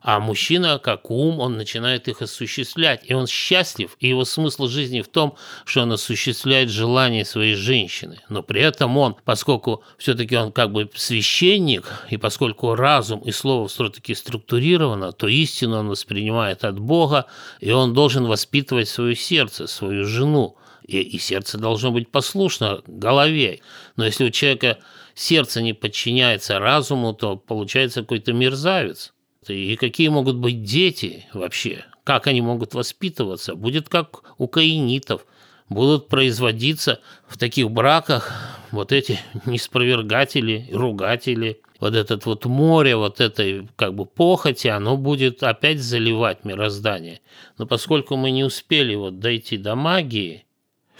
А 0.02 0.18
мужчина, 0.18 0.78
как 0.78 1.10
ум, 1.10 1.40
он 1.40 1.58
начинает 1.58 2.08
их 2.08 2.22
осуществлять. 2.22 3.02
И 3.04 3.12
он 3.12 3.26
счастлив, 3.26 3.96
и 4.00 4.08
его 4.08 4.24
смысл 4.24 4.66
жизни 4.66 5.02
в 5.02 5.08
том, 5.08 5.36
что 5.66 5.82
он 5.82 5.92
осуществляет 5.92 6.70
желание 6.70 7.24
своей 7.26 7.54
женщины. 7.54 8.20
Но 8.30 8.42
при 8.42 8.62
этом 8.62 8.96
он, 8.96 9.16
поскольку 9.24 9.82
все-таки 9.98 10.36
он 10.36 10.52
как 10.52 10.72
бы 10.72 10.90
священник, 10.94 11.86
и 12.08 12.16
поскольку 12.16 12.74
разум 12.74 13.20
и 13.20 13.30
слово 13.30 13.68
все-таки 13.68 14.14
структурировано, 14.14 15.12
то 15.12 15.28
истину 15.28 15.78
он 15.78 15.88
воспринимает 15.88 16.64
от 16.64 16.78
Бога, 16.78 17.26
и 17.60 17.70
он 17.70 17.92
должен 17.92 18.26
воспитывать 18.26 18.88
свое 18.88 19.14
сердце, 19.14 19.66
свою 19.66 20.04
жену. 20.04 20.56
И, 20.86 20.98
и 21.00 21.18
сердце 21.18 21.58
должно 21.58 21.92
быть 21.92 22.10
послушно 22.10 22.82
голове. 22.86 23.60
Но 23.96 24.06
если 24.06 24.24
у 24.24 24.30
человека 24.30 24.78
сердце 25.14 25.60
не 25.60 25.74
подчиняется 25.74 26.58
разуму, 26.58 27.12
то 27.12 27.36
получается 27.36 28.00
какой-то 28.00 28.32
мерзавец. 28.32 29.12
И 29.48 29.76
какие 29.76 30.08
могут 30.08 30.36
быть 30.36 30.62
дети 30.62 31.26
вообще? 31.32 31.84
Как 32.04 32.26
они 32.26 32.42
могут 32.42 32.74
воспитываться? 32.74 33.54
Будет 33.54 33.88
как 33.88 34.22
у 34.38 34.48
каинитов. 34.48 35.24
Будут 35.68 36.08
производиться 36.08 37.00
в 37.28 37.38
таких 37.38 37.70
браках 37.70 38.32
вот 38.70 38.92
эти 38.92 39.20
неспровергатели, 39.46 40.68
ругатели. 40.72 41.60
Вот 41.78 41.94
этот 41.94 42.26
вот 42.26 42.44
море, 42.44 42.94
вот 42.96 43.22
этой 43.22 43.66
как 43.76 43.94
бы 43.94 44.04
похоти, 44.04 44.68
оно 44.68 44.98
будет 44.98 45.42
опять 45.42 45.80
заливать 45.80 46.44
мироздание. 46.44 47.20
Но 47.56 47.64
поскольку 47.64 48.16
мы 48.16 48.32
не 48.32 48.44
успели 48.44 48.94
вот 48.94 49.18
дойти 49.18 49.56
до 49.56 49.76
магии, 49.76 50.44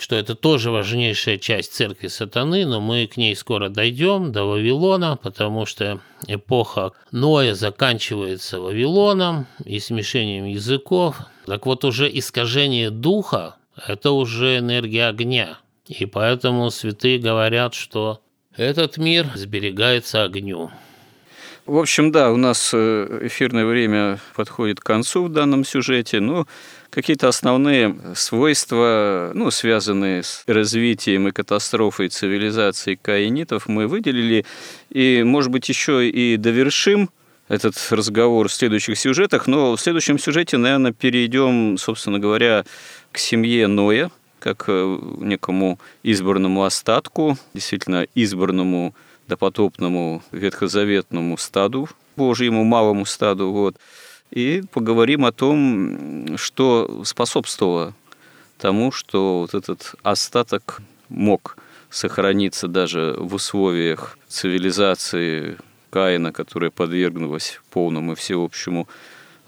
что 0.01 0.17
это 0.17 0.35
тоже 0.35 0.71
важнейшая 0.71 1.39
часть 1.39 1.73
церкви 1.75 2.09
сатаны, 2.09 2.65
но 2.67 2.81
мы 2.81 3.07
к 3.07 3.17
ней 3.17 3.37
скоро 3.37 3.69
дойдем, 3.69 4.33
до 4.33 4.45
Вавилона, 4.45 5.17
потому 5.17 5.67
что 5.67 6.01
эпоха 6.27 6.93
Ноя 7.13 7.55
заканчивается 7.55 8.61
Вавилоном 8.61 9.47
и 9.65 9.79
смешением 9.79 10.47
языков. 10.47 11.17
Так 11.47 11.67
вот 11.67 11.85
уже 11.85 12.09
искажение 12.13 12.91
духа– 12.91 13.57
это 13.87 14.13
уже 14.13 14.59
энергия 14.59 15.07
огня. 15.07 15.59
И 15.87 16.07
поэтому 16.07 16.71
святые 16.71 17.19
говорят, 17.19 17.75
что 17.75 18.21
этот 18.57 18.97
мир 18.97 19.27
сберегается 19.35 20.23
огню. 20.23 20.71
В 21.67 21.77
общем, 21.79 22.11
да, 22.11 22.33
у 22.33 22.37
нас 22.37 22.73
э, 22.75 23.21
эфирное 23.23 23.65
время 23.65 24.19
подходит 24.35 24.81
к 24.81 24.85
концу 24.85 25.25
в 25.25 25.29
данном 25.33 25.65
сюжете, 25.65 26.21
но 26.21 26.47
какие-то 26.91 27.29
основные 27.29 27.97
свойства, 28.15 29.31
ну, 29.35 29.51
связанные 29.51 30.23
с 30.23 30.43
развитием 30.47 31.29
и 31.29 31.33
катастрофой 31.33 32.09
цивилизации 32.09 32.97
каинитов, 32.97 33.69
мы 33.69 33.87
выделили, 33.87 34.45
и, 34.91 35.23
может 35.25 35.51
быть, 35.51 35.69
еще 35.69 36.09
и 36.09 36.37
довершим 36.37 37.11
этот 37.49 37.75
разговор 37.91 38.49
в 38.49 38.53
следующих 38.53 38.99
сюжетах, 38.99 39.47
но 39.47 39.75
в 39.77 39.81
следующем 39.81 40.19
сюжете, 40.19 40.57
наверное, 40.57 40.93
перейдем, 40.93 41.79
собственно 41.79 42.19
говоря, 42.19 42.65
к 43.11 43.19
семье 43.19 43.67
Ноя, 43.67 44.11
как 44.39 44.65
э, 44.69 44.99
некому 45.19 45.79
избранному 46.03 46.65
остатку, 46.65 47.37
действительно 47.55 48.07
избранному 48.15 48.95
допотопному 49.29 50.23
ветхозаветному 50.33 51.37
стаду, 51.39 51.89
Божьему 52.17 52.65
малому 52.65 53.07
стаду, 53.07 53.51
вот, 53.51 53.77
и 54.31 54.63
поговорим 54.73 55.25
о 55.25 55.33
том, 55.33 56.37
что 56.37 57.03
способствовало 57.05 57.95
тому, 58.59 58.93
что 58.93 59.41
вот 59.41 59.55
этот 59.55 59.95
остаток 60.03 60.81
мог 61.09 61.57
сохраниться 61.89 62.69
даже 62.69 63.17
в 63.19 63.35
условиях 63.35 64.19
цивилизации 64.29 65.57
Каина, 65.91 66.33
которая 66.33 66.71
подвергнулась 66.71 67.61
полному 67.71 68.13
и 68.13 68.15
всеобщему 68.15 68.89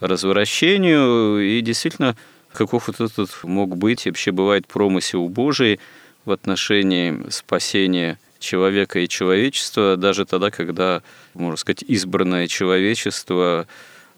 развращению. 0.00 1.38
И 1.40 1.60
действительно, 1.60 2.16
каков 2.52 2.88
вот 2.88 3.00
этот 3.00 3.30
мог 3.44 3.76
быть, 3.76 4.06
вообще 4.06 4.32
бывает 4.32 4.66
промысел 4.66 5.28
Божий 5.28 5.78
в 6.24 6.32
отношении 6.32 7.30
спасения 7.30 8.18
человека 8.40 8.98
и 8.98 9.08
человечества, 9.08 9.96
даже 9.96 10.26
тогда, 10.26 10.50
когда, 10.50 11.02
можно 11.34 11.56
сказать, 11.56 11.84
избранное 11.86 12.48
человечество 12.48 13.68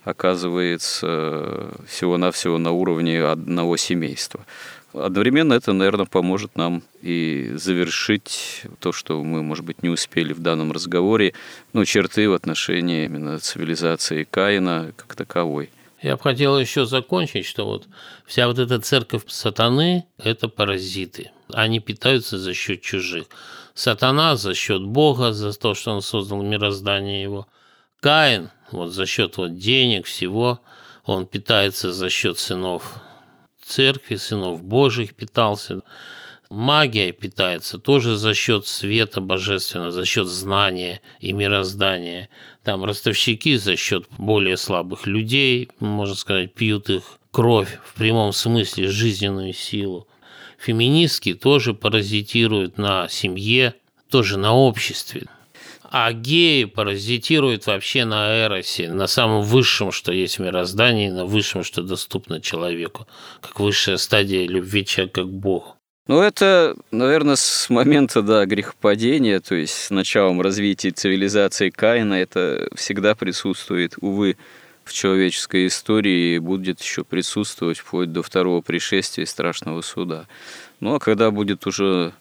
оказывается 0.05 1.71
всего-навсего 1.89 2.59
на 2.59 2.71
уровне 2.73 3.23
одного 3.23 3.77
семейства. 3.77 4.45
Одновременно 4.93 5.55
это, 5.55 5.73
наверное, 5.73 6.07
поможет 6.07 6.57
нам 6.57 6.83
и 7.03 7.53
завершить 7.57 8.63
то, 8.79 8.93
что 8.93 9.25
мы, 9.25 9.43
может 9.43 9.65
быть, 9.65 9.83
не 9.83 9.89
успели 9.89 10.33
в 10.33 10.41
данном 10.41 10.71
разговоре, 10.71 11.35
ну, 11.73 11.85
черты 11.85 12.29
в 12.29 12.33
отношении 12.33 13.05
именно 13.07 13.41
цивилизации 13.41 14.23
Каина 14.23 14.93
как 14.97 15.17
таковой. 15.17 15.71
Я 16.01 16.17
бы 16.17 16.23
хотел 16.23 16.61
еще 16.61 16.85
закончить, 16.85 17.47
что 17.47 17.65
вот 17.65 17.89
вся 18.27 18.47
вот 18.47 18.59
эта 18.59 18.79
церковь 18.79 19.23
сатаны– 19.27 20.05
это 20.19 20.49
паразиты. 20.49 21.31
Они 21.53 21.81
питаются 21.81 22.39
за 22.39 22.55
счет 22.55 22.83
чужих. 22.83 23.25
Сатана 23.75 24.37
за 24.37 24.55
счет 24.55 24.85
Бога, 24.85 25.33
за 25.33 25.53
то, 25.55 25.75
что 25.75 25.93
он 25.93 26.03
создал 26.03 26.43
мироздание 26.43 27.23
его. 27.23 27.49
Каин 28.01 28.51
вот 28.75 28.93
за 28.93 29.07
счет 29.07 29.37
вот 29.37 29.57
денег, 29.57 30.07
всего, 30.07 30.61
он 31.05 31.27
питается 31.27 31.93
за 31.93 32.11
счет 32.11 32.39
сынов 32.39 33.01
церкви, 33.65 34.17
сынов 34.17 34.63
Божьих 34.63 35.15
питался. 35.15 35.83
Магия 36.51 37.13
питается 37.13 37.79
тоже 37.79 38.17
за 38.17 38.35
счет 38.35 38.67
света 38.67 39.21
божественного, 39.21 39.91
за 39.91 40.05
счет 40.05 40.29
знания 40.29 41.01
и 41.21 41.33
мироздания. 41.33 42.29
Там 42.63 42.85
ростовщики 42.85 43.57
за 43.57 43.77
счет 43.77 44.07
более 44.19 44.57
слабых 44.57 45.07
людей, 45.07 45.71
можно 45.81 46.15
сказать, 46.15 46.55
пьют 46.55 46.91
их 46.91 47.19
кровь 47.31 47.79
в 47.85 47.95
прямом 47.95 48.33
смысле, 48.33 48.89
жизненную 48.89 49.53
силу. 49.53 50.07
Феминистки 50.59 51.35
тоже 51.35 51.75
паразитируют 51.75 52.79
на 52.79 53.09
семье, 53.09 53.75
тоже 54.09 54.39
на 54.39 54.55
обществе. 54.55 55.27
А 55.91 56.13
геи 56.13 56.65
паразитируют 56.65 57.67
вообще 57.67 58.05
на 58.05 58.47
эросе, 58.47 58.93
на 58.93 59.07
самом 59.07 59.43
высшем, 59.43 59.93
что 59.93 60.13
есть 60.13 60.39
в 60.39 60.43
мироздании, 60.43 61.11
на 61.11 61.27
высшем, 61.27 61.63
что 61.63 61.83
доступно 61.83 62.41
человеку, 62.41 63.07
как 63.41 63.61
высшая 63.61 63.97
стадия 63.99 64.47
любви 64.49 64.85
человека 64.85 65.23
к 65.25 65.31
Богу. 65.31 65.77
Ну, 66.07 66.21
это, 66.21 66.77
наверное, 66.91 67.37
с 67.37 67.71
момента, 67.71 68.21
да, 68.21 68.45
грехопадения, 68.45 69.41
то 69.41 69.55
есть 69.55 69.75
с 69.75 69.91
началом 69.91 70.43
развития 70.43 70.91
цивилизации 70.91 71.71
Каина, 71.71 72.15
это 72.15 72.69
всегда 72.75 73.15
присутствует, 73.15 73.95
увы, 74.01 74.37
в 74.85 74.93
человеческой 74.93 75.67
истории 75.67 76.37
и 76.37 76.39
будет 76.39 76.81
еще 76.81 77.05
присутствовать 77.05 77.79
вплоть 77.79 78.13
до 78.13 78.23
второго 78.23 78.61
пришествия 78.61 79.25
страшного 79.25 79.81
суда. 79.81 80.27
Ну, 80.81 80.95
а 80.95 81.01
когда 81.01 81.31
будет 81.31 81.67
уже 81.67 82.13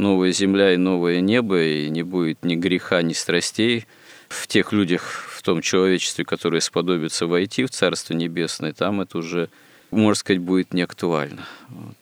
новая 0.00 0.32
земля 0.32 0.74
и 0.74 0.76
новое 0.76 1.20
небо, 1.20 1.62
и 1.62 1.88
не 1.88 2.02
будет 2.02 2.44
ни 2.44 2.56
греха, 2.56 3.02
ни 3.02 3.12
страстей 3.12 3.86
в 4.28 4.46
тех 4.46 4.72
людях, 4.72 5.26
в 5.30 5.42
том 5.42 5.60
человечестве, 5.60 6.24
которое 6.24 6.60
сподобится 6.60 7.26
войти 7.26 7.64
в 7.64 7.70
Царство 7.70 8.14
Небесное, 8.14 8.72
там 8.72 9.00
это 9.00 9.18
уже 9.18 9.48
можно 9.90 10.14
сказать, 10.14 10.40
будет 10.40 10.72
не 10.72 10.82
актуально. 10.82 11.46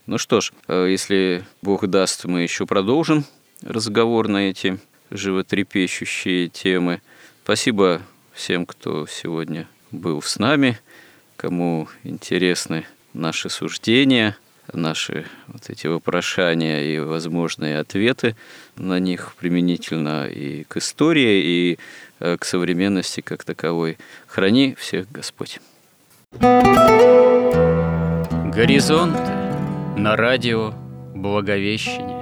Ну 0.07 0.18
что 0.18 0.40
ж, 0.40 0.53
э, 0.68 0.88
если 0.90 1.44
Бог 1.62 1.86
даст, 1.86 2.26
мы 2.26 2.42
еще 2.42 2.66
продолжим 2.66 3.24
разговор 3.62 4.28
на 4.28 4.51
эти 4.51 4.78
животрепещущие 5.11 6.49
темы. 6.49 7.01
Спасибо 7.44 8.03
всем, 8.34 8.66
кто 8.66 9.07
сегодня 9.07 9.66
был 9.90 10.20
с 10.20 10.38
нами, 10.38 10.78
кому 11.36 11.88
интересны 12.05 12.84
наши 13.14 13.49
суждения, 13.49 14.36
наши 14.72 15.26
вот 15.46 15.68
эти 15.68 15.86
вопрошания 15.86 16.82
и 16.82 16.98
возможные 16.98 17.78
ответы 17.78 18.36
на 18.76 18.98
них 18.98 19.34
применительно 19.38 20.26
и 20.26 20.64
к 20.64 20.76
истории, 20.78 21.42
и 21.42 21.78
э, 22.20 22.36
к 22.38 22.44
современности 22.44 23.20
как 23.20 23.44
таковой. 23.44 23.98
Храни 24.26 24.74
всех 24.78 25.10
Господь. 25.10 25.60
Горизонт 28.52 29.18
на 29.96 30.16
радио 30.16 30.74
Благовещение. 31.14 32.18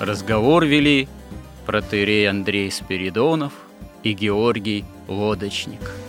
Разговор 0.00 0.64
вели 0.64 1.08
протерей 1.66 2.28
Андрей 2.28 2.70
Спиридонов 2.70 3.52
и 4.02 4.12
Георгий 4.12 4.84
Лодочник. 5.08 6.01